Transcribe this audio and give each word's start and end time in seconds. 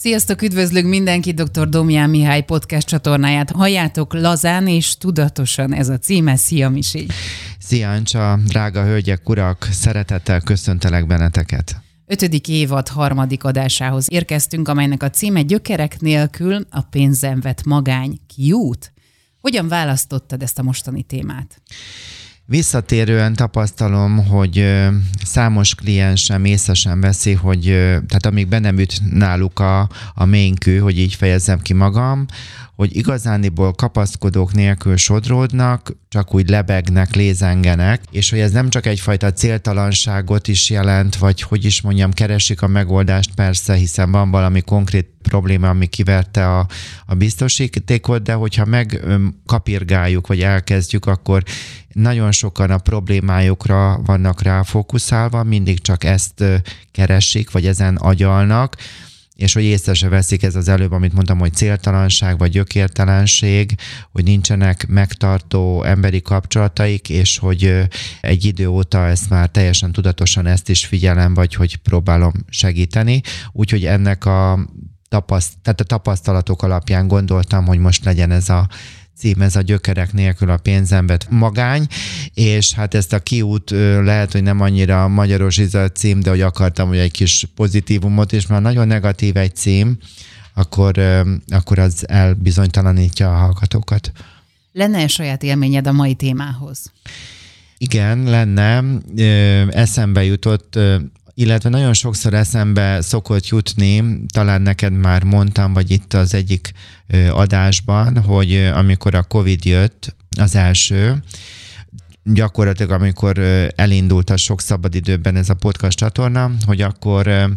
Sziasztok, 0.00 0.42
üdvözlünk 0.42 0.88
mindenki, 0.88 1.32
dr. 1.32 1.68
Domján 1.68 2.10
Mihály 2.10 2.42
podcast 2.42 2.86
csatornáját. 2.86 3.50
Halljátok 3.50 4.14
lazán 4.14 4.66
és 4.66 4.96
tudatosan 4.96 5.74
ez 5.74 5.88
a 5.88 5.98
címe. 5.98 6.36
Szia, 6.36 6.68
Misi! 6.68 7.06
Szia, 7.58 7.90
Ancsa, 7.90 8.38
drága 8.46 8.84
hölgyek, 8.84 9.28
urak, 9.28 9.68
szeretettel 9.70 10.40
köszöntelek 10.40 11.06
benneteket. 11.06 11.76
Ötödik 12.06 12.48
évad 12.48 12.88
harmadik 12.88 13.44
adásához 13.44 14.06
érkeztünk, 14.10 14.68
amelynek 14.68 15.02
a 15.02 15.10
címe 15.10 15.42
Gyökerek 15.42 16.00
nélkül 16.00 16.66
a 16.70 16.82
pénzen 16.82 17.40
vett 17.40 17.64
magány 17.64 18.20
kiút. 18.34 18.92
Hogyan 19.40 19.68
választottad 19.68 20.42
ezt 20.42 20.58
a 20.58 20.62
mostani 20.62 21.02
témát? 21.02 21.62
Visszatérően 22.50 23.32
tapasztalom, 23.32 24.26
hogy 24.26 24.64
számos 25.24 25.74
kliensem 25.74 26.44
észesen 26.44 27.00
veszi, 27.00 27.32
hogy 27.32 27.62
tehát 28.06 28.26
amíg 28.26 28.48
be 28.48 28.58
nem 28.58 28.78
üt 28.78 29.00
náluk 29.12 29.58
a, 29.58 29.88
a 30.14 30.24
ménkű, 30.24 30.78
hogy 30.78 30.98
így 30.98 31.14
fejezzem 31.14 31.60
ki 31.60 31.72
magam, 31.72 32.26
hogy 32.80 32.96
igazániból 32.96 33.72
kapaszkodók 33.72 34.52
nélkül 34.52 34.96
sodródnak, 34.96 35.96
csak 36.08 36.34
úgy 36.34 36.48
lebegnek, 36.48 37.14
lézengenek, 37.14 38.02
és 38.10 38.30
hogy 38.30 38.38
ez 38.38 38.52
nem 38.52 38.68
csak 38.68 38.86
egyfajta 38.86 39.32
céltalanságot 39.32 40.48
is 40.48 40.70
jelent, 40.70 41.16
vagy 41.16 41.42
hogy 41.42 41.64
is 41.64 41.80
mondjam, 41.80 42.12
keresik 42.12 42.62
a 42.62 42.66
megoldást 42.66 43.34
persze, 43.34 43.74
hiszen 43.74 44.10
van 44.10 44.30
valami 44.30 44.60
konkrét 44.60 45.08
probléma, 45.22 45.68
ami 45.68 45.86
kiverte 45.86 46.56
a, 46.58 46.66
a 47.06 47.14
biztosítékot, 47.14 48.22
de 48.22 48.32
hogyha 48.32 48.64
megkapirgáljuk, 48.64 50.26
vagy 50.26 50.40
elkezdjük, 50.40 51.06
akkor 51.06 51.42
nagyon 51.92 52.32
sokan 52.32 52.70
a 52.70 52.78
problémájukra 52.78 54.00
vannak 54.04 54.42
ráfókuszálva, 54.42 55.42
mindig 55.42 55.80
csak 55.80 56.04
ezt 56.04 56.44
keresik, 56.92 57.50
vagy 57.50 57.66
ezen 57.66 57.96
agyalnak, 57.96 58.76
és 59.40 59.52
hogy 59.52 59.62
észre 59.62 59.94
se 59.94 60.08
veszik 60.08 60.42
ez 60.42 60.56
az 60.56 60.68
előbb, 60.68 60.92
amit 60.92 61.12
mondtam, 61.12 61.38
hogy 61.38 61.52
céltalanság 61.52 62.38
vagy 62.38 62.50
gyökértelenség, 62.50 63.74
hogy 64.12 64.24
nincsenek 64.24 64.86
megtartó 64.86 65.82
emberi 65.82 66.22
kapcsolataik, 66.22 67.08
és 67.08 67.38
hogy 67.38 67.88
egy 68.20 68.44
idő 68.44 68.68
óta 68.68 69.06
ezt 69.06 69.30
már 69.30 69.48
teljesen 69.48 69.92
tudatosan 69.92 70.46
ezt 70.46 70.68
is 70.68 70.86
figyelem, 70.86 71.34
vagy 71.34 71.54
hogy 71.54 71.76
próbálom 71.76 72.32
segíteni. 72.48 73.20
Úgyhogy 73.52 73.84
ennek 73.84 74.24
a 74.24 74.68
tapaszt, 75.08 75.52
tehát 75.62 75.80
a 75.80 75.84
tapasztalatok 75.84 76.62
alapján 76.62 77.08
gondoltam, 77.08 77.66
hogy 77.66 77.78
most 77.78 78.04
legyen 78.04 78.30
ez 78.30 78.48
a 78.48 78.68
cím, 79.20 79.40
ez 79.40 79.56
a 79.56 79.60
gyökerek 79.60 80.12
nélkül 80.12 80.50
a 80.50 80.56
pénzembet 80.56 81.26
magány, 81.30 81.86
és 82.34 82.72
hát 82.72 82.94
ezt 82.94 83.12
a 83.12 83.18
kiút 83.18 83.70
lehet, 84.04 84.32
hogy 84.32 84.42
nem 84.42 84.60
annyira 84.60 85.08
magyaros 85.08 85.58
ez 85.58 85.74
a 85.74 85.88
cím, 85.88 86.20
de 86.20 86.30
hogy 86.30 86.40
akartam, 86.40 86.88
hogy 86.88 86.98
egy 86.98 87.10
kis 87.10 87.46
pozitívumot, 87.54 88.32
és 88.32 88.46
már 88.46 88.62
nagyon 88.62 88.86
negatív 88.86 89.36
egy 89.36 89.54
cím, 89.54 89.98
akkor, 90.54 90.98
akkor 91.48 91.78
az 91.78 92.08
elbizonytalanítja 92.08 93.34
a 93.34 93.38
hallgatókat. 93.38 94.12
Lenne-e 94.72 95.06
saját 95.06 95.42
élményed 95.42 95.86
a 95.86 95.92
mai 95.92 96.14
témához? 96.14 96.92
Igen, 97.78 98.22
lenne. 98.22 98.84
Eszembe 99.70 100.24
jutott 100.24 100.78
illetve 101.34 101.68
nagyon 101.68 101.92
sokszor 101.92 102.34
eszembe 102.34 103.00
szokott 103.00 103.48
jutni, 103.48 104.22
talán 104.32 104.62
neked 104.62 104.92
már 104.92 105.22
mondtam, 105.22 105.72
vagy 105.72 105.90
itt 105.90 106.12
az 106.14 106.34
egyik 106.34 106.72
adásban, 107.30 108.22
hogy 108.22 108.56
amikor 108.74 109.14
a 109.14 109.22
Covid 109.22 109.64
jött, 109.64 110.14
az 110.36 110.54
első, 110.54 111.22
gyakorlatilag 112.24 112.90
amikor 112.90 113.38
elindult 113.76 114.30
a 114.30 114.36
sok 114.36 114.60
szabadidőben 114.60 115.36
ez 115.36 115.50
a 115.50 115.54
podcast 115.54 115.98
csatorna, 115.98 116.50
hogy 116.66 116.80
akkor 116.80 117.56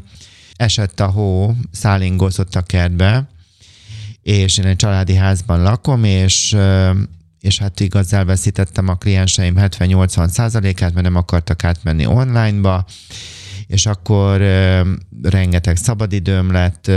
esett 0.56 1.00
a 1.00 1.08
hó, 1.08 1.56
szállingozott 1.72 2.56
a 2.56 2.62
kertbe, 2.62 3.28
és 4.22 4.58
én 4.58 4.66
egy 4.66 4.76
családi 4.76 5.16
házban 5.16 5.62
lakom, 5.62 6.04
és 6.04 6.58
és 7.40 7.60
hát 7.60 7.80
igaz 7.80 8.14
elveszítettem 8.14 8.88
a 8.88 8.96
klienseim 8.96 9.56
70-80 9.58 10.28
százalékát, 10.28 10.94
mert 10.94 11.06
nem 11.06 11.16
akartak 11.16 11.64
átmenni 11.64 12.06
onlineba, 12.06 12.86
és 13.74 13.86
akkor 13.86 14.42
rengeteg 15.22 15.78
szabadidőm 15.78 16.52
lett, 16.52 16.92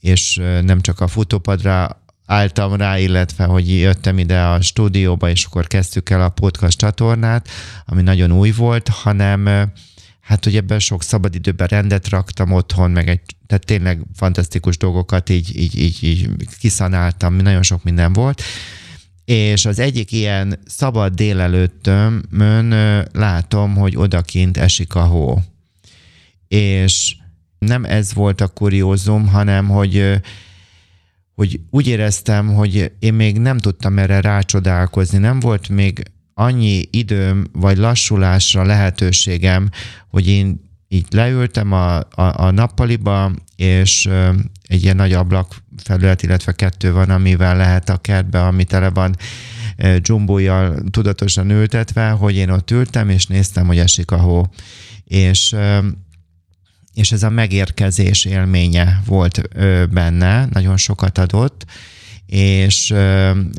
és 0.00 0.40
nem 0.62 0.80
csak 0.80 1.00
a 1.00 1.08
futópadra 1.08 2.02
álltam 2.26 2.74
rá, 2.74 2.98
illetve 2.98 3.44
hogy 3.44 3.70
jöttem 3.78 4.18
ide 4.18 4.40
a 4.40 4.60
stúdióba, 4.60 5.28
és 5.30 5.44
akkor 5.44 5.66
kezdtük 5.66 6.10
el 6.10 6.22
a 6.22 6.28
podcast 6.28 6.78
csatornát, 6.78 7.48
ami 7.84 8.02
nagyon 8.02 8.32
új 8.32 8.50
volt, 8.50 8.88
hanem 8.88 9.46
hát 10.20 10.44
hogy 10.44 10.56
ebben 10.56 10.78
sok 10.78 11.02
szabadidőben 11.02 11.66
rendet 11.66 12.08
raktam 12.08 12.52
otthon, 12.52 12.90
meg 12.90 13.08
egy, 13.08 13.20
tehát 13.46 13.64
tényleg 13.64 14.02
fantasztikus 14.14 14.76
dolgokat 14.76 15.28
így, 15.28 15.56
így, 15.58 15.78
így, 15.78 16.02
így 16.02 16.28
kiszanáltam, 16.58 17.34
nagyon 17.34 17.62
sok 17.62 17.82
minden 17.82 18.12
volt, 18.12 18.42
és 19.24 19.64
az 19.64 19.78
egyik 19.78 20.12
ilyen 20.12 20.58
szabad 20.66 21.14
délelőttömön 21.14 22.74
látom, 23.12 23.74
hogy 23.74 23.96
odakint 23.96 24.56
esik 24.56 24.94
a 24.94 25.04
hó 25.04 25.42
és 26.52 27.16
nem 27.58 27.84
ez 27.84 28.14
volt 28.14 28.40
a 28.40 28.48
kuriózum, 28.48 29.28
hanem 29.28 29.68
hogy 29.68 30.20
hogy 31.34 31.60
úgy 31.70 31.86
éreztem, 31.86 32.54
hogy 32.54 32.92
én 32.98 33.14
még 33.14 33.38
nem 33.38 33.58
tudtam 33.58 33.98
erre 33.98 34.20
rácsodálkozni, 34.20 35.18
nem 35.18 35.40
volt 35.40 35.68
még 35.68 36.02
annyi 36.34 36.82
időm 36.90 37.46
vagy 37.52 37.76
lassulásra 37.76 38.64
lehetőségem, 38.64 39.68
hogy 40.08 40.28
én 40.28 40.60
így 40.88 41.06
leültem 41.10 41.72
a, 41.72 41.96
a, 41.96 42.44
a 42.44 42.50
nappaliba, 42.50 43.32
és 43.56 44.08
egy 44.62 44.82
ilyen 44.82 44.96
nagy 44.96 45.12
ablak 45.12 45.62
felület, 45.76 46.22
illetve 46.22 46.52
kettő 46.52 46.92
van, 46.92 47.10
amivel 47.10 47.56
lehet 47.56 47.88
a 47.88 47.96
kertbe, 47.96 48.42
ami 48.42 48.64
tele 48.64 48.90
van 48.90 49.16
dzsumbójal 49.96 50.82
tudatosan 50.90 51.50
ültetve, 51.50 52.10
hogy 52.10 52.34
én 52.34 52.50
ott 52.50 52.70
ültem, 52.70 53.08
és 53.08 53.26
néztem, 53.26 53.66
hogy 53.66 53.78
esik 53.78 54.10
a 54.10 54.16
hó. 54.18 54.46
És 55.04 55.56
és 56.94 57.12
ez 57.12 57.22
a 57.22 57.30
megérkezés 57.30 58.24
élménye 58.24 59.02
volt 59.06 59.40
benne, 59.90 60.48
nagyon 60.52 60.76
sokat 60.76 61.18
adott, 61.18 61.64
és 62.26 62.94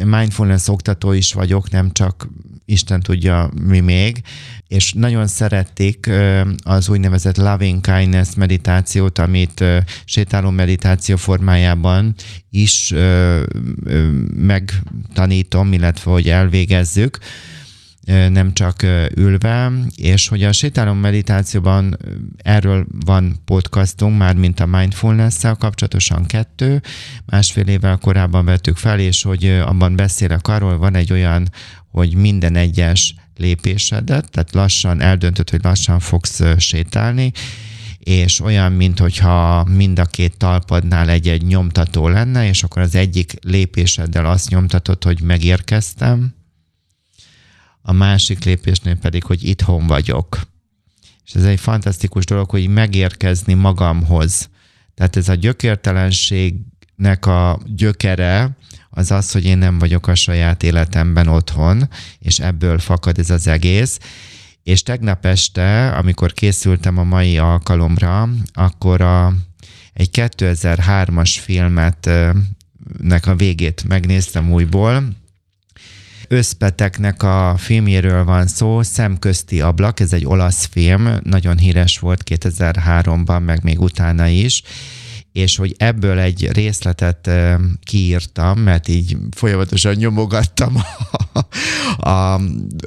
mindfulness 0.05 0.67
oktató 0.67 1.11
is 1.11 1.33
vagyok, 1.33 1.69
nem 1.69 1.91
csak 1.91 2.27
Isten 2.65 2.99
tudja 2.99 3.49
mi 3.67 3.79
még, 3.79 4.21
és 4.67 4.93
nagyon 4.93 5.27
szerették 5.27 6.09
az 6.63 6.89
úgynevezett 6.89 7.37
loving 7.37 7.81
kindness 7.81 8.33
meditációt, 8.35 9.17
amit 9.17 9.63
sétáló 10.05 10.49
meditáció 10.49 11.15
formájában 11.15 12.15
is 12.49 12.93
megtanítom, 14.35 15.73
illetve 15.73 16.11
hogy 16.11 16.29
elvégezzük 16.29 17.19
nem 18.05 18.53
csak 18.53 18.85
ülve, 19.15 19.71
és 19.95 20.27
hogy 20.27 20.43
a 20.43 20.51
sétálom 20.51 20.97
meditációban 20.97 21.97
erről 22.37 22.85
van 23.05 23.41
podcastunk, 23.45 24.17
már 24.17 24.35
mint 24.35 24.59
a 24.59 24.65
mindfulness-szel 24.65 25.55
kapcsolatosan 25.55 26.25
kettő, 26.25 26.81
másfél 27.25 27.67
évvel 27.67 27.97
korábban 27.97 28.45
vettük 28.45 28.77
fel, 28.77 28.99
és 28.99 29.21
hogy 29.21 29.45
abban 29.45 29.95
beszélek 29.95 30.47
arról, 30.47 30.77
van 30.77 30.95
egy 30.95 31.11
olyan, 31.11 31.49
hogy 31.91 32.15
minden 32.15 32.55
egyes 32.55 33.15
lépésedet, 33.37 34.29
tehát 34.31 34.53
lassan 34.53 35.01
eldöntöd, 35.01 35.49
hogy 35.49 35.63
lassan 35.63 35.99
fogsz 35.99 36.41
sétálni, 36.57 37.31
és 37.99 38.39
olyan, 38.39 38.71
mintha 38.71 39.63
mind 39.63 39.99
a 39.99 40.05
két 40.05 40.37
talpadnál 40.37 41.09
egy-egy 41.09 41.43
nyomtató 41.43 42.07
lenne, 42.07 42.47
és 42.47 42.63
akkor 42.63 42.81
az 42.81 42.95
egyik 42.95 43.33
lépéseddel 43.41 44.25
azt 44.25 44.49
nyomtatod, 44.49 45.03
hogy 45.03 45.21
megérkeztem, 45.21 46.33
a 47.85 47.91
másik 47.91 48.43
lépésnél 48.43 48.95
pedig, 48.95 49.23
hogy 49.23 49.43
itthon 49.43 49.87
vagyok. 49.87 50.41
És 51.25 51.33
ez 51.33 51.43
egy 51.43 51.59
fantasztikus 51.59 52.25
dolog, 52.25 52.49
hogy 52.49 52.67
megérkezni 52.67 53.53
magamhoz. 53.53 54.49
Tehát 54.95 55.15
ez 55.15 55.29
a 55.29 55.33
gyökértelenségnek 55.33 57.25
a 57.25 57.59
gyökere 57.65 58.57
az 58.89 59.11
az, 59.11 59.31
hogy 59.31 59.45
én 59.45 59.57
nem 59.57 59.79
vagyok 59.79 60.07
a 60.07 60.15
saját 60.15 60.63
életemben 60.63 61.27
otthon, 61.27 61.89
és 62.19 62.39
ebből 62.39 62.79
fakad 62.79 63.19
ez 63.19 63.29
az 63.29 63.47
egész. 63.47 63.99
És 64.63 64.83
tegnap 64.83 65.25
este, 65.25 65.91
amikor 65.91 66.33
készültem 66.33 66.97
a 66.97 67.03
mai 67.03 67.37
alkalomra, 67.37 68.29
akkor 68.53 69.01
a, 69.01 69.33
egy 69.93 70.09
2003-as 70.11 71.37
filmet 71.41 72.09
nek 72.97 73.27
a 73.27 73.35
végét 73.35 73.83
megnéztem 73.87 74.51
újból, 74.51 75.21
Összpeteknek 76.27 77.23
a 77.23 77.55
filmjéről 77.57 78.23
van 78.23 78.47
szó, 78.47 78.81
Szemközti 78.81 79.61
ablak, 79.61 79.99
ez 79.99 80.13
egy 80.13 80.25
olasz 80.25 80.65
film, 80.65 81.09
nagyon 81.23 81.57
híres 81.57 81.99
volt 81.99 82.21
2003-ban, 82.29 83.45
meg 83.45 83.63
még 83.63 83.81
utána 83.81 84.27
is, 84.27 84.63
és 85.33 85.55
hogy 85.55 85.75
ebből 85.77 86.19
egy 86.19 86.49
részletet 86.51 87.29
kiírtam, 87.83 88.59
mert 88.59 88.87
így 88.87 89.17
folyamatosan 89.31 89.95
nyomogattam 89.95 90.75
a, 91.31 91.39
a, 92.09 92.39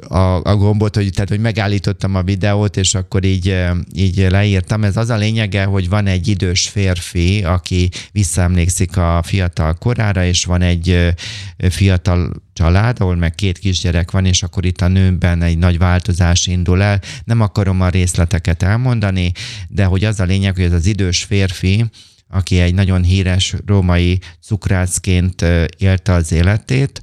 a, 0.07 0.41
a 0.43 0.55
gombot, 0.55 0.95
hogy, 0.95 1.09
tehát, 1.13 1.29
hogy 1.29 1.39
megállítottam 1.39 2.15
a 2.15 2.21
videót, 2.21 2.77
és 2.77 2.95
akkor 2.95 3.23
így, 3.23 3.65
így 3.93 4.27
leírtam. 4.29 4.83
Ez 4.83 4.97
az 4.97 5.09
a 5.09 5.15
lényege, 5.17 5.63
hogy 5.63 5.89
van 5.89 6.07
egy 6.07 6.27
idős 6.27 6.67
férfi, 6.67 7.43
aki 7.43 7.89
visszaemlékszik 8.11 8.97
a 8.97 9.21
fiatal 9.25 9.73
korára, 9.73 10.25
és 10.25 10.45
van 10.45 10.61
egy 10.61 11.13
fiatal 11.57 12.31
család, 12.53 12.99
ahol 12.99 13.15
meg 13.15 13.35
két 13.35 13.57
kisgyerek 13.57 14.11
van, 14.11 14.25
és 14.25 14.43
akkor 14.43 14.65
itt 14.65 14.81
a 14.81 14.87
nőben 14.87 15.41
egy 15.41 15.57
nagy 15.57 15.77
változás 15.77 16.47
indul 16.47 16.81
el. 16.81 17.01
Nem 17.23 17.41
akarom 17.41 17.81
a 17.81 17.89
részleteket 17.89 18.63
elmondani, 18.63 19.31
de 19.67 19.85
hogy 19.85 20.03
az 20.03 20.19
a 20.19 20.23
lényeg, 20.23 20.55
hogy 20.55 20.63
ez 20.63 20.73
az 20.73 20.85
idős 20.85 21.23
férfi, 21.23 21.85
aki 22.29 22.59
egy 22.59 22.73
nagyon 22.73 23.03
híres 23.03 23.55
római 23.65 24.19
cukrászként 24.41 25.45
élte 25.77 26.13
az 26.13 26.31
életét, 26.31 27.01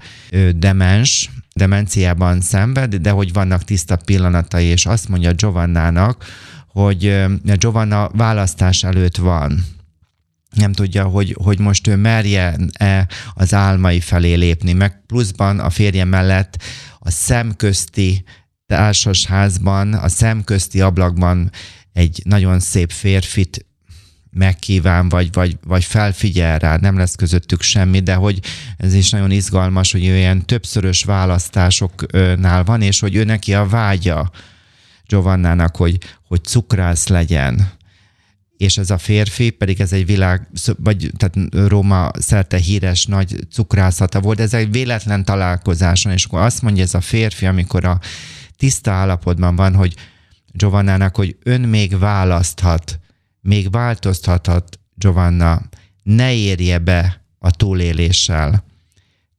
demens, 0.56 1.30
demenciában 1.54 2.40
szenved, 2.40 2.94
de 2.94 3.10
hogy 3.10 3.32
vannak 3.32 3.64
tiszta 3.64 3.96
pillanatai, 3.96 4.64
és 4.64 4.86
azt 4.86 5.08
mondja 5.08 5.32
Giovannának, 5.32 6.24
hogy 6.68 7.24
Giovanna 7.42 8.08
választás 8.08 8.82
előtt 8.84 9.16
van. 9.16 9.64
Nem 10.50 10.72
tudja, 10.72 11.04
hogy, 11.04 11.36
hogy 11.42 11.58
most 11.58 11.86
ő 11.86 11.96
merje-e 11.96 13.08
az 13.34 13.54
álmai 13.54 14.00
felé 14.00 14.34
lépni, 14.34 14.72
meg 14.72 15.06
pluszban 15.06 15.60
a 15.60 15.70
férje 15.70 16.04
mellett 16.04 16.62
a 16.98 17.10
szemközti 17.10 18.24
társasházban, 18.66 19.92
a 19.92 20.08
szemközti 20.08 20.80
ablakban 20.80 21.50
egy 21.92 22.22
nagyon 22.24 22.60
szép 22.60 22.90
férfit 22.90 23.66
megkíván, 24.34 25.08
vagy, 25.08 25.32
vagy, 25.32 25.58
vagy 25.66 25.84
felfigyel 25.84 26.58
rá, 26.58 26.76
nem 26.76 26.98
lesz 26.98 27.14
közöttük 27.14 27.62
semmi, 27.62 28.00
de 28.00 28.14
hogy 28.14 28.40
ez 28.76 28.94
is 28.94 29.10
nagyon 29.10 29.31
izgalmas, 29.31 29.92
hogy 29.92 30.02
ilyen 30.02 30.46
többszörös 30.46 31.04
választásoknál 31.04 32.64
van, 32.64 32.82
és 32.82 33.00
hogy 33.00 33.14
ő 33.14 33.25
neki 33.25 33.54
a 33.54 33.66
vágya 33.66 34.31
Giovannának, 35.06 35.76
hogy, 35.76 35.98
hogy 36.28 36.44
cukrász 36.44 37.06
legyen. 37.08 37.72
És 38.56 38.76
ez 38.76 38.90
a 38.90 38.98
férfi, 38.98 39.50
pedig 39.50 39.81
ez 39.81 39.92
egy 39.92 40.06
világ, 40.06 40.48
vagy 40.76 41.10
tehát 41.16 41.69
Róma 41.69 42.10
szerte 42.19 42.56
híres 42.56 43.06
nagy 43.06 43.38
cukrászata 43.50 44.20
volt, 44.20 44.40
ez 44.40 44.54
egy 44.54 44.70
véletlen 44.70 45.25
találkozáson, 45.25 46.12
és 46.12 46.25
akkor 46.25 46.40
azt 46.40 46.62
mondja 46.62 46.82
ez 46.82 46.94
a 46.94 47.00
férfi, 47.00 47.46
amikor 47.46 47.84
a 47.84 48.00
tiszta 48.56 48.90
állapotban 48.90 49.56
van, 49.56 49.75
hogy 49.75 49.94
Giovannának, 50.52 51.16
hogy 51.16 51.36
ön 51.42 51.60
még 51.60 51.98
választhat, 51.98 52.98
még 53.44 53.70
változtathat 53.70 54.79
Giovanna, 54.94 55.62
ne 56.02 56.35
érje 56.35 56.79
be 56.79 57.25
a 57.38 57.50
túléléssel. 57.50 58.64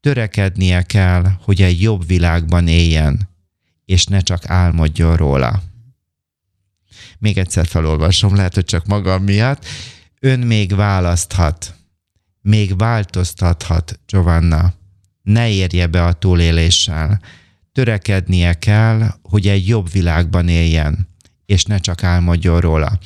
Törekednie 0.02 0.81
kell, 0.81 1.25
hogy 1.42 1.62
egy 1.62 1.81
jobb 1.81 2.07
világban 2.07 2.68
éljen, 2.68 3.30
és 3.86 4.06
ne 4.06 4.19
csak 4.19 4.50
álmodjon 4.50 5.16
róla. 5.16 5.63
Még 7.18 7.38
egyszer 7.38 7.68
felolvasom, 7.68 8.36
lehet, 8.36 8.54
hogy 8.54 8.66
csak 8.66 8.86
magam 8.86 9.24
miatt. 9.24 9.66
Ön 10.19 10.40
még 10.40 10.75
választhat, 10.75 11.75
még 12.42 12.78
változtathat 12.78 14.00
Giovanna. 14.06 14.74
Ne 15.22 15.50
érje 15.50 15.88
be 15.88 16.04
a 16.04 16.13
túléléssel. 16.13 17.22
Törekednie 17.72 18.54
kell, 18.54 19.07
hogy 19.22 19.48
egy 19.48 19.68
jobb 19.68 19.92
világban 19.92 20.48
éljen, 20.48 21.07
és 21.46 21.63
ne 21.63 21.78
csak 21.78 22.04
álmodjon 22.04 22.60
róla. 22.60 23.00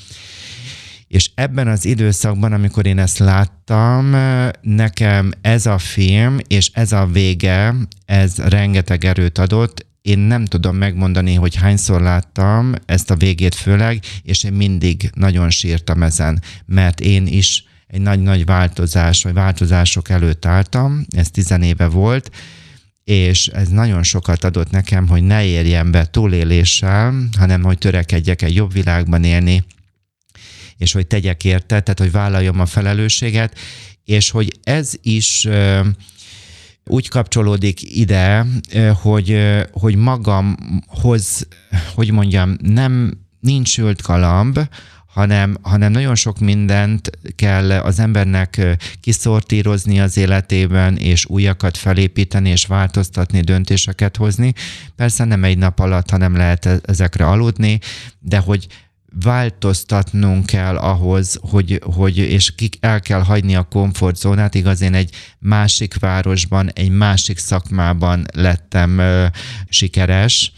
És 1.10 1.30
ebben 1.36 1.68
az 1.68 1.86
időszakban, 1.86 2.54
amikor 2.54 2.86
én 2.86 3.00
ezt 3.00 3.18
láttam, 3.18 4.16
nekem 4.62 5.32
ez 5.42 5.66
a 5.66 5.78
film 5.78 6.38
és 6.48 6.72
ez 6.74 6.92
a 6.92 7.06
vége, 7.06 7.76
ez 8.06 8.38
rengeteg 8.38 9.06
erőt 9.06 9.38
adott, 9.38 9.86
én 10.02 10.20
nem 10.20 10.46
tudom 10.46 10.76
megmondani, 10.76 11.34
hogy 11.34 11.56
hányszor 11.56 12.02
láttam 12.02 12.74
ezt 12.86 13.12
a 13.12 13.16
végét 13.16 13.56
főleg, 13.56 14.00
és 14.24 14.44
én 14.44 14.54
mindig 14.54 15.10
nagyon 15.14 15.50
sírtam 15.50 16.04
ezen, 16.04 16.42
mert 16.66 17.00
én 17.00 17.28
is 17.28 17.64
egy 17.88 18.02
nagy-nagy 18.02 18.46
változás, 18.46 19.24
vagy 19.24 19.34
változások 19.34 20.10
előtt 20.10 20.46
álltam, 20.46 21.06
ez 21.10 21.30
tizenéve 21.30 21.88
volt, 21.88 22.32
és 23.04 23.48
ez 23.48 23.68
nagyon 23.68 24.04
sokat 24.04 24.44
adott 24.44 24.72
nekem, 24.72 25.08
hogy 25.08 25.24
ne 25.24 25.46
érjen 25.46 25.92
be 25.92 26.06
túléléssel, 26.06 27.14
hanem 27.38 27.64
hogy 27.64 27.78
törekedjek 27.78 28.42
egy 28.42 28.56
jobb 28.56 28.74
világban 28.74 29.24
élni, 29.24 29.64
és 30.80 30.92
hogy 30.92 31.08
tegyek 31.08 31.44
érte, 31.44 31.80
tehát 31.82 32.00
hogy 32.00 32.12
vállaljam 32.12 32.60
a 32.60 32.66
felelősséget, 32.66 33.60
és 34.06 34.30
hogy 34.30 34.60
ez 34.64 34.94
is 35.02 35.48
úgy 36.86 37.08
kapcsolódik 37.08 37.98
ide, 37.98 38.46
hogy, 39.02 39.40
hogy 39.72 39.96
magamhoz, 39.96 41.48
hogy 41.94 42.12
mondjam, 42.12 42.56
nem 42.62 43.14
nincs 43.40 43.80
ült 43.80 44.02
galamb, 44.02 44.60
hanem, 45.06 45.58
hanem 45.62 45.92
nagyon 45.92 46.16
sok 46.16 46.40
mindent 46.40 47.10
kell 47.36 47.72
az 47.72 48.00
embernek 48.00 48.78
kiszortírozni 49.02 50.00
az 50.00 50.18
életében, 50.18 50.98
és 50.98 51.26
újakat 51.26 51.78
felépíteni, 51.78 52.50
és 52.50 52.66
változtatni, 52.66 53.42
döntéseket 53.42 54.18
hozni. 54.18 54.54
Persze 54.96 55.24
nem 55.24 55.44
egy 55.44 55.58
nap 55.58 55.80
alatt, 55.80 56.10
hanem 56.10 56.36
lehet 56.36 56.66
e-, 56.66 56.80
ezekre 56.86 57.26
aludni, 57.26 57.80
de 58.20 58.38
hogy 58.38 58.68
változtatnunk 59.24 60.46
kell 60.46 60.78
ahhoz, 60.78 61.40
hogy, 61.42 61.82
hogy 61.96 62.18
és 62.18 62.56
ki 62.56 62.70
el 62.80 63.00
kell 63.00 63.22
hagyni 63.22 63.56
a 63.56 63.64
komfortzónát. 63.64 64.56
Igaz, 64.56 64.82
én 64.82 64.94
egy 64.94 65.16
másik 65.40 66.00
városban, 66.00 66.72
egy 66.74 66.90
másik 66.90 67.38
szakmában 67.38 68.26
lettem 68.34 68.98
ö, 68.98 69.26
sikeres, 69.70 70.52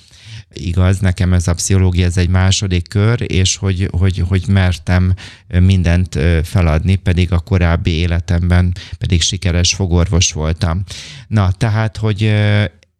igaz, 0.53 0.99
nekem 0.99 1.33
ez 1.33 1.47
a 1.47 1.53
pszichológia, 1.53 2.05
ez 2.05 2.17
egy 2.17 2.29
második 2.29 2.87
kör, 2.87 3.31
és 3.31 3.55
hogy, 3.55 3.89
hogy, 3.91 4.23
hogy 4.27 4.43
mertem 4.47 5.13
mindent 5.47 6.19
feladni, 6.43 6.95
pedig 6.95 7.31
a 7.31 7.39
korábbi 7.39 7.91
életemben 7.91 8.73
pedig 8.97 9.21
sikeres 9.21 9.73
fogorvos 9.73 10.31
voltam. 10.31 10.83
Na, 11.27 11.51
tehát, 11.51 11.97
hogy 11.97 12.33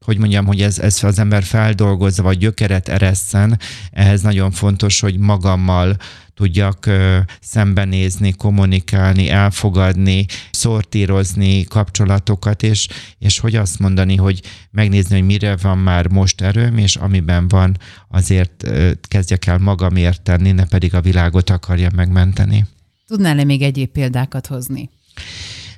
hogy 0.06 0.18
mondjam, 0.18 0.46
hogy 0.46 0.62
ez, 0.62 0.80
ez 0.80 1.04
az 1.04 1.20
ember 1.20 1.44
feldolgozza, 1.44 2.24
vagy 2.24 2.38
gyökeret 2.38 2.90
eresszen, 2.90 3.60
ehhez 3.92 4.22
nagyon 4.22 4.52
fontos, 4.52 5.00
hogy 5.00 5.18
magammal 5.18 5.98
tudjak 6.34 6.86
ö, 6.86 7.18
szembenézni, 7.42 8.32
kommunikálni, 8.32 9.30
elfogadni, 9.30 10.26
szortírozni 10.52 11.64
kapcsolatokat, 11.64 12.64
és, 12.64 12.88
és 13.18 13.40
hogy 13.40 13.56
azt 13.56 13.80
mondani, 13.80 14.16
hogy 14.16 14.42
megnézni, 14.72 15.16
hogy 15.16 15.26
mire 15.26 15.56
van 15.56 15.78
már 15.78 16.08
most 16.08 16.42
erőm, 16.42 16.78
és 16.78 16.96
amiben 16.96 17.48
van, 17.48 17.78
azért 18.08 18.64
ö, 18.64 18.92
kezdjek 19.02 19.46
el 19.46 19.58
magamért 19.58 20.22
tenni, 20.22 20.52
ne 20.52 20.66
pedig 20.66 20.94
a 20.94 21.02
világot 21.02 21.50
akarja 21.50 21.90
megmenteni. 21.96 22.66
Tudnál-e 23.08 23.44
még 23.44 23.62
egyéb 23.62 23.90
példákat 23.90 24.48
hozni? 24.48 24.90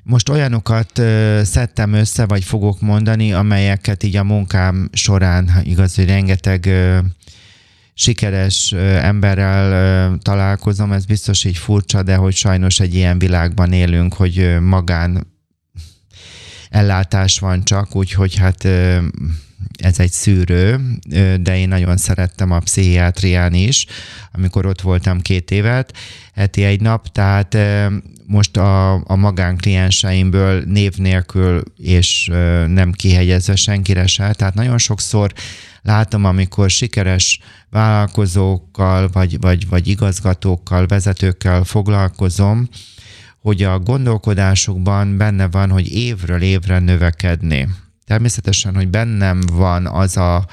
Most 0.04 0.30
olyanokat 0.30 1.02
szedtem 1.44 1.94
össze, 1.94 2.26
vagy 2.26 2.44
fogok 2.44 2.82
mondani, 2.82 3.34
amelyeket 3.34 4.04
így 4.04 4.16
a 4.16 4.24
munkám 4.24 4.90
során, 4.92 5.52
igaz, 5.64 5.96
hogy 5.96 6.06
rengeteg 6.06 6.70
sikeres 7.94 8.72
emberrel 9.02 10.18
találkozom, 10.18 10.92
ez 10.92 11.06
biztos 11.06 11.44
így 11.44 11.58
furcsa, 11.58 12.04
de 12.04 12.16
hogy 12.16 12.34
sajnos 12.36 12.80
egy 12.80 12.96
ilyen 12.96 13.20
világban 13.20 13.74
élünk, 13.74 14.14
hogy 14.14 14.58
magán 14.62 15.28
ellátás 16.70 17.40
van 17.40 17.64
csak, 17.64 17.96
úgyhogy 17.96 18.36
hát 18.36 18.68
ez 19.84 20.00
egy 20.00 20.12
szűrő, 20.12 20.80
de 21.42 21.58
én 21.58 21.68
nagyon 21.68 21.98
szerettem 21.98 22.52
a 22.52 22.60
pszichiátrián 22.60 23.54
is, 23.54 23.86
amikor 24.32 24.66
ott 24.66 24.82
voltam 24.82 25.22
két 25.22 25.52
évet, 25.52 25.98
heti 26.34 26.64
egy 26.64 26.82
nap, 26.82 27.08
tehát 27.08 27.58
most 28.26 28.58
a, 28.58 28.94
a 28.94 29.16
magánklienseimből 29.16 30.64
név 30.66 30.96
nélkül 30.98 31.64
és 31.78 32.30
nem 32.68 32.92
kihegyezve 32.92 33.56
senkire 33.56 34.08
se, 34.08 34.34
tehát 34.34 34.54
nagyon 34.54 34.78
sokszor 34.78 35.34
látom, 35.82 36.26
amikor 36.26 36.70
sikeres 36.70 37.40
vállalkozókkal, 37.70 39.10
vagy, 39.12 39.40
vagy, 39.40 39.68
vagy 39.68 39.88
igazgatókkal, 39.88 40.86
vezetőkkel 40.86 41.64
foglalkozom, 41.64 42.68
hogy 43.42 43.64
a 43.64 43.80
gondolkodásukban 43.80 45.18
benne 45.18 45.48
van, 45.48 45.70
hogy 45.70 45.94
évről 45.94 46.42
évre 46.42 46.80
növekedni. 46.80 47.68
Természetesen, 48.06 48.76
hogy 48.76 48.88
bennem 48.88 49.42
van 49.52 49.88
az 49.88 50.18
a 50.18 50.46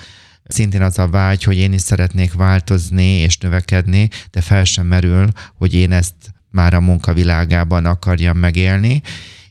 szintén 0.45 0.83
az 0.83 0.99
a 0.99 1.09
vágy, 1.09 1.42
hogy 1.42 1.57
én 1.57 1.73
is 1.73 1.80
szeretnék 1.80 2.33
változni 2.33 3.04
és 3.04 3.38
növekedni, 3.38 4.09
de 4.30 4.40
fel 4.40 4.64
sem 4.64 4.87
merül, 4.87 5.28
hogy 5.54 5.75
én 5.75 5.92
ezt 5.92 6.14
már 6.50 6.75
a 6.75 6.80
munkavilágában 6.80 7.85
akarjam 7.85 8.38
megélni. 8.38 9.02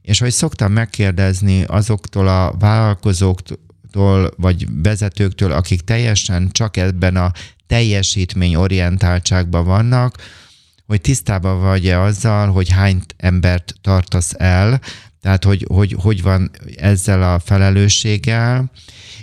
És 0.02 0.20
hogy 0.20 0.32
szoktam 0.32 0.72
megkérdezni 0.72 1.64
azoktól 1.64 2.28
a 2.28 2.56
vállalkozóktól, 2.60 4.32
vagy 4.38 4.68
vezetőktől, 4.84 5.52
akik 5.52 5.82
teljesen 5.82 6.50
csak 6.52 6.78
ebben 6.78 7.16
a 7.16 7.32
teljesítmény 7.68 8.56
orientáltságban 8.56 9.66
vannak, 9.66 10.16
hogy 10.88 11.02
tisztában 11.02 11.62
vagy-e 11.62 12.02
azzal, 12.02 12.52
hogy 12.52 12.70
hány 12.70 13.02
embert 13.18 13.74
tartasz 13.82 14.34
el, 14.38 14.82
tehát 15.22 15.44
hogy, 15.44 15.66
hogy, 15.70 15.96
hogy 16.00 16.22
van 16.22 16.52
ezzel 16.76 17.34
a 17.34 17.40
felelősséggel, 17.40 18.72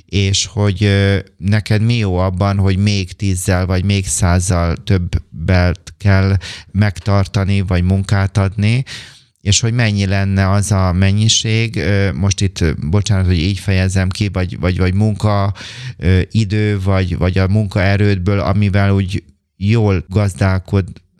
és 0.06 0.46
hogy 0.46 0.90
neked 1.36 1.82
mi 1.82 1.96
jó 1.96 2.16
abban, 2.16 2.58
hogy 2.58 2.76
még 2.76 3.12
tízzel 3.12 3.66
vagy 3.66 3.84
még 3.84 4.06
százzal 4.06 4.76
többet 4.76 5.94
kell 5.98 6.36
megtartani, 6.72 7.60
vagy 7.60 7.82
munkát 7.82 8.38
adni, 8.38 8.84
és 9.40 9.60
hogy 9.60 9.72
mennyi 9.72 10.06
lenne 10.06 10.50
az 10.50 10.72
a 10.72 10.92
mennyiség, 10.92 11.80
most 12.14 12.40
itt, 12.40 12.64
bocsánat, 12.90 13.26
hogy 13.26 13.38
így 13.38 13.58
fejezem 13.58 14.08
ki, 14.08 14.28
vagy, 14.32 14.58
vagy, 14.58 14.78
vagy 14.78 14.94
munka 14.94 15.54
idő, 16.30 16.80
vagy, 16.80 17.16
vagy 17.16 17.38
a 17.38 17.48
munkaerődből, 17.48 18.40
amivel 18.40 18.90
úgy 18.92 19.22
jól 19.56 20.04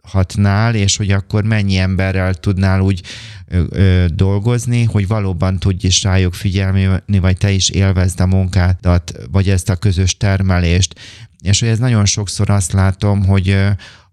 gazdálkodhatnál, 0.06 0.75
és 0.75 0.96
hogy 0.96 1.10
akkor 1.10 1.44
mennyi 1.44 1.76
emberrel 1.76 2.34
tudnál 2.34 2.80
úgy 2.80 3.02
ö, 3.48 3.62
ö, 3.70 4.06
dolgozni, 4.14 4.84
hogy 4.84 5.06
valóban 5.06 5.58
tudj 5.58 5.86
is 5.86 6.02
rájuk 6.02 6.34
figyelni, 6.34 6.88
vagy 7.20 7.36
te 7.36 7.50
is 7.50 7.68
élvezd 7.68 8.20
a 8.20 8.26
munkádat, 8.26 9.12
vagy 9.30 9.50
ezt 9.50 9.68
a 9.68 9.76
közös 9.76 10.16
termelést. 10.16 11.00
És 11.42 11.60
hogy 11.60 11.68
ez 11.68 11.78
nagyon 11.78 12.04
sokszor 12.04 12.50
azt 12.50 12.72
látom, 12.72 13.25
hogy 13.25 13.58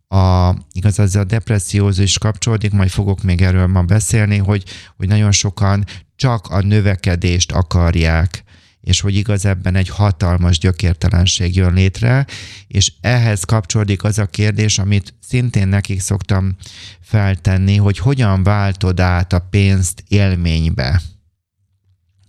a, 0.08 0.56
igaz, 0.72 1.00
ez 1.00 1.16
a 1.16 1.24
depresszióhoz 1.24 2.00
is 2.00 2.18
kapcsolódik, 2.18 2.72
majd 2.72 2.90
fogok 2.90 3.24
még 3.24 3.42
erről 3.42 3.68
ma 3.68 3.82
beszélni, 3.82 4.38
hogy, 4.38 4.64
hogy 4.98 5.08
nagyon 5.08 5.32
sokan 5.32 5.86
csak 6.16 6.48
a 6.48 6.62
növekedést 6.62 7.52
akarják, 7.52 8.44
és 8.84 9.00
hogy 9.00 9.16
igaz 9.16 9.46
ebben 9.46 9.76
egy 9.76 9.90
hatalmas 9.90 10.58
gyökértelenség 10.58 11.56
jön 11.56 11.74
létre, 11.74 12.26
és 12.68 12.92
ehhez 13.02 13.44
kapcsolódik 13.44 14.04
az 14.04 14.20
a 14.20 14.26
kérdés, 14.26 14.80
amit 14.80 15.14
szintén 15.28 15.68
nekik 15.68 16.00
szoktam 16.00 16.56
feltenni, 17.02 17.76
hogy 17.76 17.98
hogyan 17.98 18.44
váltod 18.44 19.00
át 19.00 19.34
a 19.34 19.48
pénzt 19.50 20.04
élménybe. 20.08 21.02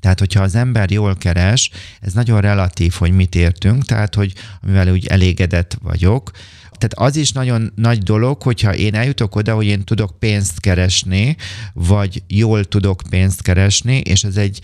Tehát, 0.00 0.18
hogyha 0.18 0.42
az 0.42 0.54
ember 0.54 0.90
jól 0.90 1.16
keres, 1.16 1.70
ez 2.00 2.12
nagyon 2.12 2.40
relatív, 2.40 2.92
hogy 2.92 3.12
mit 3.12 3.34
értünk, 3.34 3.84
tehát, 3.84 4.14
hogy 4.14 4.32
amivel 4.62 4.92
úgy 4.92 5.06
elégedett 5.06 5.76
vagyok, 5.82 6.30
tehát 6.78 7.10
az 7.12 7.16
is 7.16 7.32
nagyon 7.32 7.72
nagy 7.74 7.98
dolog, 7.98 8.42
hogyha 8.42 8.74
én 8.74 8.94
eljutok 8.94 9.36
oda, 9.36 9.54
hogy 9.54 9.66
én 9.66 9.84
tudok 9.84 10.18
pénzt 10.18 10.60
keresni, 10.60 11.36
vagy 11.72 12.22
jól 12.26 12.64
tudok 12.64 13.02
pénzt 13.10 13.42
keresni, 13.42 13.96
és 13.96 14.24
ez 14.24 14.36
egy 14.36 14.60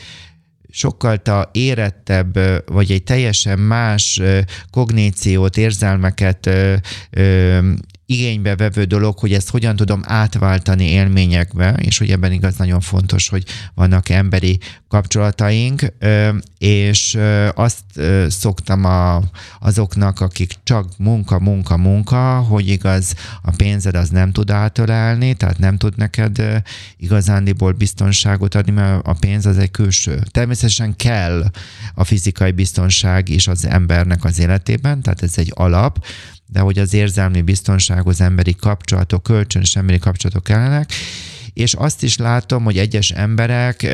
sokkal 0.71 1.17
ta 1.17 1.49
érettebb, 1.53 2.39
vagy 2.67 2.91
egy 2.91 3.03
teljesen 3.03 3.59
más 3.59 4.21
kogníciót, 4.71 5.57
érzelmeket 5.57 6.51
igénybe 8.11 8.57
vevő 8.57 8.85
dolog, 8.85 9.19
hogy 9.19 9.33
ezt 9.33 9.51
hogyan 9.51 9.77
tudom 9.77 10.01
átváltani 10.05 10.85
élményekbe, 10.85 11.73
és 11.73 11.99
hogy 11.99 12.11
ebben 12.11 12.33
igaz 12.33 12.57
nagyon 12.57 12.81
fontos, 12.81 13.29
hogy 13.29 13.45
vannak 13.75 14.09
emberi 14.09 14.59
kapcsolataink, 14.89 15.93
és 16.59 17.19
azt 17.55 17.85
szoktam 18.29 18.85
a, 18.85 19.23
azoknak, 19.61 20.21
akik 20.21 20.55
csak 20.63 20.87
munka, 20.99 21.39
munka, 21.39 21.77
munka, 21.77 22.39
hogy 22.39 22.69
igaz, 22.69 23.15
a 23.43 23.51
pénzed 23.57 23.95
az 23.95 24.09
nem 24.09 24.33
tud 24.33 24.51
átölelni, 24.51 25.35
tehát 25.35 25.59
nem 25.59 25.77
tud 25.77 25.97
neked 25.97 26.63
igazándiból 26.97 27.73
biztonságot 27.73 28.55
adni, 28.55 28.73
mert 28.73 29.07
a 29.07 29.17
pénz 29.21 29.47
az 29.47 29.59
egy 29.59 29.71
külső. 29.71 30.23
Természetesen 30.31 30.97
kell 30.97 31.51
a 31.95 32.05
fizikai 32.05 32.51
biztonság 32.51 33.29
is 33.29 33.49
az 33.49 33.67
embernek 33.67 34.25
az 34.25 34.39
életében, 34.39 35.03
tehát 35.03 35.23
ez 35.23 35.39
egy 35.39 35.53
alap, 35.55 36.05
de 36.53 36.61
hogy 36.61 36.79
az 36.79 36.95
érzelmi 36.95 37.43
biztonság, 37.43 38.07
az 38.07 38.21
emberi 38.21 38.55
kapcsolatok, 38.55 39.23
kölcsönös 39.23 39.77
emberi 39.77 39.99
kapcsolatok 39.99 40.45
kellenek, 40.45 40.93
és 41.53 41.75
azt 41.75 42.03
is 42.03 42.17
látom, 42.17 42.65
hogy 42.65 42.79
egyes 42.79 43.11
emberek 43.11 43.87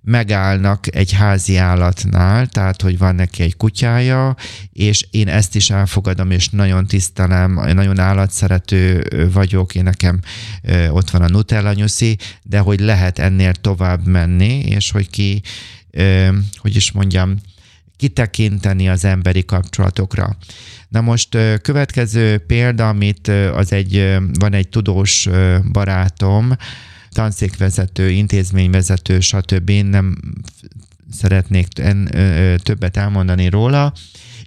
megállnak 0.00 0.96
egy 0.96 1.12
házi 1.12 1.56
állatnál, 1.56 2.46
tehát 2.46 2.82
hogy 2.82 2.98
van 2.98 3.14
neki 3.14 3.42
egy 3.42 3.56
kutyája, 3.56 4.36
és 4.72 5.06
én 5.10 5.28
ezt 5.28 5.54
is 5.54 5.70
elfogadom, 5.70 6.30
és 6.30 6.48
nagyon 6.48 6.86
tisztelem, 6.86 7.52
nagyon 7.52 7.98
állatszerető 7.98 9.06
vagyok, 9.32 9.74
én 9.74 9.82
nekem 9.82 10.20
ott 10.88 11.10
van 11.10 11.22
a 11.22 11.28
Nutella 11.28 11.72
nyuszi, 11.72 12.16
de 12.42 12.58
hogy 12.58 12.80
lehet 12.80 13.18
ennél 13.18 13.54
tovább 13.54 14.06
menni, 14.06 14.58
és 14.58 14.90
hogy 14.90 15.10
ki, 15.10 15.42
hogy 16.56 16.76
is 16.76 16.92
mondjam, 16.92 17.36
kitekinteni 17.96 18.88
az 18.88 19.04
emberi 19.04 19.44
kapcsolatokra. 19.44 20.36
Na 20.88 21.00
most 21.00 21.38
következő 21.62 22.38
példa, 22.38 22.88
amit 22.88 23.28
az 23.28 23.72
egy, 23.72 24.16
van 24.38 24.52
egy 24.52 24.68
tudós 24.68 25.28
barátom, 25.72 26.52
tanszékvezető, 27.10 28.10
intézményvezető, 28.10 29.20
stb. 29.20 29.70
Nem 29.70 30.16
szeretnék 31.12 31.66
többet 32.56 32.96
elmondani 32.96 33.48
róla, 33.48 33.92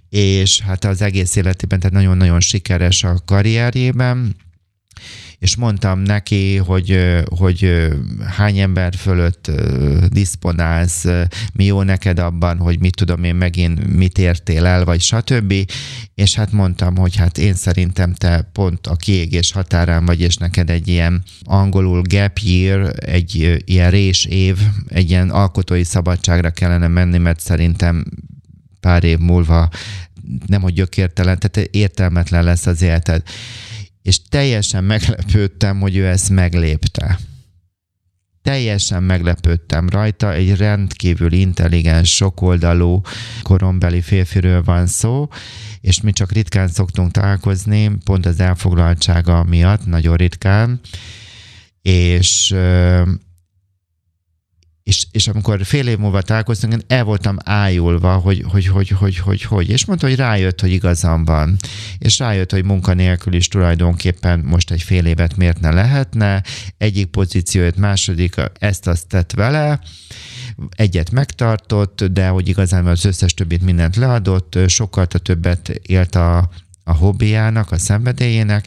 és 0.08 0.60
hát 0.60 0.84
az 0.84 1.02
egész 1.02 1.36
életében, 1.36 1.78
tehát 1.78 1.94
nagyon-nagyon 1.94 2.40
sikeres 2.40 3.04
a 3.04 3.20
karrierjében, 3.24 4.36
és 5.38 5.56
mondtam 5.56 5.98
neki, 5.98 6.56
hogy, 6.56 6.98
hogy 7.28 7.88
hány 8.36 8.58
ember 8.58 8.94
fölött 8.94 9.50
diszponálsz, 10.08 11.04
mi 11.52 11.64
jó 11.64 11.82
neked 11.82 12.18
abban, 12.18 12.58
hogy 12.58 12.80
mit 12.80 12.94
tudom 12.94 13.24
én 13.24 13.34
megint 13.34 13.96
mit 13.96 14.18
értél 14.18 14.66
el, 14.66 14.84
vagy 14.84 15.00
stb. 15.00 15.54
És 16.14 16.34
hát 16.34 16.52
mondtam, 16.52 16.96
hogy 16.96 17.16
hát 17.16 17.38
én 17.38 17.54
szerintem 17.54 18.14
te 18.14 18.48
pont 18.52 18.86
a 18.86 18.96
kiégés 18.96 19.52
határán 19.52 20.04
vagy, 20.04 20.20
és 20.20 20.36
neked 20.36 20.70
egy 20.70 20.88
ilyen 20.88 21.22
angolul 21.44 22.02
gap 22.02 22.38
year, 22.38 22.92
egy 22.96 23.62
ilyen 23.64 23.90
rés 23.90 24.24
év, 24.24 24.58
egy 24.88 25.10
ilyen 25.10 25.30
alkotói 25.30 25.84
szabadságra 25.84 26.50
kellene 26.50 26.88
menni, 26.88 27.18
mert 27.18 27.40
szerintem 27.40 28.04
pár 28.80 29.04
év 29.04 29.18
múlva 29.18 29.68
nem, 30.46 30.62
hogy 30.62 30.72
gyökértelen, 30.72 31.38
tehát 31.38 31.68
értelmetlen 31.70 32.44
lesz 32.44 32.66
az 32.66 32.82
életed 32.82 33.22
és 34.08 34.22
teljesen 34.28 34.84
meglepődtem, 34.84 35.80
hogy 35.80 35.96
ő 35.96 36.06
ezt 36.06 36.30
meglépte. 36.30 37.18
Teljesen 38.42 39.02
meglepődtem 39.02 39.88
rajta, 39.88 40.32
egy 40.32 40.56
rendkívül 40.56 41.32
intelligens, 41.32 42.14
sokoldalú 42.14 43.00
korombeli 43.42 44.00
férfiről 44.00 44.62
van 44.62 44.86
szó, 44.86 45.28
és 45.80 46.00
mi 46.00 46.12
csak 46.12 46.32
ritkán 46.32 46.68
szoktunk 46.68 47.10
találkozni, 47.10 47.90
pont 48.04 48.26
az 48.26 48.40
elfoglaltsága 48.40 49.44
miatt, 49.44 49.86
nagyon 49.86 50.16
ritkán, 50.16 50.80
és 51.82 52.54
és, 54.88 55.06
és 55.10 55.28
amikor 55.28 55.64
fél 55.64 55.88
év 55.88 55.98
múlva 55.98 56.22
találkoztunk, 56.22 56.72
én 56.72 56.82
el 56.86 57.04
voltam 57.04 57.36
ájulva, 57.44 58.16
hogy 58.16 58.44
hogy, 58.48 58.66
hogy, 58.66 58.88
hogy, 58.88 59.16
hogy, 59.16 59.42
hogy, 59.42 59.68
és 59.68 59.84
mondta, 59.84 60.06
hogy 60.06 60.16
rájött, 60.16 60.60
hogy 60.60 60.70
igazam 60.70 61.24
van. 61.24 61.56
És 61.98 62.18
rájött, 62.18 62.50
hogy 62.52 62.64
munkanélkül 62.64 63.34
is 63.34 63.48
tulajdonképpen 63.48 64.40
most 64.40 64.70
egy 64.70 64.82
fél 64.82 65.06
évet 65.06 65.36
miért 65.36 65.60
ne 65.60 65.70
lehetne, 65.70 66.42
egyik 66.78 67.06
pozíciót, 67.06 67.76
második, 67.76 68.34
ezt-azt 68.58 69.06
tett 69.06 69.32
vele, 69.32 69.80
egyet 70.70 71.10
megtartott, 71.10 72.04
de 72.04 72.28
hogy 72.28 72.48
igazán 72.48 72.86
az 72.86 73.04
összes 73.04 73.34
többit 73.34 73.62
mindent 73.62 73.96
leadott, 73.96 74.58
sokkal 74.66 75.06
többet 75.06 75.68
élt 75.68 76.14
a, 76.14 76.50
a 76.84 76.92
hobbiának, 76.92 77.70
a 77.70 77.78
szenvedélyének, 77.78 78.64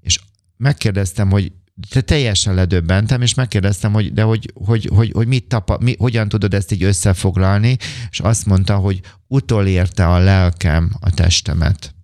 és 0.00 0.18
megkérdeztem, 0.56 1.30
hogy 1.30 1.52
te 1.90 2.00
teljesen 2.00 2.54
ledöbbentem, 2.54 3.22
és 3.22 3.34
megkérdeztem, 3.34 3.92
hogy 3.92 4.12
de 4.12 4.22
hogy, 4.22 4.52
hogy, 4.54 4.90
hogy, 4.94 5.10
hogy 5.14 5.26
mit 5.26 5.48
tapa, 5.48 5.78
mi, 5.80 5.94
hogyan 5.98 6.28
tudod 6.28 6.54
ezt 6.54 6.72
így 6.72 6.82
összefoglalni, 6.82 7.76
és 8.10 8.20
azt 8.20 8.46
mondta, 8.46 8.76
hogy 8.76 9.00
utolérte 9.26 10.06
a 10.06 10.18
lelkem 10.18 10.90
a 11.00 11.10
testemet. 11.10 11.94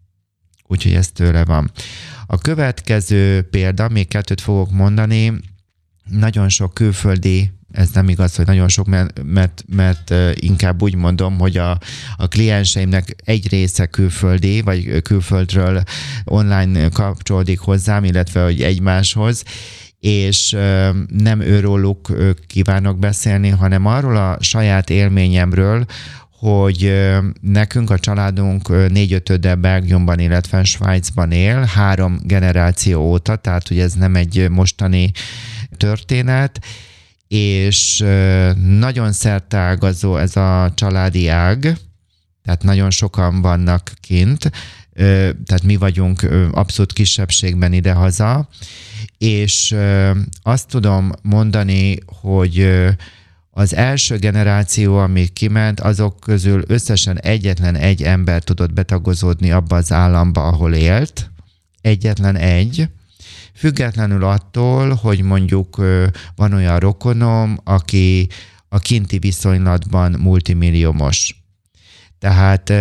Úgyhogy 0.67 0.93
ez 0.93 1.09
tőle 1.09 1.45
van. 1.45 1.71
A 2.27 2.39
következő 2.39 3.43
példa, 3.43 3.89
még 3.89 4.09
kettőt 4.09 4.41
fogok 4.41 4.71
mondani, 4.71 5.41
nagyon 6.11 6.49
sok 6.49 6.75
külföldi 6.75 7.51
ez 7.73 7.91
nem 7.91 8.09
igaz, 8.09 8.37
hogy 8.37 8.47
nagyon 8.47 8.69
sok, 8.69 8.87
mert, 8.87 9.23
mert, 9.25 9.65
mert 9.75 10.15
inkább 10.35 10.83
úgy 10.83 10.95
mondom, 10.95 11.39
hogy 11.39 11.57
a, 11.57 11.79
a 12.17 12.29
klienseimnek 12.29 13.17
egy 13.25 13.49
része 13.49 13.87
külföldi, 13.87 14.61
vagy 14.61 15.03
külföldről 15.03 15.83
online 16.25 16.89
kapcsolódik 16.89 17.59
hozzám, 17.59 18.05
illetve 18.05 18.43
hogy 18.43 18.63
egymáshoz, 18.63 19.43
és 20.01 20.57
nem 21.09 21.41
őróluk 21.41 22.13
kívánok 22.47 22.99
beszélni, 22.99 23.49
hanem 23.49 23.87
arról 23.87 24.17
a 24.17 24.37
saját 24.41 24.91
élményemről, 24.91 25.85
hogy 26.41 26.93
nekünk 27.41 27.91
a 27.91 27.99
családunk 27.99 28.91
négy-ötöde 28.91 29.55
Belgiumban, 29.55 30.19
illetve 30.19 30.65
Svájcban 30.65 31.31
él, 31.31 31.61
három 31.61 32.19
generáció 32.23 33.01
óta, 33.03 33.37
tehát 33.37 33.69
hogy 33.69 33.79
ez 33.79 33.93
nem 33.93 34.17
egy 34.17 34.49
mostani 34.51 35.11
történet, 35.77 36.65
és 37.29 38.05
nagyon 38.57 39.13
szertágazó 39.13 40.17
ez 40.17 40.37
a 40.37 40.73
családi 40.75 41.29
ág, 41.29 41.61
tehát 42.45 42.63
nagyon 42.63 42.91
sokan 42.91 43.41
vannak 43.41 43.93
kint, 44.01 44.51
tehát 45.45 45.63
mi 45.63 45.77
vagyunk 45.77 46.31
abszolút 46.53 46.93
kisebbségben 46.93 47.73
idehaza, 47.73 48.49
és 49.19 49.77
azt 50.43 50.69
tudom 50.69 51.13
mondani, 51.23 51.99
hogy 52.07 52.71
az 53.51 53.75
első 53.75 54.17
generáció, 54.17 54.99
ami 54.99 55.27
kiment, 55.27 55.81
azok 55.81 56.21
közül 56.21 56.63
összesen 56.67 57.21
egyetlen 57.21 57.77
egy 57.77 58.03
ember 58.03 58.43
tudott 58.43 58.73
betagozódni 58.73 59.51
abba 59.51 59.77
az 59.77 59.93
államba, 59.93 60.47
ahol 60.47 60.75
élt. 60.75 61.31
Egyetlen 61.81 62.37
egy. 62.37 62.89
Függetlenül 63.61 64.25
attól, 64.25 64.95
hogy 64.95 65.23
mondjuk 65.23 65.77
van 66.37 66.53
olyan 66.53 66.79
rokonom, 66.79 67.59
aki 67.65 68.29
a 68.69 68.79
kinti 68.79 69.19
viszonylatban 69.19 70.13
multimilliómos. 70.13 71.43
Tehát 72.19 72.73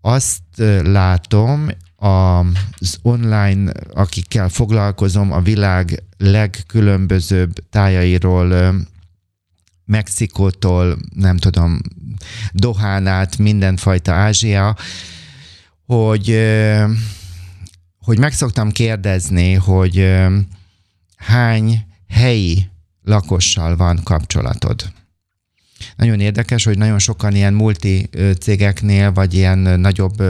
azt 0.00 0.42
látom, 0.82 1.68
az 1.96 2.98
online, 3.02 3.72
akikkel 3.94 4.48
foglalkozom, 4.48 5.32
a 5.32 5.40
világ 5.40 6.02
legkülönbözőbb 6.18 7.52
tájairól, 7.70 8.74
Mexikótól, 9.84 10.98
nem 11.14 11.36
tudom, 11.36 11.80
Dohán 12.52 13.06
át, 13.06 13.38
mindenfajta 13.38 14.12
Ázsia, 14.12 14.76
hogy, 15.86 16.28
hogy 18.02 18.18
meg 18.18 18.32
szoktam 18.32 18.70
kérdezni, 18.70 19.52
hogy 19.52 20.16
hány 21.16 21.86
helyi 22.08 22.70
lakossal 23.04 23.76
van 23.76 24.00
kapcsolatod. 24.04 24.92
Nagyon 25.96 26.20
érdekes, 26.20 26.64
hogy 26.64 26.78
nagyon 26.78 26.98
sokan 26.98 27.34
ilyen 27.34 27.54
multi 27.54 28.08
cégeknél, 28.40 29.12
vagy 29.12 29.34
ilyen 29.34 29.58
nagyobb 29.58 30.22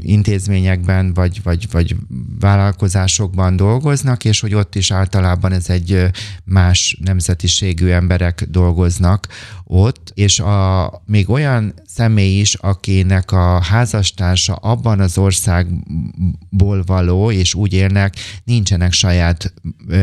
intézményekben, 0.00 1.14
vagy, 1.14 1.42
vagy, 1.42 1.70
vagy 1.70 1.96
vállalkozásokban 2.40 3.56
dolgoznak, 3.56 4.24
és 4.24 4.40
hogy 4.40 4.54
ott 4.54 4.74
is 4.74 4.90
általában 4.90 5.52
ez 5.52 5.68
egy 5.68 6.10
más 6.44 6.98
nemzetiségű 7.00 7.88
emberek 7.88 8.44
dolgoznak 8.50 9.28
ott, 9.64 10.12
és 10.14 10.40
a, 10.40 11.02
még 11.06 11.30
olyan 11.30 11.74
személy 11.86 12.40
is, 12.40 12.54
akinek 12.54 13.32
a 13.32 13.60
házastársa 13.60 14.54
abban 14.54 15.00
az 15.00 15.18
országból 15.18 16.82
való, 16.86 17.30
és 17.30 17.54
úgy 17.54 17.72
élnek, 17.72 18.14
nincsenek 18.44 18.92
saját 18.92 19.52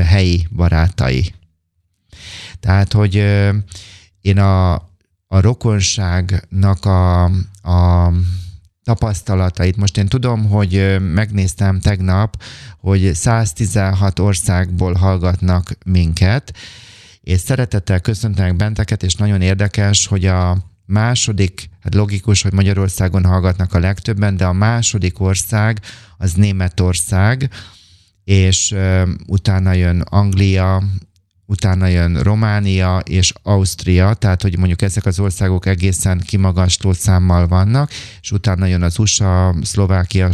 helyi 0.06 0.48
barátai. 0.56 1.34
Tehát, 2.60 2.94
hogy 2.94 3.16
én 4.22 4.38
a, 4.38 4.74
a 5.28 5.40
rokonságnak 5.40 6.86
a, 6.86 7.24
a 7.62 8.12
tapasztalatait. 8.90 9.78
Most 9.78 9.98
én 9.98 10.08
tudom, 10.08 10.46
hogy 10.46 10.98
megnéztem 11.14 11.80
tegnap, 11.80 12.42
hogy 12.80 13.14
116 13.14 14.20
országból 14.20 14.94
hallgatnak 14.94 15.72
minket, 15.86 16.58
és 17.22 17.40
szeretettel 17.40 18.00
köszöntenek 18.00 18.56
benteket, 18.56 19.04
és 19.04 19.16
nagyon 19.16 19.42
érdekes, 19.42 20.08
hogy 20.08 20.26
a 20.26 20.58
második, 20.86 21.70
hát 21.82 21.96
logikus, 21.96 22.42
hogy 22.42 22.54
Magyarországon 22.54 23.26
hallgatnak 23.26 23.74
a 23.74 23.80
legtöbben, 23.80 24.38
de 24.38 24.46
a 24.46 24.54
második 24.54 25.20
ország 25.20 25.80
az 26.18 26.34
Németország, 26.34 27.50
és 28.24 28.76
utána 29.28 29.74
jön 29.74 30.02
Anglia, 30.02 30.84
utána 31.50 31.88
jön 31.88 32.20
Románia 32.22 33.02
és 33.06 33.34
Ausztria, 33.44 34.14
tehát 34.14 34.42
hogy 34.42 34.58
mondjuk 34.58 34.82
ezek 34.82 35.06
az 35.06 35.20
országok 35.20 35.66
egészen 35.66 36.20
kimagasló 36.26 36.94
számmal 36.94 37.48
vannak, 37.48 37.92
és 38.22 38.32
utána 38.32 38.66
jön 38.66 38.82
az 38.82 39.00
USA, 39.00 39.56
Szlovákia, 39.62 40.30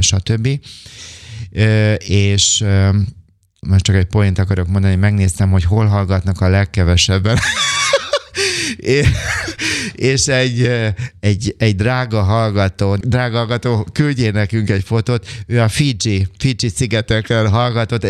stb. 0.00 0.48
És 1.98 2.64
most 3.60 3.84
csak 3.84 3.96
egy 3.96 4.06
point 4.06 4.38
akarok 4.38 4.68
mondani, 4.68 4.94
megnéztem, 4.94 5.50
hogy 5.50 5.64
hol 5.64 5.86
hallgatnak 5.86 6.40
a 6.40 6.48
legkevesebben. 6.48 7.38
és 9.92 10.26
egy, 10.26 10.70
egy, 11.20 11.54
egy 11.58 11.76
drága 11.76 12.22
hallgató, 12.22 12.96
drága 12.96 13.36
hallgató 13.36 13.86
küldjél 13.92 14.32
nekünk 14.32 14.70
egy 14.70 14.84
fotót, 14.84 15.26
ő 15.46 15.60
a 15.60 15.68
Fiji, 15.68 16.26
Fiji 16.38 16.68
szigetekről 16.74 17.48
hallgatott, 17.48 18.06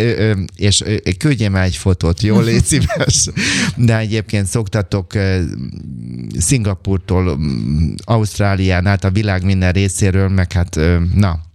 és 0.56 0.84
küldjél 1.18 1.48
már 1.50 1.64
egy 1.64 1.76
fotót, 1.76 2.22
jól 2.22 2.44
légy 2.44 2.64
szíves. 2.70 3.28
De 3.76 3.98
egyébként 3.98 4.46
szoktatok 4.46 5.12
Szingapurtól, 6.38 7.38
Ausztrálián 8.04 8.86
át 8.86 9.04
a 9.04 9.10
világ 9.10 9.44
minden 9.44 9.72
részéről, 9.72 10.28
meg 10.28 10.52
hát 10.52 10.80
na, 11.14 11.45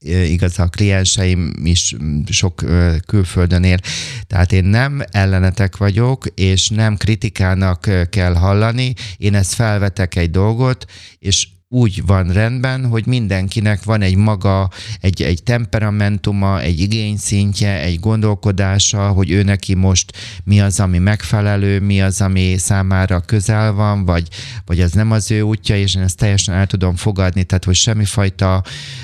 igaz, 0.00 0.58
a 0.58 0.66
klienseim 0.66 1.52
is 1.64 1.96
sok 2.28 2.64
külföldön 3.06 3.64
él. 3.64 3.78
Tehát 4.26 4.52
én 4.52 4.64
nem 4.64 5.02
ellenetek 5.10 5.76
vagyok, 5.76 6.26
és 6.34 6.68
nem 6.68 6.96
kritikának 6.96 8.08
kell 8.10 8.34
hallani. 8.34 8.94
Én 9.16 9.34
ezt 9.34 9.54
felvetek 9.54 10.16
egy 10.16 10.30
dolgot, 10.30 10.84
és 11.18 11.48
úgy 11.70 12.06
van 12.06 12.32
rendben, 12.32 12.86
hogy 12.86 13.06
mindenkinek 13.06 13.84
van 13.84 14.02
egy 14.02 14.16
maga, 14.16 14.70
egy, 15.00 15.22
egy 15.22 15.42
temperamentuma, 15.42 16.60
egy 16.60 16.80
igényszintje, 16.80 17.80
egy 17.80 18.00
gondolkodása, 18.00 19.08
hogy 19.08 19.30
ő 19.30 19.42
neki 19.42 19.74
most 19.74 20.16
mi 20.44 20.60
az, 20.60 20.80
ami 20.80 20.98
megfelelő, 20.98 21.80
mi 21.80 22.02
az, 22.02 22.20
ami 22.20 22.56
számára 22.56 23.20
közel 23.20 23.72
van, 23.72 24.04
vagy, 24.04 24.28
vagy 24.66 24.80
ez 24.80 24.92
nem 24.92 25.10
az 25.10 25.30
ő 25.30 25.40
útja, 25.40 25.76
és 25.76 25.94
én 25.94 26.02
ezt 26.02 26.16
teljesen 26.16 26.54
el 26.54 26.66
tudom 26.66 26.96
fogadni, 26.96 27.44
tehát 27.44 27.64
hogy 27.64 27.74
semmifajta 27.74 28.62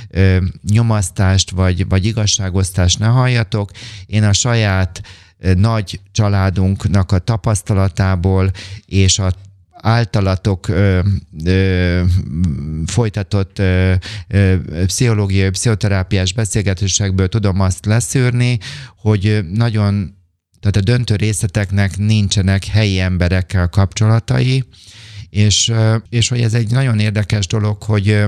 ö, 0.09 0.37
nyomasztást 0.71 1.51
vagy, 1.51 1.89
vagy 1.89 2.05
igazságosztást 2.05 2.99
ne 2.99 3.07
halljatok. 3.07 3.71
Én 4.07 4.25
a 4.25 4.33
saját 4.33 5.01
nagy 5.57 6.01
családunknak 6.13 7.13
a 7.13 7.19
tapasztalatából 7.19 8.51
és 8.87 9.19
a 9.19 9.33
általatok 9.85 10.69
ö, 10.69 11.01
ö, 11.45 12.03
folytatott 12.87 13.59
ö, 13.59 13.95
ö, 14.29 14.57
pszichológiai, 14.87 15.51
pszichoterápiás 15.51 16.33
beszélgetésekből 16.33 17.29
tudom 17.29 17.61
azt 17.61 17.87
leszűrni, 17.87 18.59
hogy 18.97 19.45
nagyon, 19.53 20.17
tehát 20.61 20.77
a 20.77 20.81
döntő 20.81 21.17
részleteknek 21.17 21.97
nincsenek 21.97 22.65
helyi 22.65 23.01
emberekkel 23.01 23.69
kapcsolatai, 23.69 24.65
és, 25.31 25.73
és 26.09 26.29
hogy 26.29 26.41
ez 26.41 26.55
egy 26.55 26.71
nagyon 26.71 26.99
érdekes 26.99 27.47
dolog, 27.47 27.83
hogy, 27.83 28.25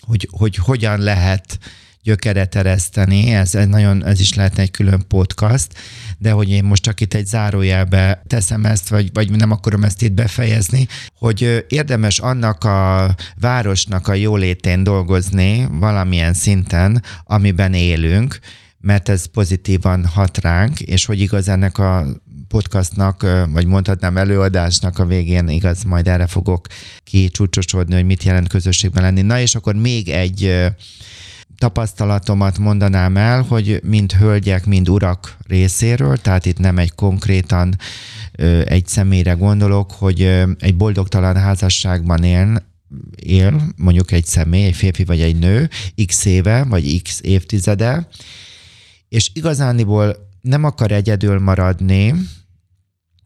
hogy, 0.00 0.28
hogy 0.30 0.56
hogyan 0.56 1.00
lehet 1.00 1.58
gyökeret 2.02 2.54
ereszteni, 2.54 3.30
ez, 3.30 3.54
ez, 3.54 3.66
nagyon, 3.66 4.04
ez 4.04 4.20
is 4.20 4.34
lehetne 4.34 4.62
egy 4.62 4.70
külön 4.70 5.04
podcast, 5.08 5.66
de 6.18 6.30
hogy 6.30 6.50
én 6.50 6.64
most 6.64 6.82
csak 6.82 7.00
itt 7.00 7.14
egy 7.14 7.26
zárójelbe 7.26 8.22
teszem 8.26 8.64
ezt, 8.64 8.88
vagy, 8.88 9.10
vagy 9.12 9.30
nem 9.30 9.50
akarom 9.50 9.84
ezt 9.84 10.02
itt 10.02 10.12
befejezni, 10.12 10.86
hogy 11.18 11.64
érdemes 11.68 12.18
annak 12.18 12.64
a 12.64 13.14
városnak 13.40 14.08
a 14.08 14.14
jólétén 14.14 14.82
dolgozni 14.82 15.68
valamilyen 15.70 16.34
szinten, 16.34 17.02
amiben 17.24 17.74
élünk, 17.74 18.38
mert 18.80 19.08
ez 19.08 19.26
pozitívan 19.26 20.06
hat 20.06 20.38
ránk, 20.38 20.80
és 20.80 21.04
hogy 21.04 21.20
igaz 21.20 21.48
ennek 21.48 21.78
a 21.78 22.06
podcastnak, 22.48 23.26
vagy 23.52 23.66
mondhatnám 23.66 24.16
előadásnak 24.16 24.98
a 24.98 25.06
végén, 25.06 25.48
igaz, 25.48 25.82
majd 25.82 26.08
erre 26.08 26.26
fogok 26.26 26.66
kicsúcsosodni, 27.04 27.94
hogy 27.94 28.04
mit 28.04 28.22
jelent 28.22 28.48
közösségben 28.48 29.02
lenni. 29.02 29.22
Na 29.22 29.40
és 29.40 29.54
akkor 29.54 29.74
még 29.74 30.08
egy 30.08 30.70
tapasztalatomat 31.58 32.58
mondanám 32.58 33.16
el, 33.16 33.42
hogy 33.42 33.80
mind 33.84 34.12
hölgyek, 34.12 34.66
mind 34.66 34.88
urak 34.88 35.36
részéről, 35.46 36.16
tehát 36.16 36.46
itt 36.46 36.58
nem 36.58 36.78
egy 36.78 36.94
konkrétan 36.94 37.76
egy 38.64 38.86
személyre 38.86 39.32
gondolok, 39.32 39.92
hogy 39.92 40.22
egy 40.58 40.76
boldogtalan 40.76 41.36
házasságban 41.36 42.24
él, 42.24 42.68
él, 43.16 43.62
mondjuk 43.76 44.12
egy 44.12 44.24
személy, 44.24 44.64
egy 44.64 44.76
férfi 44.76 45.04
vagy 45.04 45.20
egy 45.20 45.38
nő, 45.38 45.68
x 46.06 46.24
éve, 46.24 46.64
vagy 46.64 47.02
x 47.02 47.20
évtizede, 47.22 48.08
és 49.08 49.30
igazániból 49.34 50.28
nem 50.40 50.64
akar 50.64 50.90
egyedül 50.92 51.38
maradni, 51.38 52.14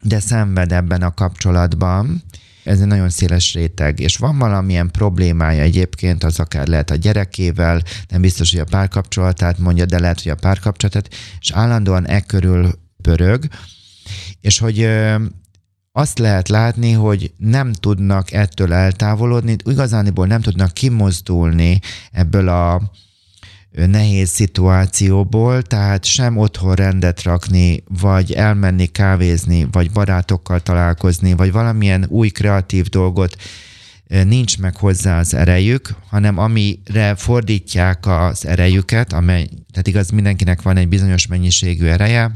de 0.01 0.19
szenved 0.19 0.71
ebben 0.71 1.01
a 1.01 1.13
kapcsolatban, 1.13 2.23
ez 2.65 2.79
egy 2.79 2.87
nagyon 2.87 3.09
széles 3.09 3.53
réteg, 3.53 3.99
és 3.99 4.17
van 4.17 4.37
valamilyen 4.37 4.91
problémája 4.91 5.61
egyébként, 5.61 6.23
az 6.23 6.39
akár 6.39 6.67
lehet 6.67 6.91
a 6.91 6.95
gyerekével, 6.95 7.81
nem 8.09 8.21
biztos, 8.21 8.51
hogy 8.51 8.59
a 8.59 8.65
párkapcsolatát 8.65 9.57
mondja, 9.57 9.85
de 9.85 9.99
lehet, 9.99 10.21
hogy 10.21 10.31
a 10.31 10.35
párkapcsolatát, 10.35 11.13
és 11.39 11.51
állandóan 11.51 12.07
e 12.07 12.21
körül 12.21 12.79
pörög, 13.01 13.47
és 14.41 14.59
hogy 14.59 14.89
azt 15.91 16.19
lehet 16.19 16.49
látni, 16.49 16.91
hogy 16.91 17.31
nem 17.37 17.73
tudnak 17.73 18.31
ettől 18.31 18.73
eltávolodni, 18.73 19.55
igazániból 19.63 20.27
nem 20.27 20.41
tudnak 20.41 20.73
kimozdulni 20.73 21.79
ebből 22.11 22.47
a 22.47 22.91
nehéz 23.75 24.29
szituációból, 24.29 25.61
tehát 25.61 26.05
sem 26.05 26.37
otthon 26.37 26.73
rendet 26.73 27.23
rakni, 27.23 27.83
vagy 27.99 28.31
elmenni 28.31 28.85
kávézni, 28.85 29.67
vagy 29.71 29.91
barátokkal 29.91 30.59
találkozni, 30.59 31.33
vagy 31.33 31.51
valamilyen 31.51 32.05
új 32.09 32.29
kreatív 32.29 32.85
dolgot 32.85 33.35
nincs 34.07 34.57
meg 34.57 34.75
hozzá 34.75 35.19
az 35.19 35.33
erejük, 35.33 35.95
hanem 36.09 36.37
amire 36.37 37.15
fordítják 37.15 38.05
az 38.05 38.45
erejüket, 38.45 39.13
amely, 39.13 39.47
tehát 39.71 39.87
igaz, 39.87 40.09
mindenkinek 40.09 40.61
van 40.61 40.77
egy 40.77 40.87
bizonyos 40.87 41.27
mennyiségű 41.27 41.85
ereje, 41.85 42.31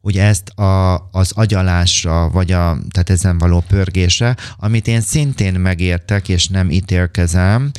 hogy 0.00 0.16
ezt 0.18 0.48
a, 0.48 0.94
az 1.10 1.32
agyalásra, 1.32 2.30
vagy 2.30 2.52
a, 2.52 2.78
tehát 2.90 3.10
ezen 3.10 3.38
való 3.38 3.64
pörgésre, 3.68 4.36
amit 4.56 4.86
én 4.86 5.00
szintén 5.00 5.54
megértek, 5.54 6.28
és 6.28 6.48
nem 6.48 6.70
ítélkezem, 6.70 7.70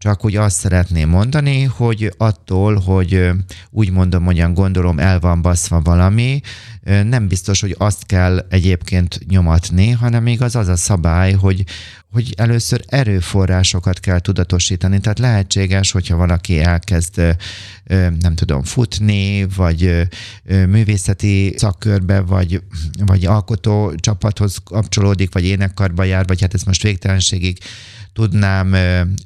csak 0.00 0.20
hogy 0.20 0.36
azt 0.36 0.56
szeretném 0.56 1.08
mondani, 1.08 1.62
hogy 1.62 2.14
attól, 2.16 2.74
hogy 2.74 3.30
úgy 3.70 3.90
mondom, 3.90 4.24
hogyan 4.24 4.54
gondolom, 4.54 4.98
el 4.98 5.20
van 5.20 5.42
baszva 5.42 5.80
valami, 5.80 6.40
nem 6.84 7.28
biztos, 7.28 7.60
hogy 7.60 7.74
azt 7.78 8.06
kell 8.06 8.46
egyébként 8.50 9.18
nyomatni, 9.28 9.90
hanem 9.90 10.22
még 10.22 10.42
az 10.42 10.56
az 10.56 10.68
a 10.68 10.76
szabály, 10.76 11.32
hogy, 11.32 11.64
hogy 12.10 12.34
először 12.36 12.84
erőforrásokat 12.86 14.00
kell 14.00 14.18
tudatosítani. 14.18 15.00
Tehát 15.00 15.18
lehetséges, 15.18 15.90
hogyha 15.90 16.16
valaki 16.16 16.60
elkezd, 16.60 17.36
nem 18.20 18.34
tudom, 18.34 18.62
futni, 18.62 19.46
vagy 19.56 20.08
művészeti 20.44 21.54
szakkörbe, 21.56 22.20
vagy, 22.20 22.62
vagy 23.06 23.26
alkotó 23.26 23.94
csapathoz 23.94 24.56
kapcsolódik, 24.64 25.32
vagy 25.32 25.44
énekkarba 25.44 26.04
jár, 26.04 26.26
vagy 26.26 26.40
hát 26.40 26.54
ez 26.54 26.62
most 26.62 26.82
végtelenségig 26.82 27.58
tudnám 28.12 28.76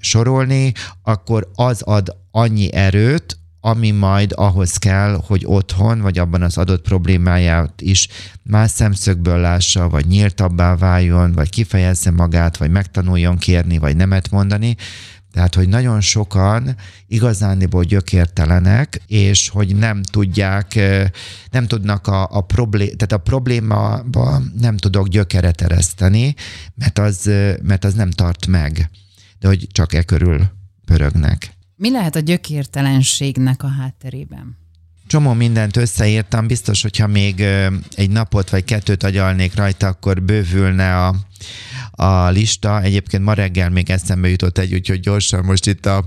sorolni, 0.01 0.73
akkor 1.03 1.51
az 1.55 1.83
ad 1.83 2.17
annyi 2.31 2.73
erőt, 2.73 3.39
ami 3.61 3.91
majd 3.91 4.33
ahhoz 4.37 4.77
kell, 4.77 5.21
hogy 5.27 5.43
otthon, 5.47 6.01
vagy 6.01 6.19
abban 6.19 6.43
az 6.43 6.59
adott 6.59 6.83
problémáját 6.83 7.81
is 7.81 8.09
más 8.43 8.71
szemszögből 8.71 9.39
lássa, 9.39 9.89
vagy 9.89 10.07
nyíltabbá 10.07 10.77
váljon, 10.77 11.33
vagy 11.33 11.51
kifejezze 11.51 12.11
magát, 12.11 12.57
vagy 12.57 12.71
megtanuljon 12.71 13.39
kérni, 13.39 13.79
vagy 13.79 13.97
nemet 13.97 14.31
mondani. 14.31 14.77
Tehát, 15.35 15.55
hogy 15.55 15.69
nagyon 15.69 16.01
sokan 16.01 16.77
igazániból 17.07 17.85
gyökértelenek, 17.85 19.03
és 19.07 19.49
hogy 19.49 19.77
nem 19.77 20.03
tudják, 20.03 20.75
nem 21.51 21.67
tudnak 21.67 22.07
a, 22.07 22.29
a, 22.31 22.41
problé, 22.41 22.85
tehát 22.85 23.13
a 23.13 23.19
problémába 23.19 24.43
nem 24.61 24.77
tudok 24.77 25.09
gyökeret 25.09 25.61
ereszteni, 25.61 26.35
mert 26.75 26.99
az, 26.99 27.31
mert 27.63 27.85
az 27.85 27.95
nem 27.95 28.11
tart 28.11 28.47
meg, 28.47 28.91
de 29.39 29.49
hogy 29.49 29.67
csak 29.73 29.93
e 29.93 30.03
körül 30.03 30.51
pörögnek. 30.85 31.53
Mi 31.77 31.91
lehet 31.91 32.17
a 32.17 32.21
gyökértelenségnek 32.21 33.63
a 33.63 33.69
hátterében? 33.69 34.57
Csomó 35.15 35.33
mindent 35.33 35.77
összeírtam, 35.77 36.47
biztos, 36.47 36.83
hogyha 36.83 37.07
még 37.07 37.41
egy 37.95 38.11
napot 38.11 38.51
vagy 38.51 38.65
kettőt 38.65 39.03
agyalnék 39.03 39.55
rajta, 39.55 39.87
akkor 39.87 40.23
bővülne 40.23 41.07
a, 41.07 41.15
a 41.91 42.29
lista. 42.29 42.83
Egyébként 42.83 43.25
ma 43.25 43.33
reggel 43.33 43.71
még 43.71 43.91
eszembe 43.91 44.29
jutott 44.29 44.59
egy, 44.59 44.75
úgyhogy 44.75 45.01
gyorsan 45.01 45.45
most 45.45 45.67
itt, 45.67 45.87
a, 45.87 46.05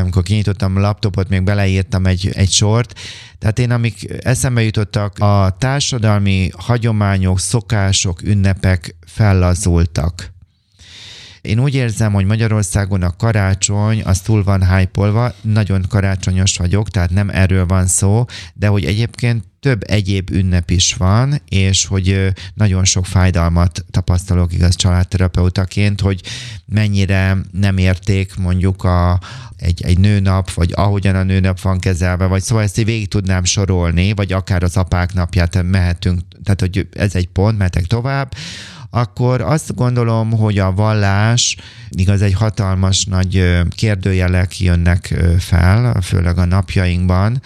amikor 0.00 0.22
kinyitottam 0.22 0.76
a 0.76 0.80
laptopot, 0.80 1.28
még 1.28 1.42
beleírtam 1.42 2.06
egy, 2.06 2.30
egy 2.34 2.50
sort. 2.50 3.00
Tehát 3.38 3.58
én, 3.58 3.70
amik 3.70 4.06
eszembe 4.22 4.62
jutottak, 4.62 5.18
a 5.18 5.56
társadalmi 5.58 6.50
hagyományok, 6.56 7.40
szokások, 7.40 8.22
ünnepek 8.22 8.94
fellazultak 9.06 10.32
én 11.40 11.60
úgy 11.60 11.74
érzem, 11.74 12.12
hogy 12.12 12.24
Magyarországon 12.24 13.02
a 13.02 13.16
karácsony 13.16 14.02
az 14.04 14.20
túl 14.20 14.44
van 14.44 14.76
hype 14.76 15.34
nagyon 15.42 15.84
karácsonyos 15.88 16.56
vagyok, 16.56 16.88
tehát 16.88 17.10
nem 17.10 17.30
erről 17.30 17.66
van 17.66 17.86
szó, 17.86 18.24
de 18.54 18.66
hogy 18.66 18.84
egyébként 18.84 19.44
több 19.60 19.82
egyéb 19.90 20.30
ünnep 20.30 20.70
is 20.70 20.94
van, 20.94 21.40
és 21.48 21.86
hogy 21.86 22.32
nagyon 22.54 22.84
sok 22.84 23.06
fájdalmat 23.06 23.84
tapasztalok 23.90 24.52
igaz 24.52 24.76
családterapeutaként, 24.76 26.00
hogy 26.00 26.20
mennyire 26.66 27.36
nem 27.52 27.78
érték 27.78 28.36
mondjuk 28.36 28.84
a, 28.84 29.20
egy, 29.56 29.82
egy 29.82 29.98
nőnap, 29.98 30.50
vagy 30.50 30.72
ahogyan 30.74 31.14
a 31.14 31.22
nőnap 31.22 31.60
van 31.60 31.78
kezelve, 31.78 32.26
vagy 32.26 32.42
szóval 32.42 32.64
ezt 32.64 32.78
így 32.78 32.84
végig 32.84 33.08
tudnám 33.08 33.44
sorolni, 33.44 34.12
vagy 34.12 34.32
akár 34.32 34.62
az 34.62 34.76
apák 34.76 35.14
napját 35.14 35.62
mehetünk, 35.62 36.20
tehát 36.44 36.60
hogy 36.60 36.88
ez 36.92 37.14
egy 37.14 37.28
pont, 37.28 37.58
mehetek 37.58 37.84
tovább, 37.84 38.34
akkor 38.90 39.40
azt 39.40 39.74
gondolom, 39.74 40.30
hogy 40.30 40.58
a 40.58 40.72
vallás, 40.72 41.56
igaz, 41.90 42.22
egy 42.22 42.34
hatalmas 42.34 43.04
nagy 43.04 43.62
kérdőjelek 43.68 44.60
jönnek 44.60 45.14
fel, 45.38 46.00
főleg 46.00 46.38
a 46.38 46.44
napjainkban, 46.44 47.42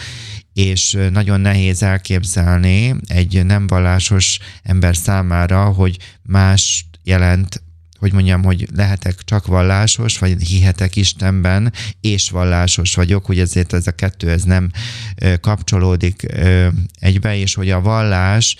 és 0.52 0.98
nagyon 1.12 1.40
nehéz 1.40 1.82
elképzelni 1.82 2.94
egy 3.06 3.44
nem 3.44 3.66
vallásos 3.66 4.38
ember 4.62 4.96
számára, 4.96 5.64
hogy 5.64 5.96
más 6.22 6.86
jelent 7.04 7.62
hogy 8.02 8.12
mondjam, 8.12 8.42
hogy 8.44 8.68
lehetek 8.74 9.14
csak 9.24 9.46
vallásos, 9.46 10.18
vagy 10.18 10.42
hihetek 10.42 10.96
Istenben, 10.96 11.72
és 12.00 12.30
vallásos 12.30 12.94
vagyok, 12.94 13.26
hogy 13.26 13.38
ezért 13.38 13.72
ez 13.72 13.86
a 13.86 13.90
kettő 13.90 14.30
ez 14.30 14.42
nem 14.42 14.70
kapcsolódik 15.40 16.26
egybe, 16.98 17.36
és 17.36 17.54
hogy 17.54 17.70
a 17.70 17.80
vallás 17.80 18.56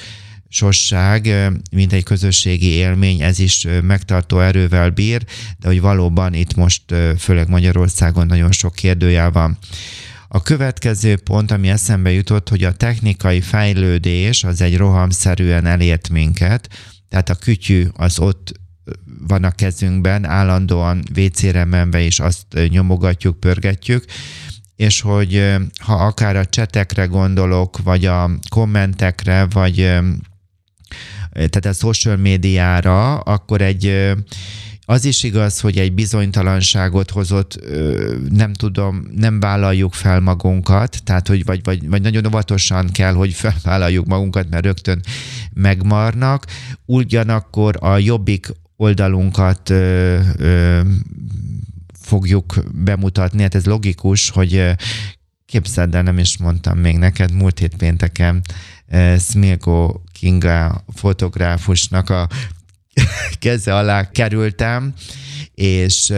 sosság, 0.52 1.50
mint 1.70 1.92
egy 1.92 2.02
közösségi 2.02 2.68
élmény, 2.68 3.20
ez 3.20 3.38
is 3.38 3.66
megtartó 3.82 4.40
erővel 4.40 4.90
bír, 4.90 5.24
de 5.58 5.68
hogy 5.68 5.80
valóban 5.80 6.34
itt 6.34 6.54
most, 6.54 6.82
főleg 7.18 7.48
Magyarországon 7.48 8.26
nagyon 8.26 8.52
sok 8.52 8.74
kérdőjel 8.74 9.30
van. 9.30 9.58
A 10.28 10.42
következő 10.42 11.16
pont, 11.16 11.50
ami 11.50 11.68
eszembe 11.68 12.10
jutott, 12.10 12.48
hogy 12.48 12.64
a 12.64 12.72
technikai 12.72 13.40
fejlődés 13.40 14.44
az 14.44 14.60
egy 14.60 14.76
rohamszerűen 14.76 15.66
elért 15.66 16.08
minket, 16.08 16.68
tehát 17.08 17.28
a 17.28 17.34
kütyű 17.34 17.86
az 17.92 18.18
ott 18.18 18.52
van 19.28 19.44
a 19.44 19.50
kezünkben, 19.50 20.24
állandóan 20.24 21.02
WC-re 21.16 21.64
menve 21.64 22.00
is 22.00 22.20
azt 22.20 22.46
nyomogatjuk, 22.68 23.40
pörgetjük, 23.40 24.04
és 24.76 25.00
hogy 25.00 25.54
ha 25.80 25.94
akár 25.94 26.36
a 26.36 26.46
csetekre 26.46 27.04
gondolok, 27.04 27.82
vagy 27.82 28.06
a 28.06 28.30
kommentekre, 28.48 29.46
vagy 29.50 29.98
tehát 31.32 31.64
a 31.64 31.72
social 31.72 32.16
médiára, 32.16 33.18
akkor 33.18 33.60
egy 33.60 34.12
az 34.84 35.04
is 35.04 35.22
igaz, 35.22 35.60
hogy 35.60 35.78
egy 35.78 35.92
bizonytalanságot 35.92 37.10
hozott, 37.10 37.60
nem 38.30 38.52
tudom, 38.52 39.06
nem 39.16 39.40
vállaljuk 39.40 39.92
fel 39.92 40.20
magunkat, 40.20 41.02
tehát 41.04 41.28
hogy 41.28 41.44
vagy, 41.44 41.60
vagy, 41.62 41.88
vagy 41.88 42.02
nagyon 42.02 42.26
óvatosan 42.26 42.90
kell, 42.90 43.12
hogy 43.12 43.32
felvállaljuk 43.32 44.06
magunkat, 44.06 44.50
mert 44.50 44.64
rögtön 44.64 45.00
megmarnak. 45.52 46.46
Ugyanakkor 46.84 47.76
a 47.80 47.98
jobbik 47.98 48.46
oldalunkat 48.76 49.70
ö, 49.70 50.18
ö, 50.36 50.80
fogjuk 52.00 52.54
bemutatni, 52.72 53.42
hát 53.42 53.54
ez 53.54 53.64
logikus, 53.64 54.30
hogy 54.30 54.74
képzeld 55.46 55.94
el, 55.94 56.02
nem 56.02 56.18
is 56.18 56.38
mondtam 56.38 56.78
még 56.78 56.96
neked, 56.96 57.32
múlt 57.32 57.58
hét 57.58 57.76
pénteken 57.76 58.42
Smilko 59.18 60.00
Kinga 60.22 60.84
fotográfusnak 60.94 62.10
a 62.10 62.28
keze 63.38 63.74
alá 63.74 64.10
kerültem, 64.10 64.94
és 65.54 66.12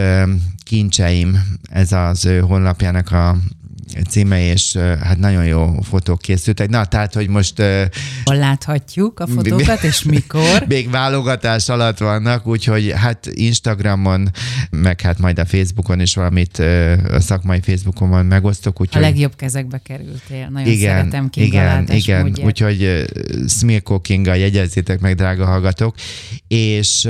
kincseim, 0.63 1.37
ez 1.69 1.91
az 1.91 2.25
ő 2.25 2.39
honlapjának 2.39 3.11
a 3.11 3.37
címe, 4.09 4.51
és 4.51 4.75
hát 5.01 5.17
nagyon 5.17 5.45
jó 5.45 5.75
fotók 5.81 6.21
készültek. 6.21 6.69
Na, 6.69 6.85
tehát, 6.85 7.13
hogy 7.13 7.27
most... 7.27 7.61
Hol 8.23 8.35
láthatjuk 8.35 9.19
a 9.19 9.27
fotókat, 9.27 9.83
és 9.83 10.03
mikor? 10.03 10.65
Még 10.67 10.89
válogatás 10.89 11.69
alatt 11.69 11.97
vannak, 11.97 12.47
úgyhogy 12.47 12.93
hát 12.95 13.27
Instagramon, 13.33 14.31
meg 14.69 15.01
hát 15.01 15.19
majd 15.19 15.39
a 15.39 15.45
Facebookon 15.45 15.99
is 15.99 16.15
valamit 16.15 16.57
a 17.11 17.19
szakmai 17.19 17.59
Facebookon 17.61 18.25
megosztok. 18.25 18.81
Úgyhogy... 18.81 19.03
A 19.03 19.05
legjobb 19.05 19.35
kezekbe 19.35 19.81
kerültél. 19.83 20.47
Nagyon 20.49 20.71
igen, 20.71 20.97
szeretem 20.97 21.29
Kinga 21.29 21.47
Igen, 21.47 21.87
igen, 21.89 22.21
módját. 22.21 22.47
úgyhogy 22.47 23.05
Smilko 23.47 24.01
Kinga, 24.01 24.33
jegyezzétek 24.33 24.99
meg, 24.99 25.15
drága 25.15 25.45
hallgatók. 25.45 25.95
És 26.47 27.07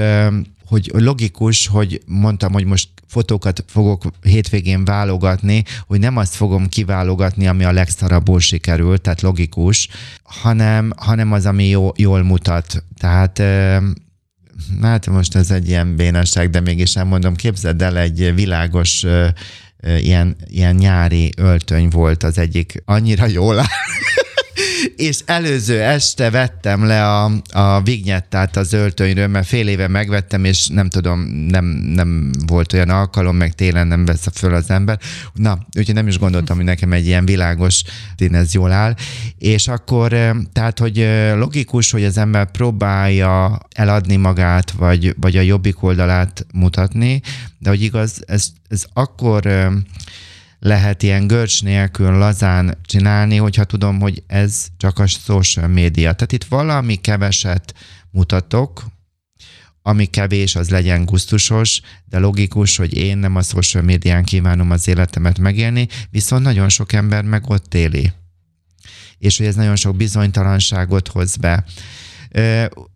hogy 0.66 0.92
logikus, 0.94 1.68
hogy 1.68 2.02
mondtam, 2.06 2.54
hogy 2.54 2.66
most 2.66 2.90
fotókat 3.08 3.64
fogok 3.68 4.04
hétvégén 4.22 4.86
válogatni, 4.86 5.64
hogy 5.88 6.00
nem 6.00 6.18
azt 6.18 6.36
fogom 6.36 6.68
kiválogatni, 6.68 7.48
ami 7.48 7.64
a 7.64 7.72
legszarabbul 7.72 8.40
sikerült, 8.40 9.02
tehát 9.02 9.22
logikus, 9.22 9.90
hanem, 10.24 10.92
hanem 10.98 11.32
az, 11.32 11.46
ami 11.46 11.68
jó, 11.68 11.92
jól 11.96 12.24
mutat. 12.24 12.84
Tehát 13.00 13.42
hát 14.82 15.08
most 15.08 15.36
ez 15.36 15.52
egy 15.52 15.68
ilyen 15.68 15.96
bénasság, 15.96 16.50
de 16.50 16.60
mégis 16.60 16.96
elmondom, 16.96 17.36
képzeld 17.36 17.82
el 17.82 17.98
egy 17.98 18.36
világos 18.36 19.06
ilyen, 20.00 20.36
ilyen 20.48 20.76
nyári 20.76 21.32
öltöny 21.38 21.90
volt 21.90 22.24
az 22.24 22.38
egyik, 22.38 22.82
annyira 22.86 23.28
jól 23.28 23.60
áll 23.60 23.85
és 24.96 25.20
előző 25.26 25.82
este 25.82 26.30
vettem 26.30 26.86
le 26.86 27.14
a, 27.14 27.32
a 27.52 27.82
vignettát 27.82 28.56
az 28.56 28.74
öltönyről, 28.74 29.28
mert 29.28 29.48
fél 29.48 29.68
éve 29.68 29.88
megvettem, 29.88 30.44
és 30.44 30.68
nem 30.68 30.90
tudom, 30.90 31.20
nem, 31.30 31.66
nem 31.66 32.32
volt 32.48 32.74
olyan 32.74 32.90
alkalom, 32.90 33.36
meg 33.36 33.54
télen 33.54 33.88
nem 33.88 34.06
vesz 34.06 34.28
föl 34.34 34.54
az 34.54 34.70
ember. 34.70 35.00
Na, 35.34 35.58
úgyhogy 35.78 35.96
nem 35.96 36.08
is 36.08 36.20
gondoltam, 36.20 36.56
hogy 36.56 36.66
nekem 36.66 36.94
egy 36.94 37.06
ilyen 37.06 37.26
világos 37.26 37.84
én 38.18 38.36
ez 38.36 38.54
jól 38.54 38.72
áll. 38.72 38.96
És 39.38 39.68
akkor, 39.68 40.36
tehát, 40.54 40.80
hogy 40.80 41.08
logikus, 41.36 41.92
hogy 41.92 42.04
az 42.04 42.18
ember 42.18 42.52
próbálja 42.52 43.60
eladni 43.76 44.16
magát, 44.16 44.72
vagy, 44.72 45.16
vagy 45.20 45.38
a 45.38 45.42
jobbik 45.42 45.84
oldalát 45.84 46.46
mutatni, 46.54 47.22
de 47.60 47.70
hogy 47.70 47.82
igaz, 47.82 48.24
ez, 48.28 48.48
ez 48.70 48.86
akkor 48.94 49.46
lehet 50.66 51.04
ilyen 51.04 51.28
görcs 51.28 51.64
nélkül 51.64 52.12
lazán 52.12 52.78
csinálni, 52.86 53.38
hogyha 53.38 53.64
tudom, 53.64 54.00
hogy 54.00 54.24
ez 54.28 54.66
csak 54.78 55.00
a 55.00 55.08
social 55.08 55.68
média. 55.68 56.14
Tehát 56.14 56.32
itt 56.32 56.44
valami 56.44 56.96
keveset 56.96 57.74
mutatok, 58.12 58.86
ami 59.82 60.06
kevés, 60.06 60.56
az 60.56 60.70
legyen 60.70 61.06
gusztusos, 61.06 61.82
de 62.06 62.20
logikus, 62.20 62.78
hogy 62.78 62.98
én 62.98 63.18
nem 63.18 63.36
a 63.36 63.42
social 63.42 63.84
médián 63.84 64.24
kívánom 64.24 64.72
az 64.72 64.88
életemet 64.88 65.40
megélni, 65.40 65.88
viszont 66.10 66.44
nagyon 66.44 66.70
sok 66.70 66.94
ember 66.94 67.24
meg 67.24 67.50
ott 67.50 67.74
éli. 67.74 68.12
És 69.18 69.38
hogy 69.38 69.46
ez 69.46 69.56
nagyon 69.56 69.76
sok 69.76 69.96
bizonytalanságot 69.96 71.08
hoz 71.08 71.36
be. 71.36 71.64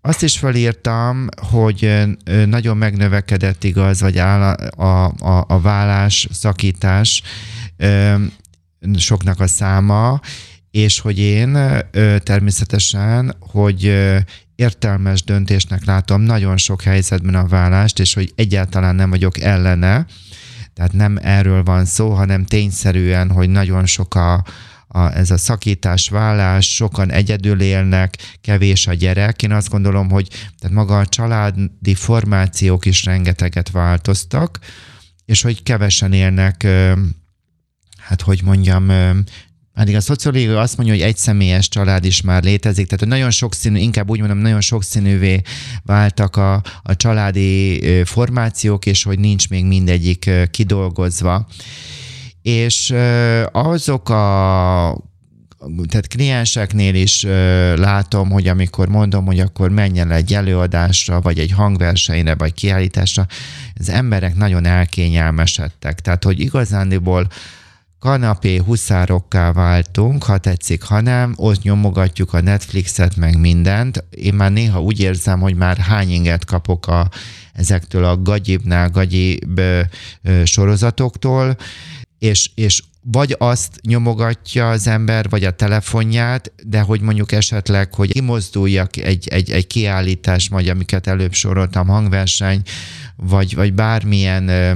Azt 0.01 0.23
is 0.23 0.37
felírtam, 0.37 1.27
hogy 1.35 2.03
nagyon 2.45 2.77
megnövekedett 2.77 3.63
igaz, 3.63 4.01
vagy 4.01 4.17
áll 4.17 4.41
a, 4.69 5.05
a, 5.05 5.45
a 5.47 5.61
vállás, 5.61 6.27
szakítás 6.31 7.21
soknak 8.97 9.39
a 9.39 9.47
száma, 9.47 10.19
és 10.71 10.99
hogy 10.99 11.19
én 11.19 11.57
természetesen, 12.23 13.35
hogy 13.39 13.93
értelmes 14.55 15.23
döntésnek 15.23 15.85
látom 15.85 16.21
nagyon 16.21 16.57
sok 16.57 16.81
helyzetben 16.81 17.35
a 17.35 17.47
vállást, 17.47 17.99
és 17.99 18.13
hogy 18.13 18.31
egyáltalán 18.35 18.95
nem 18.95 19.09
vagyok 19.09 19.39
ellene, 19.39 20.05
tehát 20.73 20.93
nem 20.93 21.17
erről 21.21 21.63
van 21.63 21.85
szó, 21.85 22.09
hanem 22.09 22.45
tényszerűen, 22.45 23.31
hogy 23.31 23.49
nagyon 23.49 23.85
sok 23.85 24.15
a, 24.15 24.43
a, 24.87 25.15
ez 25.15 25.31
a 25.31 25.37
szakítás, 25.37 26.09
vállás, 26.09 26.75
sokan 26.75 27.11
egyedül 27.11 27.61
élnek, 27.61 28.17
kevés 28.41 28.87
a 28.87 28.93
gyerek. 28.93 29.43
Én 29.43 29.51
azt 29.51 29.69
gondolom, 29.69 30.09
hogy 30.09 30.27
tehát 30.59 30.75
maga 30.75 30.99
a 30.99 31.05
családi 31.05 31.95
formációk 31.95 32.85
is 32.85 33.05
rengeteget 33.05 33.69
változtak, 33.71 34.59
és 35.25 35.41
hogy 35.41 35.63
kevesen 35.63 36.13
élnek, 36.13 36.67
hát 38.09 38.21
hogy 38.21 38.41
mondjam, 38.43 38.91
pedig 39.73 39.95
a 39.95 40.01
szociológia 40.01 40.59
azt 40.59 40.77
mondja, 40.77 40.95
hogy 40.95 41.03
egy 41.03 41.17
személyes 41.17 41.67
család 41.69 42.05
is 42.05 42.21
már 42.21 42.43
létezik, 42.43 42.87
tehát 42.87 43.05
nagyon 43.05 43.31
sokszínű, 43.31 43.79
inkább 43.79 44.09
úgy 44.09 44.19
mondom, 44.19 44.37
nagyon 44.37 44.61
sokszínűvé 44.61 45.41
váltak 45.83 46.35
a, 46.35 46.53
a 46.83 46.95
családi 46.95 47.81
formációk, 48.03 48.85
és 48.85 49.03
hogy 49.03 49.19
nincs 49.19 49.49
még 49.49 49.65
mindegyik 49.65 50.29
kidolgozva 50.51 51.47
és 52.41 52.93
azok 53.51 54.09
a 54.09 54.97
tehát 55.87 56.07
klienseknél 56.07 56.95
is 56.95 57.23
látom, 57.75 58.29
hogy 58.29 58.47
amikor 58.47 58.87
mondom, 58.87 59.25
hogy 59.25 59.39
akkor 59.39 59.69
menjen 59.69 60.11
egy 60.11 60.33
előadásra, 60.33 61.21
vagy 61.21 61.39
egy 61.39 61.51
hangversenyre, 61.51 62.35
vagy 62.35 62.53
kiállításra, 62.53 63.25
az 63.79 63.89
emberek 63.89 64.35
nagyon 64.35 64.65
elkényelmesedtek. 64.65 65.99
Tehát, 65.99 66.23
hogy 66.23 66.39
igazándiból 66.39 67.27
kanapé 67.99 68.57
huszárokká 68.57 69.51
váltunk, 69.51 70.23
ha 70.23 70.37
tetszik, 70.37 70.83
ha 70.83 71.01
nem, 71.01 71.33
ott 71.35 71.61
nyomogatjuk 71.61 72.33
a 72.33 72.41
Netflixet, 72.41 73.15
meg 73.15 73.39
mindent. 73.39 74.03
Én 74.09 74.33
már 74.33 74.51
néha 74.51 74.81
úgy 74.81 74.99
érzem, 74.99 75.39
hogy 75.39 75.55
már 75.55 75.77
hány 75.77 76.11
inget 76.11 76.45
kapok 76.45 76.87
a, 76.87 77.09
ezektől 77.53 78.03
a 78.03 78.21
gagyibnál 78.21 78.89
gagyibb 78.89 79.61
sorozatoktól, 80.43 81.57
és, 82.19 82.49
és 82.55 82.83
vagy 83.01 83.35
azt 83.37 83.79
nyomogatja 83.81 84.69
az 84.69 84.87
ember, 84.87 85.29
vagy 85.29 85.43
a 85.43 85.51
telefonját, 85.51 86.51
de 86.63 86.81
hogy 86.81 87.01
mondjuk 87.01 87.31
esetleg, 87.31 87.93
hogy 87.93 88.11
kimozduljak 88.11 88.97
egy, 88.97 89.27
egy, 89.27 89.51
egy 89.51 89.67
kiállítás, 89.67 90.47
vagy 90.47 90.69
amiket 90.69 91.07
előbb 91.07 91.33
soroltam, 91.33 91.87
hangverseny, 91.87 92.61
vagy, 93.21 93.55
vagy 93.55 93.73
bármilyen 93.73 94.47
ö, 94.47 94.71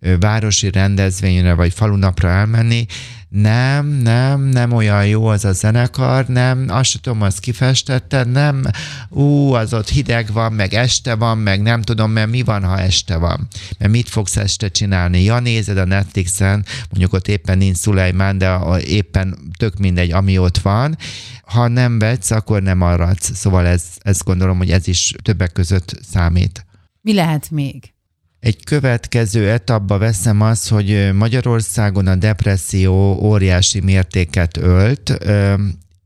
ö, 0.00 0.18
városi 0.18 0.70
rendezvényre, 0.70 1.54
vagy 1.54 1.72
falunapra 1.72 2.28
elmenni, 2.28 2.86
nem, 3.28 3.86
nem, 3.86 4.40
nem 4.40 4.72
olyan 4.72 5.06
jó 5.06 5.26
az 5.26 5.44
a 5.44 5.52
zenekar, 5.52 6.26
nem, 6.26 6.66
azt 6.68 6.90
sem 6.90 7.00
tudom, 7.00 7.22
azt 7.22 7.40
kifestetted, 7.40 8.30
nem, 8.30 8.62
ú, 9.08 9.52
az 9.52 9.74
ott 9.74 9.88
hideg 9.88 10.32
van, 10.32 10.52
meg 10.52 10.74
este 10.74 11.14
van, 11.14 11.38
meg 11.38 11.62
nem 11.62 11.82
tudom, 11.82 12.10
mert 12.10 12.30
mi 12.30 12.42
van, 12.42 12.64
ha 12.64 12.78
este 12.78 13.16
van. 13.16 13.48
Mert 13.78 13.92
mit 13.92 14.08
fogsz 14.08 14.36
este 14.36 14.68
csinálni? 14.68 15.22
Ja, 15.22 15.38
nézed 15.38 15.78
a 15.78 15.84
Netflixen, 15.84 16.64
mondjuk 16.88 17.12
ott 17.12 17.28
éppen 17.28 17.58
nincs 17.58 17.76
Szulajmán, 17.76 18.38
de 18.38 18.58
éppen 18.84 19.38
tök 19.58 19.78
mindegy, 19.78 20.12
ami 20.12 20.38
ott 20.38 20.58
van. 20.58 20.96
Ha 21.42 21.68
nem 21.68 21.98
vetsz, 21.98 22.30
akkor 22.30 22.62
nem 22.62 22.78
maradsz. 22.78 23.34
Szóval 23.34 23.66
ez, 23.66 23.82
ezt 23.98 24.24
gondolom, 24.24 24.58
hogy 24.58 24.70
ez 24.70 24.88
is 24.88 25.14
többek 25.22 25.52
között 25.52 26.00
számít. 26.12 26.65
Mi 27.06 27.14
lehet 27.14 27.50
még? 27.50 27.92
Egy 28.40 28.64
következő 28.64 29.50
etapba 29.50 29.98
veszem 29.98 30.40
az, 30.40 30.68
hogy 30.68 31.10
Magyarországon 31.14 32.06
a 32.06 32.14
depresszió 32.14 33.18
óriási 33.22 33.80
mértéket 33.80 34.56
ölt, 34.56 35.18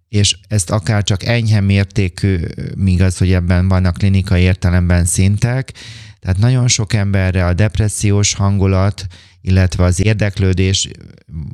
és 0.09 0.39
ezt 0.49 0.71
akár 0.71 1.03
csak 1.03 1.25
enyhe 1.25 1.61
mértékű, 1.61 2.39
míg 2.77 3.03
az, 3.03 3.19
hogy 3.19 3.33
ebben 3.33 3.69
vannak 3.69 3.97
klinikai 3.97 4.43
értelemben 4.43 5.05
szintek, 5.05 5.73
tehát 6.19 6.39
nagyon 6.39 6.69
sok 6.69 6.93
emberre 6.93 7.47
a 7.47 7.55
depressziós 7.55 8.35
hangulat, 8.35 9.07
illetve 9.43 9.85
az 9.85 10.05
érdeklődés, 10.05 10.89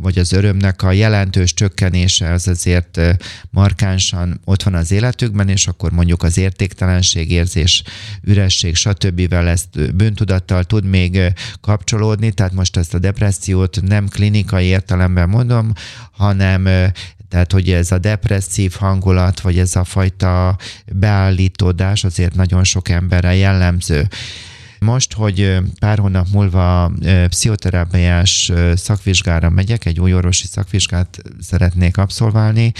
vagy 0.01 0.19
az 0.19 0.33
örömnek 0.33 0.83
a 0.83 0.93
jelentős 0.93 1.55
csökkenése 1.55 2.33
az 2.33 2.49
azért 2.49 3.01
markánsan 3.51 4.41
ott 4.45 4.63
van 4.63 4.75
az 4.75 4.91
életükben, 4.91 5.49
és 5.49 5.67
akkor 5.67 5.93
mondjuk 5.93 6.23
az 6.23 6.39
értéktelenség, 6.39 7.31
érzés, 7.31 7.83
üresség, 8.23 8.75
stb. 8.75 9.33
ezt 9.33 9.97
bűntudattal 9.97 10.65
tud 10.65 10.85
még 10.85 11.21
kapcsolódni, 11.61 12.33
tehát 12.33 12.53
most 12.53 12.77
ezt 12.77 12.95
a 12.95 12.99
depressziót 12.99 13.83
nem 13.83 14.09
klinikai 14.09 14.65
értelemben 14.65 15.29
mondom, 15.29 15.73
hanem 16.11 16.69
tehát, 17.29 17.53
hogy 17.53 17.71
ez 17.71 17.93
a 17.93 17.99
depresszív 17.99 18.73
hangulat, 18.73 19.41
vagy 19.41 19.59
ez 19.59 19.77
a 19.77 19.85
fajta 19.85 20.57
beállítódás 20.93 22.05
azért 22.05 22.35
nagyon 22.35 22.65
sok 22.65 22.89
emberre 22.89 23.35
jellemző. 23.35 24.09
Most, 24.79 25.13
hogy 25.13 25.59
pár 25.79 25.99
hónap 25.99 26.29
múlva 26.33 26.93
pszichoterápiás 27.29 28.53
szakvizsgára 28.75 29.51
megyek, 29.51 29.85
egy 29.85 30.01
új 30.01 30.15
orvosi 30.15 30.47
szakvizsgát 30.47 31.23
szeretnék 31.41 31.97
abszolválni, 31.97 32.73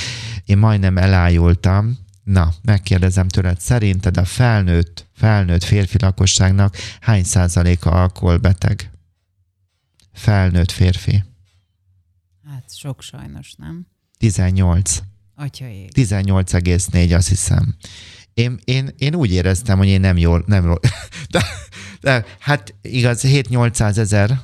én 0.45 0.59
majdnem 0.59 0.99
elájultam, 0.99 2.05
Na, 2.27 2.53
megkérdezem 2.63 3.29
tőled, 3.29 3.61
szerinted 3.61 4.17
a 4.17 4.25
felnőtt, 4.25 5.07
felnőtt 5.15 5.65
férfi 5.65 5.97
lakosságnak 5.99 6.77
hány 7.01 7.25
százaléka 7.25 7.91
alkoholbeteg? 7.91 8.91
Felnőtt 10.13 10.71
férfi. 10.71 11.25
Hát 12.47 12.77
sok 12.77 13.03
sajnos, 13.03 13.55
nem? 13.59 13.87
18. 14.19 15.03
Atyaég. 15.35 15.91
18,4 15.95 17.17
azt 17.17 17.29
hiszem. 17.29 17.77
Én, 18.35 18.59
én, 18.65 18.91
én 18.99 19.15
úgy 19.15 19.33
éreztem, 19.33 19.79
hogy 19.79 19.89
én 19.89 20.01
nem 20.01 20.17
jól, 20.17 20.45
nem 20.47 20.65
jól. 20.65 20.81
De 21.31 21.45
hát 22.39 22.75
igaz, 22.83 23.23
7-800 23.27 23.97
ezer 23.97 24.41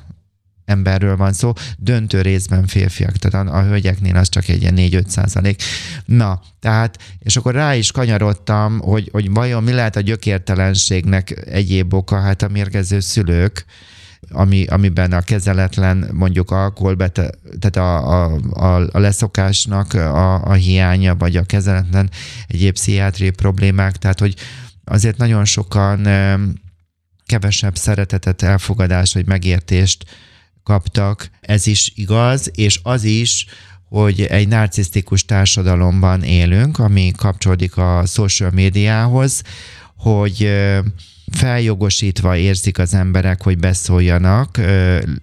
emberről 0.65 1.17
van 1.17 1.33
szó, 1.33 1.53
döntő 1.77 2.21
részben 2.21 2.67
férfiak, 2.67 3.17
tehát 3.17 3.47
a, 3.47 3.63
hölgyeknél 3.63 4.15
az 4.15 4.29
csak 4.29 4.47
egy 4.47 4.61
ilyen 4.61 4.75
4-5 4.77 5.07
százalék. 5.07 5.61
Na, 6.05 6.41
tehát, 6.59 6.97
és 7.19 7.35
akkor 7.35 7.53
rá 7.53 7.75
is 7.75 7.91
kanyarodtam, 7.91 8.79
hogy, 8.79 9.09
hogy 9.11 9.31
vajon 9.31 9.63
mi 9.63 9.71
lehet 9.71 9.95
a 9.95 10.01
gyökértelenségnek 10.01 11.45
egyéb 11.49 11.93
oka, 11.93 12.19
hát 12.19 12.41
a 12.41 12.47
mérgező 12.47 12.99
szülők, 12.99 13.65
ami, 14.31 14.65
amiben 14.65 15.11
a 15.11 15.21
kezeletlen 15.21 16.09
mondjuk 16.13 16.51
alkoholbete, 16.51 17.29
tehát 17.59 17.75
a, 17.75 18.23
a, 18.23 18.37
a, 18.53 18.87
a 18.91 18.99
leszokásnak 18.99 19.93
a, 19.93 20.45
a 20.45 20.53
hiánya, 20.53 21.15
vagy 21.15 21.37
a 21.37 21.43
kezeletlen 21.43 22.09
egyéb 22.47 22.73
pszichiátriai 22.73 23.29
problémák, 23.29 23.97
tehát 23.97 24.19
hogy 24.19 24.35
azért 24.83 25.17
nagyon 25.17 25.45
sokan 25.45 26.07
kevesebb 27.33 27.75
szeretetet, 27.75 28.41
elfogadást 28.41 29.13
vagy 29.13 29.25
megértést 29.25 30.05
kaptak. 30.63 31.29
Ez 31.41 31.67
is 31.67 31.91
igaz, 31.95 32.51
és 32.55 32.79
az 32.83 33.03
is, 33.03 33.45
hogy 33.89 34.21
egy 34.21 34.47
narcisztikus 34.47 35.25
társadalomban 35.25 36.23
élünk, 36.23 36.79
ami 36.79 37.11
kapcsolódik 37.17 37.77
a 37.77 38.03
social 38.05 38.51
médiához, 38.51 39.41
hogy 39.97 40.51
feljogosítva 41.31 42.37
érzik 42.37 42.77
az 42.77 42.93
emberek, 42.93 43.43
hogy 43.43 43.57
beszóljanak, 43.57 44.59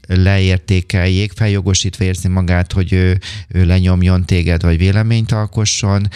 leértékeljék, 0.06 1.32
feljogosítva 1.32 2.04
érzi 2.04 2.28
magát, 2.28 2.72
hogy 2.72 2.92
ő, 2.92 3.18
ő 3.48 3.64
lenyomjon 3.64 4.24
téged, 4.24 4.62
vagy 4.62 4.78
véleményt 4.78 5.32
alkosson, 5.32 6.08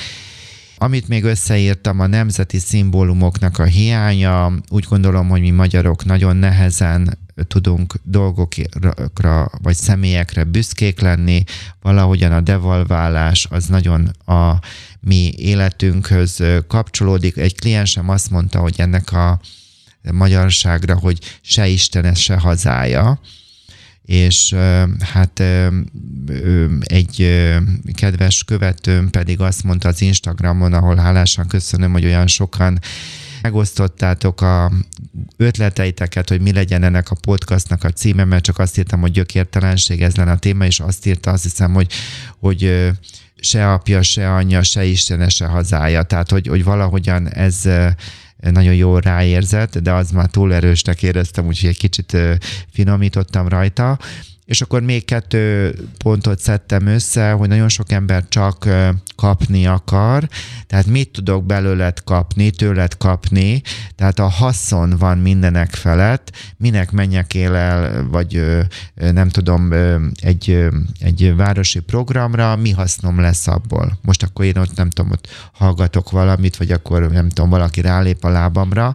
Amit 0.84 1.08
még 1.08 1.24
összeírtam, 1.24 2.00
a 2.00 2.06
nemzeti 2.06 2.58
szimbólumoknak 2.58 3.58
a 3.58 3.64
hiánya, 3.64 4.52
úgy 4.68 4.84
gondolom, 4.88 5.28
hogy 5.28 5.40
mi 5.40 5.50
magyarok 5.50 6.04
nagyon 6.04 6.36
nehezen 6.36 7.18
tudunk 7.48 7.94
dolgokra 8.02 9.50
vagy 9.62 9.74
személyekre 9.74 10.44
büszkék 10.44 11.00
lenni, 11.00 11.44
valahogyan 11.82 12.32
a 12.32 12.40
devalválás 12.40 13.46
az 13.50 13.66
nagyon 13.66 14.06
a 14.26 14.58
mi 15.00 15.32
életünkhöz 15.36 16.42
kapcsolódik. 16.68 17.36
Egy 17.36 17.54
kliensem 17.54 18.08
azt 18.08 18.30
mondta, 18.30 18.58
hogy 18.58 18.74
ennek 18.76 19.12
a 19.12 19.40
magyarságra, 20.12 20.98
hogy 20.98 21.18
se 21.40 21.66
Istene, 21.66 22.14
se 22.14 22.36
hazája, 22.36 23.20
és 24.04 24.54
hát 24.98 25.42
egy 26.80 27.44
kedves 27.94 28.44
követőm 28.44 29.10
pedig 29.10 29.40
azt 29.40 29.64
mondta 29.64 29.88
az 29.88 30.00
Instagramon, 30.00 30.72
ahol 30.72 30.96
hálásan 30.96 31.46
köszönöm, 31.46 31.92
hogy 31.92 32.04
olyan 32.04 32.26
sokan 32.26 32.78
megosztottátok 33.42 34.40
a 34.40 34.72
ötleteiteket, 35.36 36.28
hogy 36.28 36.40
mi 36.40 36.52
legyen 36.52 36.82
ennek 36.82 37.10
a 37.10 37.16
podcastnak 37.20 37.84
a 37.84 37.90
címe, 37.90 38.24
mert 38.24 38.44
csak 38.44 38.58
azt 38.58 38.78
írtam, 38.78 39.00
hogy 39.00 39.10
gyökértelenség, 39.10 40.02
ez 40.02 40.14
lenne 40.14 40.30
a 40.30 40.38
téma, 40.38 40.64
és 40.64 40.80
azt 40.80 41.06
írta, 41.06 41.30
azt 41.30 41.42
hiszem, 41.42 41.72
hogy, 41.72 41.92
hogy 42.38 42.90
se 43.40 43.72
apja, 43.72 44.02
se 44.02 44.34
anyja, 44.34 44.62
se 44.62 44.84
istene, 44.84 45.28
se 45.28 45.46
hazája. 45.46 46.02
Tehát, 46.02 46.30
hogy, 46.30 46.46
hogy 46.46 46.64
valahogyan 46.64 47.28
ez 47.28 47.62
nagyon 48.50 48.74
jól 48.74 49.00
ráérzett, 49.00 49.78
de 49.78 49.92
az 49.92 50.10
már 50.10 50.26
túl 50.26 50.54
erősnek 50.54 51.02
éreztem, 51.02 51.46
úgyhogy 51.46 51.68
egy 51.68 51.78
kicsit 51.78 52.16
finomítottam 52.70 53.48
rajta. 53.48 53.98
És 54.44 54.60
akkor 54.60 54.82
még 54.82 55.04
kettő 55.04 55.74
pontot 55.98 56.38
szedtem 56.38 56.86
össze, 56.86 57.30
hogy 57.30 57.48
nagyon 57.48 57.68
sok 57.68 57.92
ember 57.92 58.24
csak 58.28 58.68
kapni 59.16 59.66
akar, 59.66 60.28
tehát 60.66 60.86
mit 60.86 61.10
tudok 61.10 61.44
belőled 61.44 62.04
kapni, 62.04 62.50
tőled 62.50 62.96
kapni, 62.96 63.62
tehát 63.94 64.18
a 64.18 64.28
haszon 64.28 64.94
van 64.98 65.18
mindenek 65.18 65.70
felett, 65.70 66.30
minek 66.56 66.90
menjek 66.90 67.34
él 67.34 67.54
el, 67.54 68.06
vagy 68.08 68.44
nem 68.94 69.28
tudom, 69.28 69.72
egy, 70.20 70.68
egy 70.98 71.34
városi 71.36 71.80
programra, 71.80 72.56
mi 72.56 72.70
hasznom 72.70 73.20
lesz 73.20 73.46
abból. 73.46 73.98
Most 74.02 74.22
akkor 74.22 74.44
én 74.44 74.58
ott 74.58 74.76
nem 74.76 74.90
tudom, 74.90 75.10
ott 75.10 75.28
hallgatok 75.52 76.10
valamit, 76.10 76.56
vagy 76.56 76.70
akkor 76.70 77.10
nem 77.10 77.28
tudom, 77.28 77.50
valaki 77.50 77.80
rálép 77.80 78.24
a 78.24 78.28
lábamra, 78.28 78.94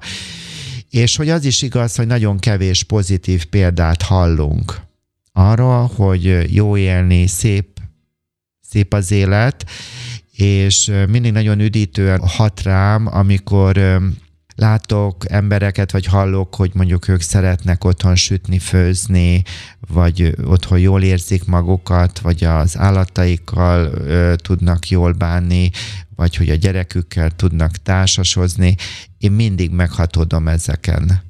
és 0.89 1.15
hogy 1.15 1.29
az 1.29 1.45
is 1.45 1.61
igaz, 1.61 1.95
hogy 1.95 2.07
nagyon 2.07 2.39
kevés 2.39 2.83
pozitív 2.83 3.45
példát 3.45 4.01
hallunk 4.01 4.87
arra, 5.31 5.85
hogy 5.85 6.55
jó 6.55 6.77
élni, 6.77 7.27
szép, 7.27 7.79
szép 8.61 8.93
az 8.93 9.11
élet, 9.11 9.65
és 10.31 10.91
mindig 11.09 11.31
nagyon 11.31 11.59
üdítően 11.59 12.27
hat 12.27 12.61
rám, 12.61 13.07
amikor 13.11 13.99
látok 14.59 15.31
embereket, 15.31 15.91
vagy 15.91 16.05
hallok, 16.05 16.55
hogy 16.55 16.71
mondjuk 16.73 17.07
ők 17.07 17.21
szeretnek 17.21 17.83
otthon 17.83 18.15
sütni, 18.15 18.59
főzni, 18.59 19.43
vagy 19.87 20.35
otthon 20.43 20.79
jól 20.79 21.03
érzik 21.03 21.45
magukat, 21.45 22.19
vagy 22.19 22.43
az 22.43 22.77
állataikkal 22.77 23.85
ö, 23.85 24.33
tudnak 24.35 24.89
jól 24.89 25.11
bánni, 25.11 25.71
vagy 26.15 26.35
hogy 26.35 26.49
a 26.49 26.55
gyerekükkel 26.55 27.31
tudnak 27.31 27.71
társasozni. 27.71 28.75
Én 29.17 29.31
mindig 29.31 29.71
meghatódom 29.71 30.47
ezeken 30.47 31.21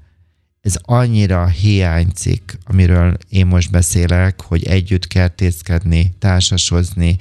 ez 0.62 0.76
annyira 0.82 1.48
hiányzik, 1.48 2.58
amiről 2.64 3.18
én 3.30 3.46
most 3.46 3.72
beszélek, 3.72 4.42
hogy 4.42 4.64
együtt 4.64 5.08
kertészkedni, 5.08 6.14
társasozni, 6.20 7.18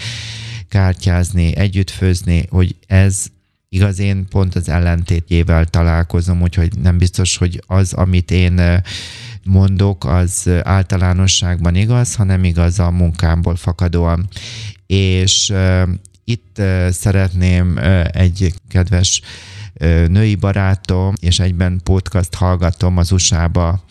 kártyázni, 0.68 1.57
együtt 1.57 1.90
főzni, 1.90 2.46
hogy 2.51 2.77
ez 2.87 3.27
igaz, 3.68 3.98
én 3.98 4.27
pont 4.29 4.55
az 4.55 4.68
ellentétjével 4.68 5.64
találkozom, 5.64 6.42
úgyhogy 6.42 6.79
nem 6.79 6.98
biztos, 6.98 7.37
hogy 7.37 7.62
az, 7.66 7.92
amit 7.92 8.31
én 8.31 8.83
mondok, 9.44 10.05
az 10.05 10.51
általánosságban 10.62 11.74
igaz, 11.74 12.14
hanem 12.14 12.44
igaz 12.44 12.79
a 12.79 12.90
munkámból 12.90 13.57
fakadóan. 13.57 14.29
És 14.87 15.51
uh, 15.51 15.88
itt 16.24 16.57
uh, 16.59 16.88
szeretném 16.90 17.77
uh, 17.77 18.05
egy 18.12 18.55
kedves 18.68 19.20
női 20.09 20.35
barátom, 20.35 21.14
és 21.21 21.38
egyben 21.38 21.81
podcast 21.85 22.35
hallgatom 22.35 22.97
az 22.97 23.12
USA-ba 23.12 23.85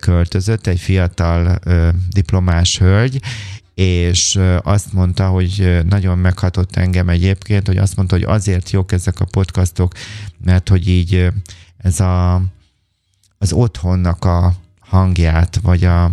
költözött, 0.00 0.66
egy 0.66 0.80
fiatal 0.80 1.58
diplomás 2.10 2.78
hölgy, 2.78 3.20
és 3.74 4.40
azt 4.62 4.92
mondta, 4.92 5.28
hogy 5.28 5.80
nagyon 5.88 6.18
meghatott 6.18 6.76
engem 6.76 7.08
egyébként, 7.08 7.66
hogy 7.66 7.76
azt 7.76 7.96
mondta, 7.96 8.14
hogy 8.14 8.24
azért 8.24 8.70
jók 8.70 8.92
ezek 8.92 9.20
a 9.20 9.24
podcastok, 9.24 9.92
mert 10.44 10.68
hogy 10.68 10.88
így 10.88 11.28
ez 11.76 12.00
a, 12.00 12.42
az 13.38 13.52
otthonnak 13.52 14.24
a 14.24 14.54
hangját, 14.80 15.58
vagy 15.62 15.84
a, 15.84 16.04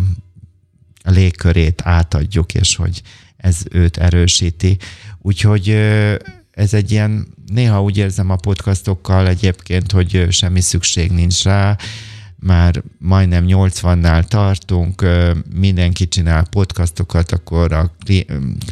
a 1.02 1.10
légkörét 1.10 1.82
átadjuk, 1.84 2.54
és 2.54 2.76
hogy 2.76 3.02
ez 3.36 3.62
őt 3.70 3.96
erősíti. 3.96 4.78
Úgyhogy 5.18 5.68
ez 6.50 6.74
egy 6.74 6.90
ilyen, 6.90 7.26
néha 7.52 7.82
úgy 7.82 7.96
érzem 7.96 8.30
a 8.30 8.36
podcastokkal 8.36 9.28
egyébként, 9.28 9.92
hogy 9.92 10.26
semmi 10.30 10.60
szükség 10.60 11.10
nincs 11.10 11.42
rá, 11.42 11.76
már 12.40 12.82
majdnem 12.98 13.44
80-nál 13.48 14.22
tartunk, 14.22 15.06
mindenki 15.54 16.08
csinál 16.08 16.46
podcastokat, 16.50 17.32
akkor 17.32 17.72
a 17.72 17.94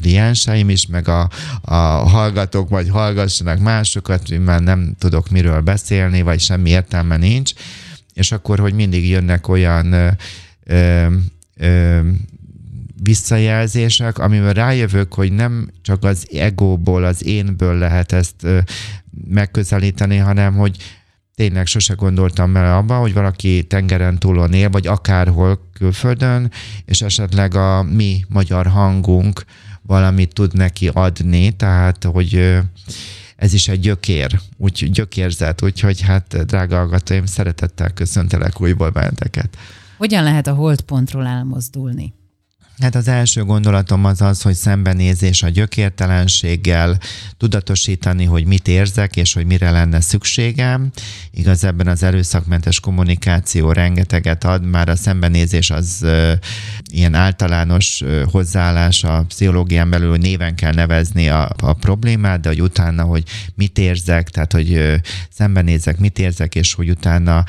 klienseim 0.01 0.69
is, 0.69 0.87
meg 0.87 1.09
a, 1.09 1.31
a 1.61 1.75
hallgatók 2.09 2.69
vagy 2.69 2.89
hallgassanak 2.89 3.59
másokat, 3.59 4.39
már 4.39 4.61
nem 4.61 4.95
tudok 4.99 5.29
miről 5.29 5.61
beszélni, 5.61 6.23
vagy 6.23 6.41
semmi 6.41 6.71
értelme 6.71 7.17
nincs, 7.17 7.53
és 8.15 8.33
akkor, 8.33 8.59
hogy 8.59 8.75
mindig 8.75 9.09
jönnek 9.09 9.49
olyan 9.49 9.93
ö, 10.65 11.07
ö, 11.57 12.01
visszajelzések, 13.03 14.19
amivel 14.19 14.53
rájövök, 14.53 15.15
hogy 15.15 15.33
nem 15.33 15.71
csak 15.83 16.05
az 16.05 16.27
egóból, 16.33 17.05
az 17.05 17.25
énből 17.25 17.75
lehet 17.79 18.13
ezt 18.13 18.47
megközelíteni, 19.29 20.17
hanem 20.17 20.55
hogy 20.55 20.77
tényleg 21.35 21.67
sose 21.67 21.95
gondoltam 21.95 22.53
bele 22.53 22.77
abba, 22.77 22.99
hogy 22.99 23.13
valaki 23.13 23.65
tengeren 23.65 24.19
túlon 24.19 24.53
él, 24.53 24.71
vagy 24.71 24.87
akárhol 24.87 25.71
külföldön, 25.73 26.51
és 26.85 27.03
esetleg 27.03 27.55
a 27.55 27.83
mi 27.83 28.25
magyar 28.29 28.67
hangunk 28.67 29.45
valamit 29.83 30.33
tud 30.33 30.55
neki 30.55 30.91
adni, 30.93 31.51
tehát 31.51 32.05
hogy 32.05 32.59
ez 33.37 33.53
is 33.53 33.69
egy 33.69 33.81
gyökér, 33.81 34.41
úgy 34.57 34.91
gyökérzet, 34.93 35.63
úgyhogy 35.63 36.01
hát 36.01 36.45
drága 36.47 36.77
hallgatóim, 36.77 37.27
szeretettel 37.27 37.91
köszöntelek 37.91 38.61
újból 38.61 38.91
benneteket. 38.91 39.57
Hogyan 39.97 40.23
lehet 40.23 40.47
a 40.47 40.55
holdpontról 40.55 41.27
elmozdulni? 41.27 42.15
Hát 42.81 42.95
az 42.95 43.09
első 43.09 43.45
gondolatom 43.45 44.05
az 44.05 44.21
az, 44.21 44.43
hogy 44.43 44.55
szembenézés 44.55 45.43
a 45.43 45.49
gyökértelenséggel, 45.49 46.99
tudatosítani, 47.37 48.25
hogy 48.25 48.45
mit 48.45 48.69
érzek, 48.69 49.17
és 49.17 49.33
hogy 49.33 49.47
mire 49.47 49.71
lenne 49.71 50.01
szükségem. 50.01 50.91
Igaz, 51.31 51.65
ebben 51.65 51.87
az 51.87 52.03
erőszakmentes 52.03 52.81
kommunikáció 52.81 53.73
rengeteget 53.73 54.45
ad, 54.45 54.65
már 54.65 54.89
a 54.89 54.97
szembenézés 54.97 55.71
az 55.71 55.99
uh, 56.03 56.33
ilyen 56.93 57.15
általános 57.15 58.01
uh, 58.01 58.23
hozzáállás 58.23 59.05
a 59.05 59.25
pszichológián 59.29 59.91
belül, 59.91 60.17
néven 60.17 60.55
kell 60.55 60.75
nevezni 60.75 61.29
a, 61.29 61.51
a 61.59 61.73
problémát, 61.73 62.41
de 62.41 62.49
hogy 62.49 62.63
utána, 62.63 63.03
hogy 63.03 63.23
mit 63.55 63.79
érzek, 63.79 64.31
tehát 64.31 64.53
hogy 64.53 64.71
uh, 64.71 64.95
szembenézek, 65.31 65.99
mit 65.99 66.19
érzek, 66.19 66.55
és 66.55 66.75
hogy 66.75 66.91
utána 66.91 67.45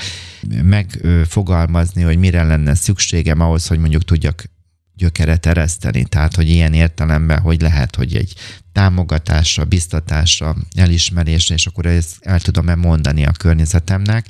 megfogalmazni, 0.63 2.02
hogy 2.02 2.18
mire 2.18 2.44
lenne 2.44 2.76
szükségem 2.76 3.40
ahhoz, 3.40 3.68
hogy 3.68 3.80
mondjuk 3.80 4.04
tudjak 4.04 4.56
gyökeret 4.98 5.46
ereszteni. 5.46 6.04
Tehát, 6.04 6.36
hogy 6.36 6.50
ilyen 6.50 6.74
értelemben, 6.74 7.40
hogy 7.40 7.62
lehet, 7.62 7.96
hogy 7.96 8.16
egy 8.16 8.34
támogatásra, 8.72 9.66
biztatásra, 9.66 10.56
elismerésre, 10.76 11.56
és 11.56 11.66
akkor 11.66 11.86
ezt 11.86 12.16
el 12.22 12.40
tudom-e 12.40 12.76
mondani 12.76 13.26
a 13.26 13.32
környezetemnek, 13.32 14.26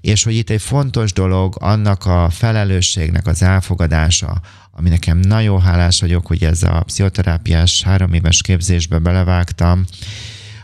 és 0.00 0.22
hogy 0.22 0.34
itt 0.34 0.50
egy 0.50 0.62
fontos 0.62 1.12
dolog 1.12 1.56
annak 1.58 2.06
a 2.06 2.30
felelősségnek 2.30 3.26
az 3.26 3.42
elfogadása, 3.42 4.40
ami 4.70 4.88
nekem 4.88 5.18
nagyon 5.18 5.60
hálás 5.60 6.00
vagyok, 6.00 6.26
hogy 6.26 6.44
ez 6.44 6.62
a 6.62 6.82
pszichoterápiás 6.86 7.82
három 7.82 8.12
éves 8.12 8.42
képzésbe 8.42 8.98
belevágtam, 8.98 9.84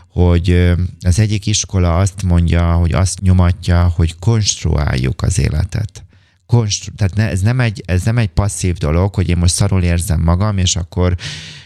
hogy 0.07 0.73
az 1.01 1.19
egyik 1.19 1.45
iskola 1.45 1.97
azt 1.97 2.23
mondja, 2.23 2.73
hogy 2.73 2.91
azt 2.91 3.21
nyomatja, 3.21 3.87
hogy 3.95 4.15
konstruáljuk 4.19 5.21
az 5.21 5.39
életet 5.39 6.03
konstru- 6.51 6.95
tehát 6.95 7.15
ne, 7.15 7.29
ez, 7.29 7.41
nem 7.41 7.59
egy, 7.59 7.83
ez 7.85 8.03
nem 8.03 8.17
egy 8.17 8.27
passzív 8.27 8.75
dolog, 8.75 9.15
hogy 9.15 9.29
én 9.29 9.37
most 9.37 9.53
szarul 9.53 9.83
érzem 9.83 10.21
magam, 10.21 10.57
és 10.57 10.75
akkor 10.75 11.15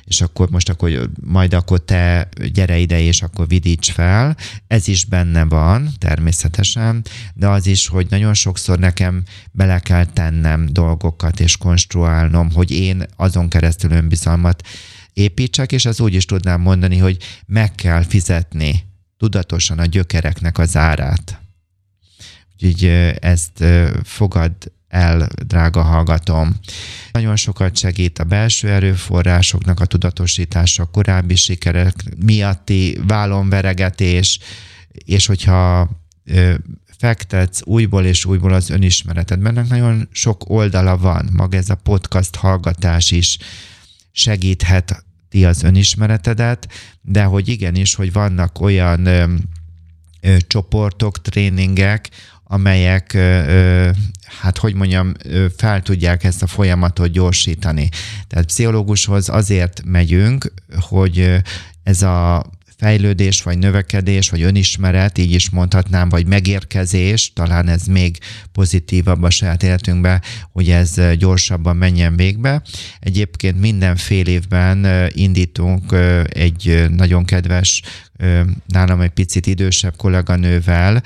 és 0.03 0.21
akkor 0.21 0.49
most 0.49 0.69
akkor 0.69 1.09
majd 1.23 1.53
akkor 1.53 1.79
te 1.79 2.29
gyere 2.53 2.77
ide, 2.77 2.99
és 2.99 3.21
akkor 3.21 3.47
vidíts 3.47 3.91
fel. 3.91 4.37
Ez 4.67 4.87
is 4.87 5.05
benne 5.05 5.43
van, 5.43 5.89
természetesen, 5.97 7.01
de 7.33 7.47
az 7.47 7.67
is, 7.67 7.87
hogy 7.87 8.07
nagyon 8.09 8.33
sokszor 8.33 8.79
nekem 8.79 9.23
bele 9.51 9.79
kell 9.79 10.05
tennem 10.05 10.67
dolgokat, 10.71 11.39
és 11.39 11.57
konstruálnom, 11.57 12.51
hogy 12.51 12.71
én 12.71 13.03
azon 13.15 13.49
keresztül 13.49 13.91
önbizalmat 13.91 14.67
építsek, 15.13 15.71
és 15.71 15.85
az 15.85 15.99
úgy 15.99 16.13
is 16.13 16.25
tudnám 16.25 16.61
mondani, 16.61 16.97
hogy 16.97 17.17
meg 17.45 17.75
kell 17.75 18.03
fizetni 18.03 18.83
tudatosan 19.17 19.79
a 19.79 19.85
gyökereknek 19.85 20.57
az 20.57 20.77
árát. 20.77 21.39
Úgyhogy 22.55 22.85
ezt 23.19 23.63
fogad 24.03 24.53
el, 24.95 25.27
drága 25.47 25.81
hallgatom. 25.81 26.55
Nagyon 27.11 27.35
sokat 27.35 27.77
segít 27.77 28.19
a 28.19 28.23
belső 28.23 28.69
erőforrásoknak 28.69 29.79
a 29.79 29.85
tudatosítása, 29.85 30.83
a 30.83 30.89
korábbi 30.91 31.35
sikerek 31.35 31.93
miatti 32.25 32.99
válonveregetés, 33.07 34.39
és 34.91 35.25
hogyha 35.25 35.89
fektetsz 36.97 37.61
újból 37.63 38.05
és 38.05 38.25
újból 38.25 38.53
az 38.53 38.69
önismeretedben, 38.69 39.57
ennek 39.57 39.69
nagyon 39.69 40.07
sok 40.11 40.49
oldala 40.49 40.97
van. 40.97 41.29
Maga 41.33 41.57
ez 41.57 41.69
a 41.69 41.75
podcast 41.75 42.35
hallgatás 42.35 43.11
is 43.11 43.37
segíthet 44.11 45.05
ti 45.29 45.45
az 45.45 45.63
önismeretedet, 45.63 46.67
de 47.01 47.23
hogy 47.23 47.47
igenis, 47.47 47.95
hogy 47.95 48.11
vannak 48.11 48.61
olyan 48.61 49.05
ö, 49.05 49.33
ö, 50.21 50.37
csoportok, 50.47 51.21
tréningek, 51.21 52.09
amelyek, 52.43 53.13
ö, 53.13 53.89
hát 54.25 54.57
hogy 54.57 54.73
mondjam, 54.73 55.13
fel 55.57 55.81
tudják 55.81 56.23
ezt 56.23 56.43
a 56.43 56.47
folyamatot 56.47 57.11
gyorsítani. 57.11 57.89
Tehát 58.27 58.45
pszichológushoz 58.45 59.29
azért 59.29 59.81
megyünk, 59.85 60.53
hogy 60.79 61.41
ez 61.83 62.01
a 62.01 62.45
fejlődés, 62.77 63.41
vagy 63.41 63.57
növekedés, 63.57 64.29
vagy 64.29 64.41
önismeret, 64.41 65.17
így 65.17 65.31
is 65.31 65.49
mondhatnám, 65.49 66.09
vagy 66.09 66.25
megérkezés, 66.25 67.33
talán 67.33 67.67
ez 67.67 67.85
még 67.85 68.17
pozitívabb 68.51 69.23
a 69.23 69.29
saját 69.29 69.63
életünkbe, 69.63 70.21
hogy 70.51 70.69
ez 70.69 71.01
gyorsabban 71.17 71.75
menjen 71.75 72.15
végbe. 72.15 72.61
Egyébként 72.99 73.59
minden 73.59 73.95
fél 73.95 74.27
évben 74.27 75.09
indítunk 75.13 75.95
egy 76.29 76.85
nagyon 76.95 77.25
kedves, 77.25 77.81
nálam 78.67 79.01
egy 79.01 79.09
picit 79.09 79.47
idősebb 79.47 79.95
kolléganővel, 79.95 81.03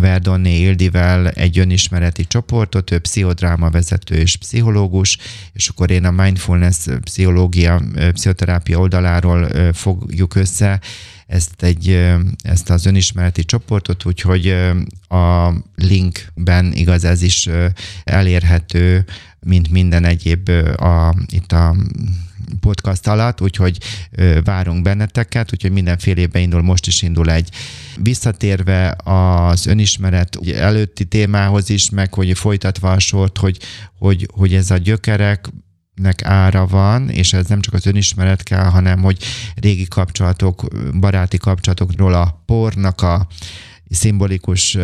Verdonné 0.00 0.60
Ildivel 0.60 1.28
egy 1.28 1.58
önismereti 1.58 2.26
csoportot, 2.26 2.90
ő 2.90 2.98
pszichodráma 2.98 3.70
vezető 3.70 4.14
és 4.14 4.36
pszichológus, 4.36 5.18
és 5.52 5.68
akkor 5.68 5.90
én 5.90 6.04
a 6.04 6.10
mindfulness 6.10 6.86
pszichológia, 7.00 7.82
pszichoterápia 8.12 8.78
oldaláról 8.78 9.48
fogjuk 9.72 10.34
össze 10.34 10.80
ezt, 11.26 11.62
egy, 11.62 12.06
ezt 12.42 12.70
az 12.70 12.86
önismereti 12.86 13.44
csoportot, 13.44 14.04
úgyhogy 14.04 14.54
a 15.08 15.52
linkben 15.74 16.72
igaz 16.72 17.04
ez 17.04 17.22
is 17.22 17.48
elérhető, 18.04 19.04
mint 19.40 19.70
minden 19.70 20.04
egyéb 20.04 20.48
a, 20.76 21.14
itt 21.26 21.52
a 21.52 21.76
podcast 22.60 23.06
alatt, 23.06 23.40
úgyhogy 23.40 23.78
várunk 24.44 24.82
benneteket, 24.82 25.52
úgyhogy 25.52 25.72
mindenféle 25.72 26.40
indul, 26.40 26.62
most 26.62 26.86
is 26.86 27.02
indul 27.02 27.30
egy. 27.30 27.48
Visszatérve 27.96 28.96
az 29.04 29.66
önismeret 29.66 30.38
előtti 30.54 31.04
témához 31.04 31.70
is, 31.70 31.90
meg 31.90 32.14
hogy 32.14 32.38
folytatva 32.38 32.92
a 32.92 32.98
sort, 32.98 33.38
hogy, 33.38 33.58
hogy, 33.98 34.28
hogy 34.32 34.54
ez 34.54 34.70
a 34.70 34.76
gyökerek, 34.76 35.48
nek 35.94 36.24
ára 36.24 36.66
van, 36.66 37.08
és 37.08 37.32
ez 37.32 37.46
nem 37.46 37.60
csak 37.60 37.74
az 37.74 37.86
önismeret 37.86 38.42
kell, 38.42 38.64
hanem 38.64 39.02
hogy 39.02 39.18
régi 39.54 39.88
kapcsolatok, 39.88 40.64
baráti 41.00 41.36
kapcsolatokról 41.36 42.14
a 42.14 42.42
pornak 42.46 43.02
a 43.02 43.26
szimbolikus 43.90 44.78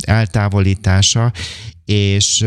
eltávolítása, 0.00 1.32
és 1.84 2.44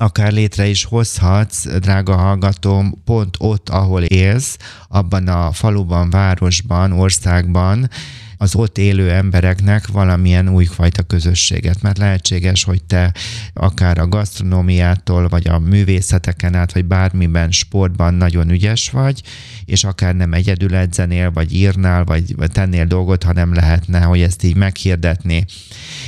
akár 0.00 0.32
létre 0.32 0.66
is 0.66 0.84
hozhatsz, 0.84 1.66
drága 1.66 2.16
hallgatóm, 2.16 3.02
pont 3.04 3.36
ott, 3.38 3.68
ahol 3.68 4.02
élsz, 4.02 4.56
abban 4.88 5.28
a 5.28 5.52
faluban, 5.52 6.10
városban, 6.10 6.92
országban, 6.92 7.88
az 8.36 8.54
ott 8.54 8.78
élő 8.78 9.10
embereknek 9.10 9.86
valamilyen 9.86 10.48
újfajta 10.48 11.02
közösséget, 11.02 11.82
mert 11.82 11.98
lehetséges, 11.98 12.64
hogy 12.64 12.84
te 12.84 13.14
akár 13.54 13.98
a 13.98 14.08
gasztronómiától, 14.08 15.28
vagy 15.28 15.48
a 15.48 15.58
művészeteken 15.58 16.54
át, 16.54 16.72
vagy 16.72 16.84
bármiben, 16.84 17.50
sportban 17.50 18.14
nagyon 18.14 18.50
ügyes 18.50 18.90
vagy, 18.90 19.22
és 19.64 19.84
akár 19.84 20.14
nem 20.14 20.32
egyedül 20.32 20.74
edzenél, 20.74 21.30
vagy 21.30 21.54
írnál, 21.54 22.04
vagy, 22.04 22.34
tennél 22.52 22.84
dolgot, 22.84 23.22
hanem 23.22 23.54
lehetne, 23.54 24.00
hogy 24.00 24.20
ezt 24.20 24.42
így 24.42 24.56
meghirdetni. 24.56 25.44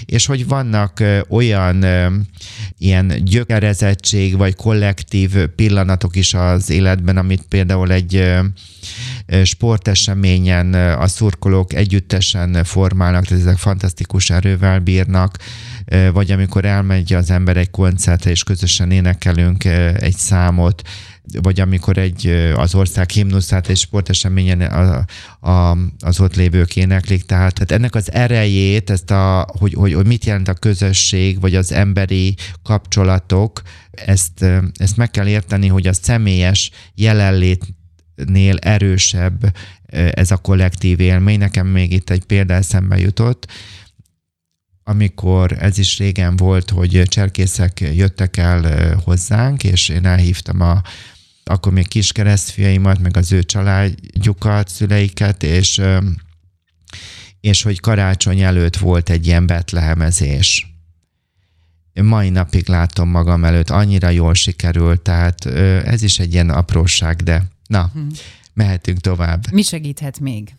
És 0.04 0.26
hogy 0.26 0.46
vannak 0.46 1.02
olyan 1.28 1.84
ilyen 2.78 3.24
gyökerezettség, 3.24 4.36
vagy 4.36 4.54
kollektív 4.54 5.46
pillanatok 5.46 6.16
is 6.16 6.34
az 6.34 6.70
életben, 6.70 7.16
amit 7.16 7.42
például 7.48 7.92
egy 7.92 8.30
sporteseményen 9.44 10.74
a 10.74 11.06
szurkolók 11.06 11.72
együttesen 11.72 12.64
formálnak, 12.64 13.24
tehát 13.24 13.42
ezek 13.42 13.58
fantasztikus 13.58 14.30
erővel 14.30 14.78
bírnak, 14.78 15.36
vagy 16.12 16.30
amikor 16.30 16.64
elmegy 16.64 17.12
az 17.12 17.30
ember 17.30 17.56
egy 17.56 17.70
koncertre, 17.70 18.30
és 18.30 18.42
közösen 18.42 18.90
énekelünk 18.90 19.64
egy 19.94 20.16
számot, 20.16 20.82
vagy 21.42 21.60
amikor 21.60 21.98
egy 21.98 22.26
az 22.54 22.74
ország 22.74 23.10
himnuszát 23.10 23.68
egy 23.68 23.76
sporteseményen 23.76 24.60
a, 24.60 25.04
a, 25.50 25.78
az 26.00 26.20
ott 26.20 26.36
lévők 26.36 26.76
éneklik. 26.76 27.24
Tehát, 27.24 27.54
tehát 27.54 27.72
ennek 27.72 27.94
az 27.94 28.12
erejét, 28.12 28.90
ezt 28.90 29.10
a, 29.10 29.46
hogy, 29.58 29.74
hogy, 29.74 29.92
hogy 29.92 30.06
mit 30.06 30.24
jelent 30.24 30.48
a 30.48 30.54
közösség, 30.54 31.40
vagy 31.40 31.54
az 31.54 31.72
emberi 31.72 32.34
kapcsolatok, 32.62 33.62
ezt, 33.90 34.44
ezt 34.74 34.96
meg 34.96 35.10
kell 35.10 35.26
érteni, 35.26 35.66
hogy 35.66 35.86
a 35.86 35.92
személyes 35.92 36.70
jelenlét 36.94 37.64
nél 38.14 38.56
erősebb 38.56 39.56
ez 39.92 40.30
a 40.30 40.36
kollektív 40.36 41.00
élmény. 41.00 41.38
Nekem 41.38 41.66
még 41.66 41.92
itt 41.92 42.10
egy 42.10 42.24
példa 42.24 42.54
eszembe 42.54 42.98
jutott, 42.98 43.46
amikor 44.84 45.56
ez 45.60 45.78
is 45.78 45.98
régen 45.98 46.36
volt, 46.36 46.70
hogy 46.70 47.02
cserkészek 47.06 47.80
jöttek 47.80 48.36
el 48.36 48.94
hozzánk, 49.04 49.64
és 49.64 49.88
én 49.88 50.06
elhívtam 50.06 50.60
a 50.60 50.82
akkor 51.44 51.72
még 51.72 51.88
kis 51.88 52.12
keresztfiaimat, 52.12 52.98
meg 52.98 53.16
az 53.16 53.32
ő 53.32 53.42
családjukat, 53.42 54.68
szüleiket, 54.68 55.42
és, 55.42 55.80
és 57.40 57.62
hogy 57.62 57.80
karácsony 57.80 58.40
előtt 58.40 58.76
volt 58.76 59.10
egy 59.10 59.26
ilyen 59.26 59.46
betlehemezés. 59.46 60.66
Mai 62.02 62.28
napig 62.28 62.68
látom 62.68 63.08
magam 63.08 63.44
előtt, 63.44 63.70
annyira 63.70 64.08
jól 64.08 64.34
sikerült, 64.34 65.00
tehát 65.00 65.44
ez 65.84 66.02
is 66.02 66.18
egy 66.18 66.32
ilyen 66.32 66.50
apróság, 66.50 67.16
de 67.16 67.50
Na, 67.72 67.90
hmm. 67.92 68.08
mehetünk 68.54 68.98
tovább. 68.98 69.52
Mi 69.52 69.62
segíthet 69.62 70.20
még? 70.20 70.54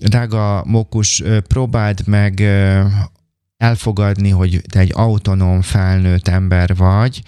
Drága 0.00 0.64
Mókus, 0.66 1.22
próbáld 1.48 2.06
meg 2.06 2.40
elfogadni, 3.56 4.28
hogy 4.28 4.62
te 4.68 4.78
egy 4.78 4.90
autonóm 4.94 5.62
felnőtt 5.62 6.28
ember 6.28 6.76
vagy, 6.76 7.22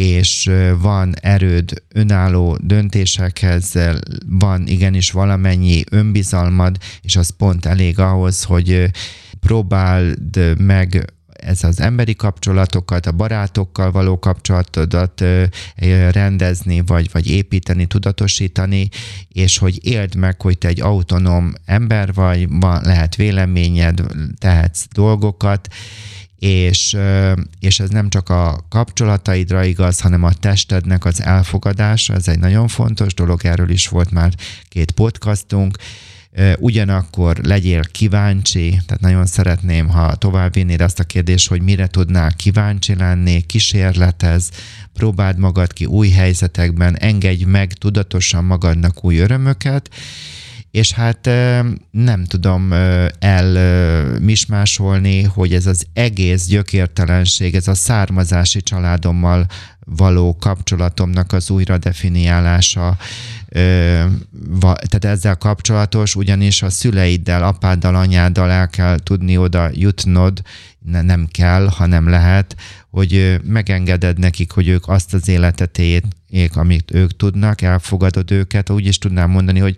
és 0.00 0.50
van 0.80 1.14
erőd 1.20 1.82
önálló 1.88 2.58
döntésekhez, 2.60 3.78
van 4.26 4.66
igenis 4.66 5.10
valamennyi 5.10 5.82
önbizalmad, 5.90 6.76
és 7.02 7.16
az 7.16 7.30
pont 7.36 7.66
elég 7.66 7.98
ahhoz, 7.98 8.44
hogy 8.44 8.90
próbáld 9.40 10.58
meg 10.58 11.12
ez 11.32 11.64
az 11.64 11.80
emberi 11.80 12.14
kapcsolatokat, 12.14 13.06
a 13.06 13.12
barátokkal 13.12 13.90
való 13.90 14.18
kapcsolatodat 14.18 15.24
rendezni, 16.10 16.82
vagy, 16.86 17.08
vagy 17.12 17.30
építeni, 17.30 17.86
tudatosítani, 17.86 18.88
és 19.28 19.58
hogy 19.58 19.86
éld 19.86 20.14
meg, 20.14 20.40
hogy 20.40 20.58
te 20.58 20.68
egy 20.68 20.80
autonóm 20.80 21.52
ember 21.64 22.12
vagy, 22.12 22.46
van, 22.48 22.80
lehet 22.82 23.16
véleményed, 23.16 24.02
tehetsz 24.38 24.86
dolgokat, 24.92 25.68
és, 26.40 26.96
és 27.58 27.80
ez 27.80 27.90
nem 27.90 28.08
csak 28.08 28.28
a 28.28 28.64
kapcsolataidra 28.68 29.64
igaz, 29.64 30.00
hanem 30.00 30.22
a 30.24 30.32
testednek 30.32 31.04
az 31.04 31.22
elfogadása, 31.22 32.14
ez 32.14 32.28
egy 32.28 32.38
nagyon 32.38 32.68
fontos 32.68 33.14
dolog, 33.14 33.44
erről 33.44 33.70
is 33.70 33.88
volt 33.88 34.10
már 34.10 34.34
két 34.68 34.90
podcastunk, 34.90 35.76
Ugyanakkor 36.58 37.36
legyél 37.42 37.82
kíváncsi, 37.82 38.68
tehát 38.86 39.00
nagyon 39.00 39.26
szeretném, 39.26 39.88
ha 39.88 40.14
tovább 40.14 40.54
vinnéd 40.54 40.80
azt 40.80 40.98
a 40.98 41.04
kérdést, 41.04 41.48
hogy 41.48 41.62
mire 41.62 41.86
tudnál 41.86 42.32
kíváncsi 42.32 42.94
lenni, 42.94 43.40
kísérletez, 43.40 44.50
próbáld 44.92 45.38
magad 45.38 45.72
ki 45.72 45.84
új 45.84 46.08
helyzetekben, 46.08 46.98
engedj 46.98 47.44
meg 47.44 47.72
tudatosan 47.72 48.44
magadnak 48.44 49.04
új 49.04 49.18
örömöket, 49.18 49.90
és 50.70 50.92
hát 50.92 51.30
nem 51.90 52.24
tudom 52.24 52.72
elmismásolni, 53.18 55.22
hogy 55.22 55.54
ez 55.54 55.66
az 55.66 55.86
egész 55.92 56.46
gyökértelenség, 56.46 57.54
ez 57.54 57.68
a 57.68 57.74
származási 57.74 58.62
családommal 58.62 59.46
való 59.96 60.36
kapcsolatomnak 60.36 61.32
az 61.32 61.50
újra 61.50 61.78
definiálása, 61.78 62.96
tehát 64.62 65.04
ezzel 65.04 65.36
kapcsolatos, 65.36 66.16
ugyanis 66.16 66.62
a 66.62 66.70
szüleiddel, 66.70 67.42
apáddal, 67.42 67.94
anyáddal 67.94 68.50
el 68.50 68.68
kell 68.68 68.98
tudni 68.98 69.36
oda 69.36 69.70
jutnod, 69.72 70.42
nem 70.84 71.26
kell, 71.30 71.68
hanem 71.68 72.08
lehet, 72.08 72.56
hogy 72.90 73.40
megengeded 73.44 74.18
nekik, 74.18 74.50
hogy 74.50 74.68
ők 74.68 74.88
azt 74.88 75.14
az 75.14 75.28
életet 75.28 75.78
amit 76.56 76.94
ők 76.94 77.16
tudnak, 77.16 77.62
elfogadod 77.62 78.30
őket, 78.30 78.70
úgy 78.70 78.86
is 78.86 78.98
tudnám 78.98 79.30
mondani, 79.30 79.58
hogy 79.58 79.74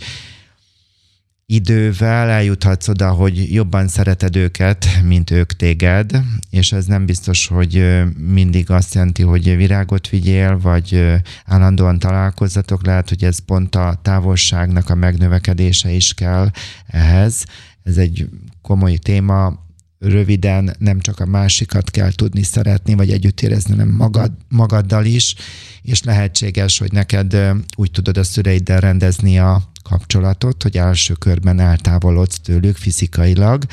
idővel 1.55 2.29
eljuthatsz 2.29 2.89
oda, 2.89 3.11
hogy 3.11 3.53
jobban 3.53 3.89
szereted 3.89 4.37
őket, 4.37 4.87
mint 5.05 5.31
ők 5.31 5.53
téged, 5.53 6.23
és 6.51 6.73
ez 6.73 6.87
nem 6.87 7.07
biztos, 7.07 7.47
hogy 7.47 8.03
mindig 8.19 8.71
azt 8.71 8.95
jelenti, 8.95 9.23
hogy 9.23 9.57
virágot 9.57 10.09
vigyél, 10.09 10.59
vagy 10.59 11.21
állandóan 11.47 11.99
találkozzatok, 11.99 12.87
lehet, 12.87 13.09
hogy 13.09 13.25
ez 13.25 13.39
pont 13.39 13.75
a 13.75 13.99
távolságnak 14.03 14.91
a 14.91 14.95
megnövekedése 14.95 15.91
is 15.91 16.15
kell 16.15 16.51
ehhez. 16.87 17.45
Ez 17.83 17.97
egy 17.97 18.29
komoly 18.63 18.97
téma, 18.97 19.61
röviden 19.99 20.77
nem 20.79 21.01
csak 21.01 21.21
a 21.21 21.27
másikat 21.27 21.91
kell 21.91 22.13
tudni 22.13 22.43
szeretni, 22.43 22.95
vagy 22.95 23.11
együtt 23.11 23.41
érezni, 23.41 23.71
hanem 23.71 23.89
magad, 23.89 24.33
magaddal 24.49 25.05
is, 25.05 25.35
és 25.83 26.03
lehetséges, 26.03 26.79
hogy 26.79 26.93
neked 26.93 27.37
úgy 27.77 27.91
tudod 27.91 28.17
a 28.17 28.23
szüleiddel 28.25 28.81
rendezni 28.81 29.39
a 29.39 29.72
kapcsolatot, 29.83 30.63
hogy 30.63 30.77
első 30.77 31.15
körben 31.15 31.61
eltávolodsz 31.61 32.39
tőlük 32.41 32.77
fizikailag, 32.77 33.65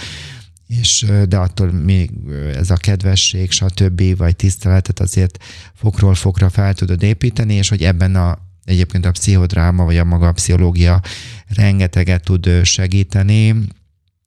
és 0.68 1.06
de 1.28 1.38
attól 1.38 1.72
még 1.72 2.12
ez 2.56 2.70
a 2.70 2.76
kedvesség, 2.76 3.52
stb. 3.52 4.18
vagy 4.18 4.36
tiszteletet 4.36 5.00
azért 5.00 5.44
fokról 5.74 6.16
fokra 6.16 6.50
fel 6.50 6.74
tudod 6.74 7.04
építeni, 7.04 7.54
és 7.54 7.70
hogy 7.70 7.84
ebben 7.84 8.16
a 8.16 8.48
egyébként 8.64 9.06
a 9.06 9.12
pszichodráma, 9.12 9.84
vagy 9.84 9.98
a 9.98 10.04
maga 10.04 10.28
a 10.28 10.32
pszichológia 10.32 11.02
rengeteget 11.48 12.24
tud 12.24 12.50
segíteni, 12.64 13.56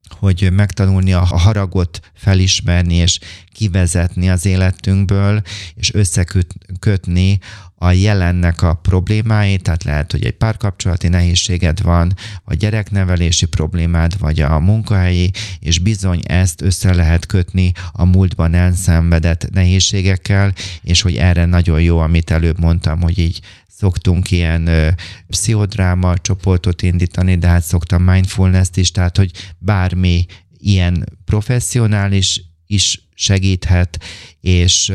hogy 0.09 0.49
megtanulni 0.53 1.13
a 1.13 1.21
haragot 1.21 2.01
felismerni 2.15 2.95
és 2.95 3.19
kivezetni 3.53 4.31
az 4.31 4.47
életünkből, 4.47 5.43
és 5.75 5.95
összekötni 5.95 7.39
a 7.83 7.93
jelennek 7.93 8.63
a 8.63 8.75
problémáit, 8.75 9.63
tehát 9.63 9.85
lehet, 9.85 10.13
hogy 10.13 10.25
egy 10.25 10.37
párkapcsolati 10.37 11.09
nehézséged 11.09 11.83
van, 11.83 12.15
a 12.45 12.55
gyereknevelési 12.55 13.47
problémád, 13.47 14.19
vagy 14.19 14.41
a 14.41 14.59
munkahelyi, 14.59 15.31
és 15.61 15.79
bizony 15.79 16.21
ezt 16.25 16.63
össze 16.63 16.95
lehet 16.95 17.27
kötni 17.27 17.73
a 17.93 18.05
múltban 18.05 18.55
elszenvedett 18.55 19.51
nehézségekkel, 19.51 20.53
és 20.83 21.01
hogy 21.01 21.17
erre 21.17 21.45
nagyon 21.45 21.81
jó, 21.81 21.99
amit 21.99 22.31
előbb 22.31 22.59
mondtam, 22.59 23.01
hogy 23.01 23.19
így 23.19 23.41
szoktunk 23.69 24.31
ilyen 24.31 24.67
ö, 24.67 24.89
pszichodráma 25.29 26.19
csoportot 26.19 26.83
indítani, 26.83 27.39
de 27.39 27.47
hát 27.47 27.63
szoktam 27.63 28.03
mindfulness-t 28.03 28.77
is, 28.77 28.91
tehát 28.91 29.17
hogy 29.17 29.31
bármi 29.59 30.27
ilyen 30.59 31.05
professzionális 31.25 32.43
is 32.67 33.02
segíthet, 33.15 33.99
és 34.41 34.93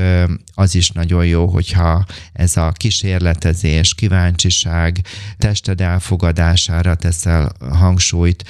az 0.54 0.76
is 0.76 0.90
nagyon 0.90 1.26
jó, 1.26 1.46
hogyha 1.46 2.06
ez 2.34 2.58
a 2.58 2.72
kísérletezés, 2.72 3.94
kíváncsiság, 3.94 5.02
tested 5.38 5.82
elfogadására 5.82 6.96
teszel 6.96 7.52
hangsúlyt, 7.72 8.44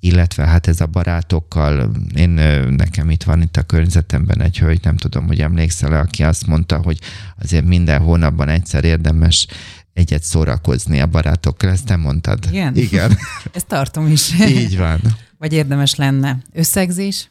illetve 0.00 0.46
hát 0.46 0.66
ez 0.66 0.80
a 0.80 0.86
barátokkal, 0.86 1.90
én 2.14 2.30
nekem 2.68 3.10
itt 3.10 3.22
van 3.22 3.42
itt 3.42 3.56
a 3.56 3.62
környezetemben 3.62 4.42
egy 4.42 4.58
hölgy, 4.58 4.80
nem 4.82 4.96
tudom, 4.96 5.26
hogy 5.26 5.40
emlékszel 5.40 5.92
aki 5.92 6.22
azt 6.22 6.46
mondta, 6.46 6.76
hogy 6.76 6.98
azért 7.40 7.64
minden 7.64 8.00
hónapban 8.00 8.48
egyszer 8.48 8.84
érdemes 8.84 9.46
egyet 9.92 10.22
szórakozni 10.22 11.00
a 11.00 11.06
barátokkal, 11.06 11.70
ezt 11.70 11.86
te 11.86 11.96
mondtad. 11.96 12.46
Igen? 12.50 12.76
Igen. 12.76 13.18
Ezt 13.52 13.66
tartom 13.66 14.06
is. 14.06 14.40
Így 14.40 14.76
van. 14.76 15.00
Vagy 15.38 15.52
érdemes 15.52 15.94
lenne. 15.94 16.38
Összegzés? 16.52 17.28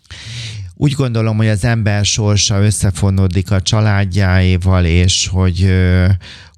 Úgy 0.80 0.92
gondolom, 0.92 1.38
hogy 1.38 1.48
az 1.48 1.64
ember 1.64 2.06
sorsa 2.06 2.64
összefonódik 2.64 3.52
a 3.52 3.62
családjáéval, 3.62 4.86
és 4.86 5.28
hogy 5.28 5.74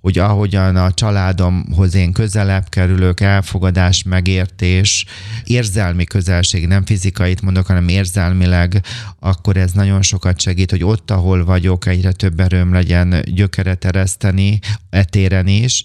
hogy 0.02 0.18
ahogyan 0.18 0.76
a 0.76 0.92
családomhoz 0.92 1.96
én 1.96 2.12
közelebb 2.12 2.70
kerülök, 2.70 3.20
elfogadás, 3.20 4.04
megértés, 4.04 5.06
érzelmi 5.44 6.04
közelség, 6.04 6.68
nem 6.68 6.86
fizikait 6.86 7.42
mondok, 7.42 7.66
hanem 7.66 7.88
érzelmileg, 7.88 8.84
akkor 9.20 9.58
ez 9.58 9.72
nagyon 9.72 10.02
sokat 10.02 10.40
segít, 10.40 10.72
hogy 10.72 10.84
ott, 10.84 11.12
ahol 11.12 11.46
vagyok, 11.46 11.86
egyre 11.86 12.12
több 12.12 12.40
erőm 12.40 12.74
legyen 12.74 13.22
gyökeret 13.26 13.86
ereszteni, 13.86 14.60
etéren 14.90 15.48
is, 15.48 15.84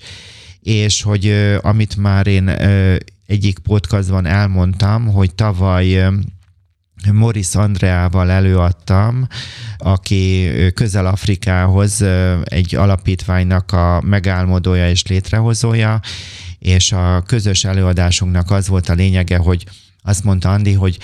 és 0.60 1.02
hogy 1.02 1.56
amit 1.60 1.96
már 1.96 2.26
én 2.26 2.48
egyik 3.26 3.58
podcastban 3.58 4.26
elmondtam, 4.26 5.06
hogy 5.06 5.34
tavaly 5.34 6.08
Morris 7.12 7.54
Andreával 7.54 8.30
előadtam, 8.30 9.26
aki 9.78 10.50
Közel-Afrikához 10.74 12.04
egy 12.44 12.74
alapítványnak 12.74 13.72
a 13.72 14.00
megálmodója 14.04 14.88
és 14.88 15.06
létrehozója, 15.06 16.00
és 16.58 16.92
a 16.92 17.22
közös 17.26 17.64
előadásunknak 17.64 18.50
az 18.50 18.68
volt 18.68 18.88
a 18.88 18.94
lényege, 18.94 19.36
hogy 19.36 19.64
azt 20.02 20.24
mondta 20.24 20.52
Andi, 20.52 20.72
hogy 20.72 20.98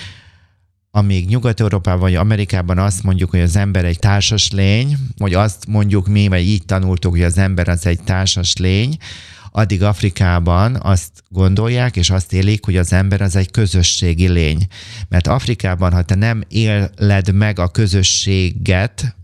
amíg 0.91 1.27
Nyugat-Európában 1.27 1.99
vagy 1.99 2.15
Amerikában 2.15 2.77
azt 2.77 3.03
mondjuk, 3.03 3.29
hogy 3.29 3.39
az 3.39 3.55
ember 3.55 3.85
egy 3.85 3.99
társas 3.99 4.51
lény, 4.51 4.97
vagy 5.17 5.33
azt 5.33 5.67
mondjuk 5.67 6.07
mi, 6.07 6.27
vagy 6.27 6.41
így 6.41 6.65
tanultuk, 6.65 7.11
hogy 7.11 7.23
az 7.23 7.37
ember 7.37 7.67
az 7.67 7.85
egy 7.85 8.01
társas 8.03 8.57
lény, 8.57 8.97
addig 9.51 9.83
Afrikában 9.83 10.75
azt 10.81 11.23
gondolják, 11.29 11.95
és 11.95 12.09
azt 12.09 12.33
élik, 12.33 12.65
hogy 12.65 12.77
az 12.77 12.93
ember 12.93 13.21
az 13.21 13.35
egy 13.35 13.51
közösségi 13.51 14.27
lény. 14.27 14.67
Mert 15.09 15.27
Afrikában, 15.27 15.93
ha 15.93 16.01
te 16.01 16.15
nem 16.15 16.43
éled 16.47 17.33
meg 17.33 17.59
a 17.59 17.67
közösséget, 17.67 19.15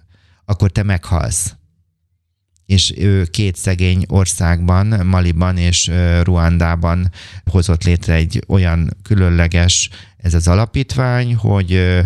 akkor 0.45 0.71
te 0.71 0.83
meghalsz 0.83 1.55
és 2.67 2.93
ő 2.97 3.25
két 3.25 3.55
szegény 3.55 4.03
országban, 4.07 5.05
Maliban 5.05 5.57
és 5.57 5.91
Ruandában 6.23 7.11
hozott 7.51 7.83
létre 7.83 8.13
egy 8.13 8.43
olyan 8.47 8.97
különleges 9.03 9.89
ez 10.17 10.33
az 10.33 10.47
alapítvány, 10.47 11.35
hogy 11.35 12.01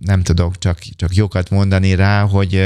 nem 0.00 0.22
tudok 0.22 0.58
csak, 0.58 0.78
csak 0.78 1.14
jókat 1.14 1.50
mondani 1.50 1.94
rá, 1.94 2.22
hogy 2.22 2.62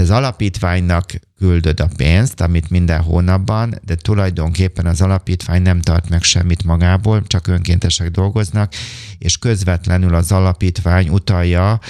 az 0.00 0.10
alapítványnak 0.10 1.12
küldöd 1.38 1.80
a 1.80 1.88
pénzt, 1.96 2.40
amit 2.40 2.70
minden 2.70 3.00
hónapban, 3.00 3.80
de 3.84 3.94
tulajdonképpen 3.94 4.86
az 4.86 5.00
alapítvány 5.00 5.62
nem 5.62 5.80
tart 5.80 6.08
meg 6.08 6.22
semmit 6.22 6.64
magából, 6.64 7.22
csak 7.26 7.46
önkéntesek 7.46 8.10
dolgoznak, 8.10 8.72
és 9.18 9.38
közvetlenül 9.38 10.14
az 10.14 10.32
alapítvány 10.32 11.08
utalja 11.08 11.80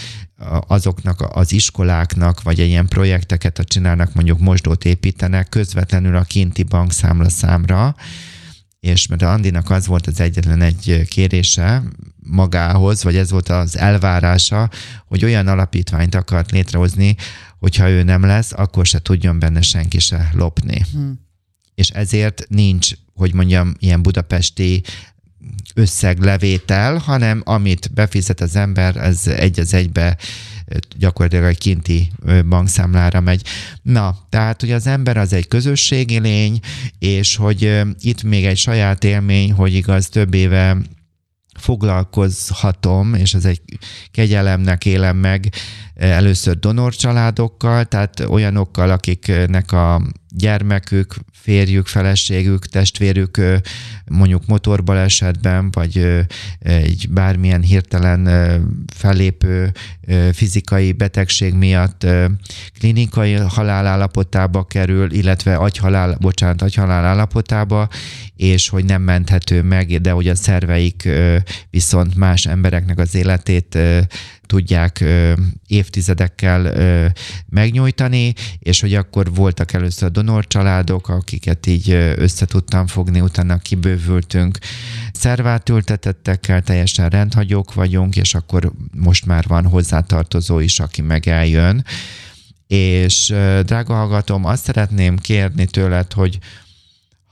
azoknak 0.66 1.20
az 1.20 1.52
iskoláknak, 1.52 2.42
vagy 2.42 2.58
ilyen 2.58 2.88
projekteket, 2.88 3.56
ha 3.56 3.64
csinálnak, 3.64 4.14
mondjuk 4.14 4.38
mosdót 4.38 4.84
építenek, 4.84 5.48
közvetlenül 5.48 6.16
a 6.16 6.22
kinti 6.22 6.62
bankszámla 6.62 7.28
számra, 7.28 7.94
és 8.80 9.06
mert 9.06 9.22
Andinak 9.22 9.70
az 9.70 9.86
volt 9.86 10.06
az 10.06 10.20
egyetlen 10.20 10.60
egy 10.62 11.02
kérése 11.08 11.82
magához, 12.24 13.02
vagy 13.02 13.16
ez 13.16 13.30
volt 13.30 13.48
az 13.48 13.78
elvárása, 13.78 14.70
hogy 15.06 15.24
olyan 15.24 15.48
alapítványt 15.48 16.14
akart 16.14 16.50
létrehozni, 16.50 17.16
hogyha 17.58 17.88
ő 17.88 18.02
nem 18.02 18.24
lesz, 18.24 18.52
akkor 18.52 18.86
se 18.86 18.98
tudjon 18.98 19.38
benne 19.38 19.60
senki 19.60 19.98
se 19.98 20.30
lopni. 20.32 20.84
Hmm. 20.92 21.20
És 21.74 21.88
ezért 21.88 22.46
nincs, 22.48 22.92
hogy 23.14 23.34
mondjam, 23.34 23.74
ilyen 23.78 24.02
budapesti 24.02 24.82
összeglevétel, 25.74 26.96
hanem 26.96 27.42
amit 27.44 27.90
befizet 27.94 28.40
az 28.40 28.56
ember, 28.56 28.96
ez 28.96 29.26
egy 29.26 29.60
az 29.60 29.74
egybe 29.74 30.16
gyakorlatilag 30.96 31.44
egy 31.44 31.58
kinti 31.58 32.12
bankszámlára 32.48 33.20
megy. 33.20 33.42
Na, 33.82 34.18
tehát, 34.28 34.60
hogy 34.60 34.70
az 34.70 34.86
ember 34.86 35.16
az 35.16 35.32
egy 35.32 35.48
közösségi 35.48 36.18
lény, 36.18 36.60
és 36.98 37.36
hogy 37.36 37.82
itt 38.00 38.22
még 38.22 38.44
egy 38.44 38.56
saját 38.56 39.04
élmény, 39.04 39.52
hogy 39.52 39.74
igaz, 39.74 40.08
több 40.08 40.34
éve 40.34 40.76
foglalkozhatom, 41.64 43.14
és 43.14 43.34
ez 43.34 43.44
egy 43.44 43.60
kegyelemnek 44.10 44.84
élem 44.84 45.16
meg 45.16 45.52
először 45.94 46.58
donor 46.58 46.94
családokkal, 46.94 47.84
tehát 47.84 48.20
olyanokkal, 48.20 48.90
akiknek 48.90 49.72
a 49.72 50.02
gyermekük, 50.36 51.14
férjük, 51.32 51.86
feleségük, 51.86 52.66
testvérük 52.66 53.40
mondjuk 54.06 54.46
motorbalesetben, 54.46 55.70
vagy 55.70 56.24
egy 56.58 57.06
bármilyen 57.10 57.62
hirtelen 57.62 58.28
fellépő 58.94 59.72
fizikai 60.32 60.92
betegség 60.92 61.54
miatt 61.54 62.06
klinikai 62.78 63.32
halálállapotába 63.32 64.64
kerül, 64.64 65.12
illetve 65.12 65.56
agyhalál, 65.56 66.16
bocsánat, 66.20 66.62
agyhalál 66.62 67.04
állapotába, 67.04 67.88
és 68.36 68.68
hogy 68.68 68.84
nem 68.84 69.02
menthető 69.02 69.62
meg, 69.62 70.00
de 70.00 70.10
hogy 70.10 70.28
a 70.28 70.34
szerveik 70.34 71.08
viszont 71.70 72.14
más 72.14 72.46
embereknek 72.46 72.98
az 72.98 73.14
életét 73.14 73.78
tudják 74.46 75.04
évtizedekkel 75.66 76.72
megnyújtani, 77.48 78.34
és 78.58 78.80
hogy 78.80 78.94
akkor 78.94 79.34
voltak 79.34 79.72
először 79.72 80.10
donor 80.10 80.46
családok, 80.46 81.08
akiket 81.08 81.66
így 81.66 81.90
össze 82.16 82.46
tudtam 82.46 82.86
fogni, 82.86 83.20
utána 83.20 83.58
kibővültünk. 83.58 84.58
Szervátültetettekkel, 85.12 86.62
teljesen 86.62 87.08
rendhagyók 87.08 87.74
vagyunk, 87.74 88.16
és 88.16 88.34
akkor 88.34 88.72
most 88.96 89.26
már 89.26 89.44
van 89.46 89.66
hozzátartozó 89.66 90.58
is, 90.58 90.80
aki 90.80 91.02
meg 91.02 91.28
eljön. 91.28 91.84
És 92.66 93.26
drága 93.62 93.94
hallgatom, 93.94 94.44
azt 94.44 94.64
szeretném 94.64 95.16
kérni 95.16 95.64
tőled, 95.66 96.12
hogy 96.12 96.38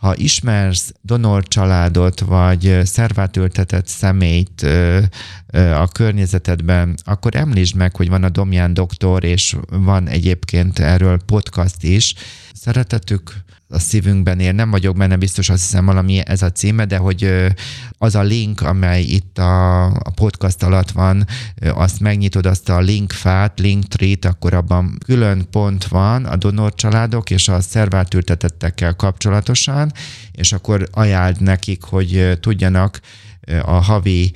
ha 0.02 0.16
ismersz 0.16 0.92
donor 1.02 1.42
családot, 1.42 2.20
vagy 2.20 2.80
szervátültetett 2.84 3.86
személyt 3.86 4.66
a 5.74 5.88
környezetedben, 5.88 6.94
akkor 7.04 7.34
említsd 7.36 7.76
meg, 7.76 7.96
hogy 7.96 8.08
van 8.08 8.24
a 8.24 8.28
Domján 8.28 8.74
doktor, 8.74 9.24
és 9.24 9.56
van 9.70 10.08
egyébként 10.08 10.78
erről 10.78 11.20
podcast 11.26 11.82
is. 11.82 12.14
Szeretetük 12.52 13.32
a 13.72 13.78
szívünkben 13.78 14.40
él. 14.40 14.52
Nem 14.52 14.70
vagyok 14.70 14.96
benne 14.96 15.16
biztos, 15.16 15.48
azt 15.48 15.62
hiszem 15.62 15.84
valami 15.84 16.20
ez 16.26 16.42
a 16.42 16.50
címe, 16.50 16.84
de 16.84 16.96
hogy 16.96 17.52
az 17.98 18.14
a 18.14 18.22
link, 18.22 18.60
amely 18.60 19.02
itt 19.02 19.38
a, 19.38 19.84
a 19.84 20.10
podcast 20.14 20.62
alatt 20.62 20.90
van, 20.90 21.26
azt 21.74 22.00
megnyitod 22.00 22.46
azt 22.46 22.68
a 22.68 22.80
linkfát, 22.80 23.58
linktree 23.58 24.16
akkor 24.20 24.54
abban 24.54 24.98
külön 25.04 25.46
pont 25.50 25.84
van 25.86 26.24
a 26.24 26.36
donor 26.36 26.74
családok 26.74 27.30
és 27.30 27.48
a 27.48 27.60
szervátültetettekkel 27.60 28.94
kapcsolatosan, 28.94 29.92
és 30.32 30.52
akkor 30.52 30.88
ajánld 30.92 31.40
nekik, 31.40 31.82
hogy 31.82 32.38
tudjanak 32.40 33.00
a 33.62 33.72
havi 33.72 34.32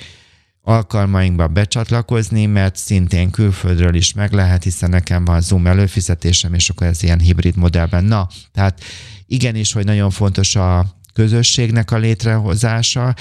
alkalmainkba 0.63 1.47
becsatlakozni, 1.47 2.47
mert 2.47 2.77
szintén 2.77 3.31
külföldről 3.31 3.95
is 3.95 4.13
meg 4.13 4.33
lehet, 4.33 4.63
hiszen 4.63 4.91
nekem 4.91 5.25
van 5.25 5.41
Zoom 5.41 5.67
előfizetésem, 5.67 6.55
és 6.55 6.71
akkor 6.71 6.87
ez 6.87 7.03
ilyen 7.03 7.19
hibrid 7.19 7.57
modellben. 7.57 8.05
Na, 8.05 8.29
tehát 8.53 8.81
igenis, 9.27 9.73
hogy 9.73 9.85
nagyon 9.85 10.11
fontos 10.11 10.57
a 10.57 10.87
közösségnek 11.13 11.91
a 11.91 11.99
létrehozása, 11.99 13.15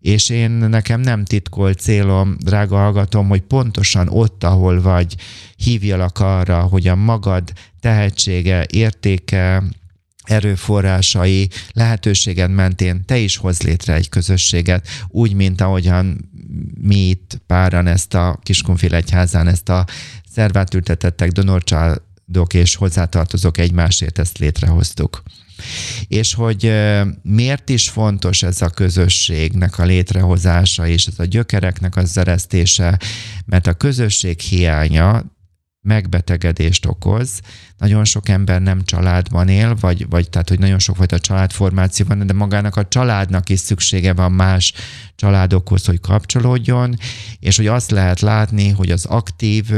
és 0.00 0.28
én 0.28 0.50
nekem 0.50 1.00
nem 1.00 1.24
titkolt 1.24 1.78
célom, 1.78 2.36
drága 2.38 2.76
hallgatom, 2.76 3.28
hogy 3.28 3.40
pontosan 3.40 4.08
ott, 4.08 4.44
ahol 4.44 4.80
vagy, 4.80 5.16
hívjalak 5.56 6.18
arra, 6.18 6.60
hogy 6.60 6.88
a 6.88 6.94
magad 6.94 7.52
tehetsége, 7.80 8.66
értéke, 8.70 9.62
erőforrásai, 10.22 11.48
lehetőséged 11.72 12.50
mentén 12.50 13.04
te 13.04 13.18
is 13.18 13.36
hoz 13.36 13.62
létre 13.62 13.94
egy 13.94 14.08
közösséget, 14.08 14.88
úgy, 15.08 15.34
mint 15.34 15.60
ahogyan 15.60 16.30
mi 16.80 16.96
itt 17.08 17.40
páran 17.46 17.86
ezt 17.86 18.14
a 18.14 18.38
Kiskunfél 18.42 18.94
egyházán, 18.94 19.48
ezt 19.48 19.68
a 19.68 19.86
szervátültetettek, 20.30 21.30
donorcsádok 21.30 22.54
és 22.54 22.74
hozzátartozók 22.74 23.58
egymásért 23.58 24.18
ezt 24.18 24.38
létrehoztuk. 24.38 25.22
És 26.06 26.34
hogy 26.34 26.72
miért 27.22 27.68
is 27.68 27.88
fontos 27.88 28.42
ez 28.42 28.62
a 28.62 28.68
közösségnek 28.68 29.78
a 29.78 29.84
létrehozása 29.84 30.86
és 30.86 31.06
ez 31.06 31.18
a 31.18 31.24
gyökereknek 31.24 31.96
az 31.96 32.16
eresztése, 32.16 32.98
mert 33.46 33.66
a 33.66 33.74
közösség 33.74 34.40
hiánya 34.40 35.22
megbetegedést 35.82 36.86
okoz. 36.86 37.40
Nagyon 37.78 38.04
sok 38.04 38.28
ember 38.28 38.62
nem 38.62 38.84
családban 38.84 39.48
él, 39.48 39.76
vagy, 39.80 40.08
vagy 40.08 40.30
tehát, 40.30 40.48
hogy 40.48 40.58
nagyon 40.58 40.78
sok 40.78 40.96
fajta 40.96 41.18
családformáció 41.18 42.06
van, 42.08 42.26
de 42.26 42.32
magának 42.32 42.76
a 42.76 42.88
családnak 42.88 43.48
is 43.48 43.60
szüksége 43.60 44.12
van 44.12 44.32
más 44.32 44.72
családokhoz, 45.16 45.84
hogy 45.84 46.00
kapcsolódjon, 46.00 46.96
és 47.38 47.56
hogy 47.56 47.66
azt 47.66 47.90
lehet 47.90 48.20
látni, 48.20 48.68
hogy 48.68 48.90
az 48.90 49.04
aktív 49.04 49.70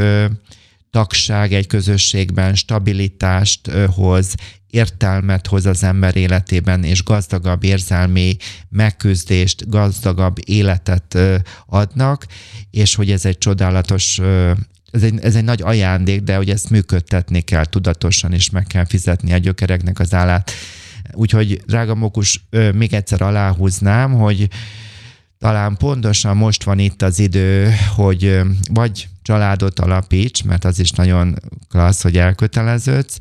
tagság 0.91 1.53
egy 1.53 1.67
közösségben 1.67 2.55
stabilitást 2.55 3.71
hoz, 3.71 4.35
értelmet 4.75 5.47
hoz 5.47 5.67
az 5.67 5.83
ember 5.83 6.17
életében, 6.17 6.85
és 6.85 7.05
gazdagabb 7.05 7.65
érzelmi 7.65 8.37
megküzdést, 8.69 9.69
gazdagabb 9.69 10.37
életet 10.45 11.19
adnak, 11.67 12.27
és 12.71 12.95
hogy 12.95 13.11
ez 13.11 13.25
egy 13.25 13.39
csodálatos 13.39 14.21
ez 14.91 15.03
egy, 15.03 15.19
ez 15.23 15.37
egy 15.37 15.45
nagy 15.45 15.63
ajándék, 15.63 16.23
de 16.23 16.37
hogy 16.37 16.51
ezt 16.51 16.71
működtetni 16.71 17.41
kell 17.41 17.65
tudatosan, 17.65 18.33
és 18.33 18.51
meg 18.51 18.67
kell 18.67 18.85
fizetni 18.85 19.33
a 19.33 19.37
gyökereknek 19.37 19.99
az 19.99 20.15
állát. 20.15 20.51
Úgyhogy, 21.13 21.63
drága 21.67 21.95
Mokus, 21.95 22.45
még 22.75 22.93
egyszer 22.93 23.23
aláhúznám, 23.23 24.13
hogy 24.13 24.49
talán 25.39 25.77
pontosan 25.77 26.37
most 26.37 26.65
van 26.65 26.79
itt 26.79 27.03
az 27.03 27.19
idő, 27.19 27.75
hogy 27.95 28.41
vagy 28.73 29.09
családot 29.23 29.81
alapíts, 29.81 30.45
mert 30.45 30.65
az 30.65 30.79
is 30.79 30.91
nagyon 30.91 31.37
klassz, 31.69 32.03
hogy 32.03 32.17
elköteleződsz, 32.17 33.19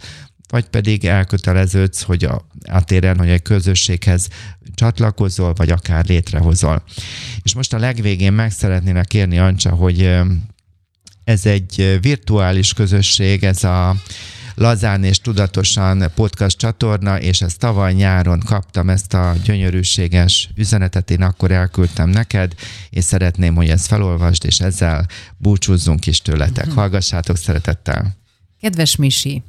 vagy 0.54 0.66
pedig 0.66 1.06
elköteleződsz, 1.06 2.02
hogy 2.02 2.24
a, 2.24 2.48
átéren, 2.68 3.18
hogy 3.18 3.30
egy 3.30 3.42
közösséghez 3.42 4.28
csatlakozol, 4.74 5.54
vagy 5.54 5.70
akár 5.70 6.06
létrehozol. 6.06 6.84
És 7.44 7.54
most 7.54 7.74
a 7.74 7.78
legvégén 7.78 8.34
meg 8.34 8.52
szeretnének 8.52 9.08
kérni, 9.08 9.40
Ancsa, 9.40 9.70
hogy 9.70 10.20
ez 11.24 11.46
egy 11.46 11.98
virtuális 12.02 12.74
közösség, 12.74 13.44
ez 13.44 13.64
a 13.64 13.96
Lazán 14.56 15.04
és 15.04 15.20
Tudatosan 15.20 16.12
podcast 16.16 16.58
csatorna, 16.58 17.20
és 17.20 17.42
ezt 17.42 17.60
tavaly 17.60 17.94
nyáron 17.94 18.40
kaptam, 18.40 18.90
ezt 18.90 19.14
a 19.14 19.34
gyönyörűséges 19.44 20.50
üzenetet, 20.56 21.12
én 21.12 21.22
akkor 21.22 21.52
elküldtem 21.52 22.10
neked, 22.10 22.54
és 22.90 23.04
szeretném, 23.04 23.56
hogy 23.56 23.70
ezt 23.70 23.88
felolvasd, 23.88 24.46
és 24.46 24.60
ezzel 24.60 25.08
búcsúzzunk 25.38 26.08
is 26.08 26.22
tőletek. 26.22 26.66
Mhm. 26.66 26.76
Hallgassátok 26.76 27.38
szeretettel! 27.38 28.16
Kedves 28.62 28.96
Misi, 28.96 29.44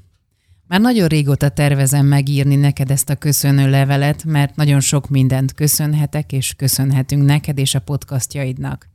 már 0.74 0.82
nagyon 0.82 1.08
régóta 1.08 1.48
tervezem 1.48 2.06
megírni 2.06 2.56
neked 2.56 2.90
ezt 2.90 3.10
a 3.10 3.16
köszönő 3.16 3.70
levelet, 3.70 4.24
mert 4.24 4.56
nagyon 4.56 4.80
sok 4.80 5.08
mindent 5.08 5.52
köszönhetek, 5.52 6.32
és 6.32 6.54
köszönhetünk 6.54 7.24
neked 7.24 7.58
és 7.58 7.74
a 7.74 7.78
podcastjaidnak. 7.78 8.88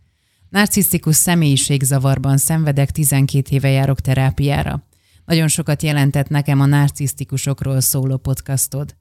Narcisztikus 0.49 1.15
személyiségzavarban 1.15 2.37
szenvedek, 2.37 2.91
12 2.91 3.55
éve 3.55 3.69
járok 3.69 3.99
terápiára. 3.99 4.83
Nagyon 5.25 5.47
sokat 5.47 5.83
jelentett 5.83 6.27
nekem 6.29 6.59
a 6.59 6.65
narcisztikusokról 6.65 7.79
szóló 7.79 8.17
podcastod. 8.17 8.95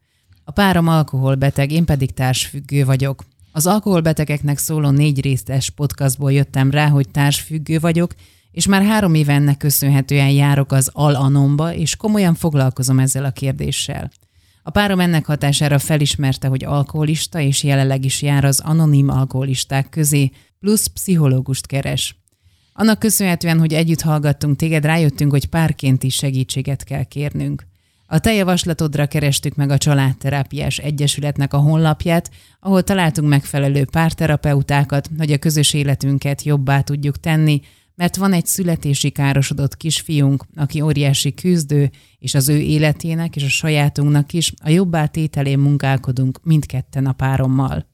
A 0.45 0.51
párom 0.51 0.89
alkoholbeteg, 0.89 1.71
én 1.71 1.85
pedig 1.85 2.11
társfüggő 2.11 2.85
vagyok. 2.85 3.25
Az 3.53 3.67
alkoholbetegeknek 3.67 4.59
szóló 4.59 4.91
négy 4.91 5.21
részes 5.21 5.71
podcastból 5.71 6.33
jöttem 6.33 6.71
rá, 6.71 6.89
hogy 6.89 7.09
társfüggő 7.11 7.79
vagyok, 7.79 8.15
és 8.51 8.67
már 8.67 8.83
három 8.83 9.15
éve 9.15 9.33
ennek 9.33 9.57
köszönhetően 9.57 10.31
járok 10.31 10.73
az 10.73 10.91
Al-Anomba, 10.93 11.75
és 11.75 11.97
komolyan 11.97 12.35
foglalkozom 12.35 12.99
ezzel 12.99 13.25
a 13.25 13.31
kérdéssel. 13.31 14.11
A 14.63 14.71
párom 14.71 15.01
ennek 15.01 15.27
hatására 15.27 15.79
felismerte, 15.79 16.49
hogy 16.49 16.65
alkoholista, 16.65 17.41
és 17.41 17.63
jelenleg 17.63 18.05
is 18.05 18.23
jár 18.23 18.45
az 18.45 18.61
anonim 18.61 19.09
alkoholisták 19.09 19.89
közé, 19.89 20.31
plusz 20.61 20.87
pszichológust 20.87 21.67
keres. 21.67 22.17
Annak 22.73 22.99
köszönhetően, 22.99 23.59
hogy 23.59 23.73
együtt 23.75 24.01
hallgattunk 24.01 24.57
téged, 24.57 24.85
rájöttünk, 24.85 25.31
hogy 25.31 25.47
párként 25.47 26.03
is 26.03 26.15
segítséget 26.15 26.85
kell 26.85 27.05
kérnünk. 27.05 27.67
A 28.07 28.19
te 28.19 28.33
javaslatodra 28.33 29.07
kerestük 29.07 29.55
meg 29.55 29.71
a 29.71 29.79
Családterápiás 29.79 30.79
Egyesületnek 30.79 31.55
a 31.55 31.59
honlapját, 31.59 32.31
ahol 32.61 32.83
találtunk 32.83 33.29
megfelelő 33.29 33.85
párterapeutákat, 33.85 35.11
hogy 35.19 35.33
a 35.33 35.39
közös 35.39 35.75
életünket 35.75 36.43
jobbá 36.43 36.81
tudjuk 36.81 37.21
tenni, 37.21 37.61
mert 37.99 38.17
van 38.17 38.33
egy 38.33 38.47
születési 38.47 39.11
károsodott 39.11 39.77
kisfiunk, 39.77 40.45
aki 40.55 40.81
óriási 40.81 41.35
küzdő, 41.35 41.91
és 42.19 42.35
az 42.35 42.49
ő 42.49 42.59
életének 42.59 43.37
és 43.37 43.45
a 43.45 43.49
sajátunknak 43.49 44.33
is 44.33 44.53
a 44.63 44.69
jobbá 44.69 45.07
tételén 45.07 45.59
munkálkodunk 45.59 46.41
mindketten 46.43 47.07
a 47.07 47.13
párommal. 47.13 47.87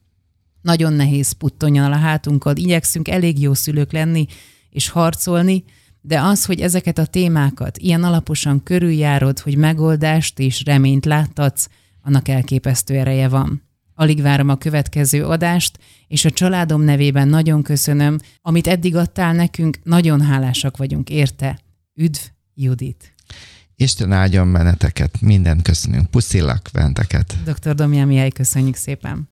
Nagyon 0.62 0.92
nehéz 0.92 1.32
puttonyan 1.32 1.92
a 1.92 1.96
hátunkkal, 1.96 2.57
igyekszünk 2.57 3.09
elég 3.09 3.40
jó 3.40 3.55
szülők 3.55 3.92
lenni 3.92 4.26
és 4.70 4.88
harcolni, 4.88 5.64
de 6.00 6.20
az, 6.20 6.44
hogy 6.44 6.61
ezeket 6.61 6.98
a 6.98 7.07
témákat 7.07 7.78
ilyen 7.78 8.05
alaposan 8.05 8.62
körüljárod, 8.62 9.38
hogy 9.38 9.57
megoldást 9.57 10.38
és 10.38 10.64
reményt 10.64 11.05
láttatsz, 11.05 11.68
annak 12.02 12.28
elképesztő 12.28 12.94
ereje 12.94 13.28
van. 13.28 13.62
Alig 13.95 14.22
várom 14.22 14.49
a 14.49 14.57
következő 14.57 15.24
adást, 15.24 15.78
és 16.09 16.24
a 16.24 16.30
családom 16.30 16.82
nevében 16.82 17.28
nagyon 17.28 17.62
köszönöm, 17.62 18.18
amit 18.42 18.66
eddig 18.66 18.97
adtál 18.97 19.32
nekünk, 19.32 19.78
nagyon 19.82 20.20
hálásak 20.20 20.76
vagyunk 20.76 21.11
érte. 21.11 21.59
Üdv, 21.95 22.20
Judit! 22.55 23.14
Isten 23.76 24.12
áldjon 24.12 24.53
benneteket, 24.53 25.20
mindent 25.20 25.62
köszönünk. 25.62 26.11
Puszillak 26.11 26.68
benteket. 26.72 27.36
Dr. 27.45 27.74
Domján 27.74 28.07
Mihály, 28.07 28.30
köszönjük 28.30 28.76
szépen. 28.76 29.22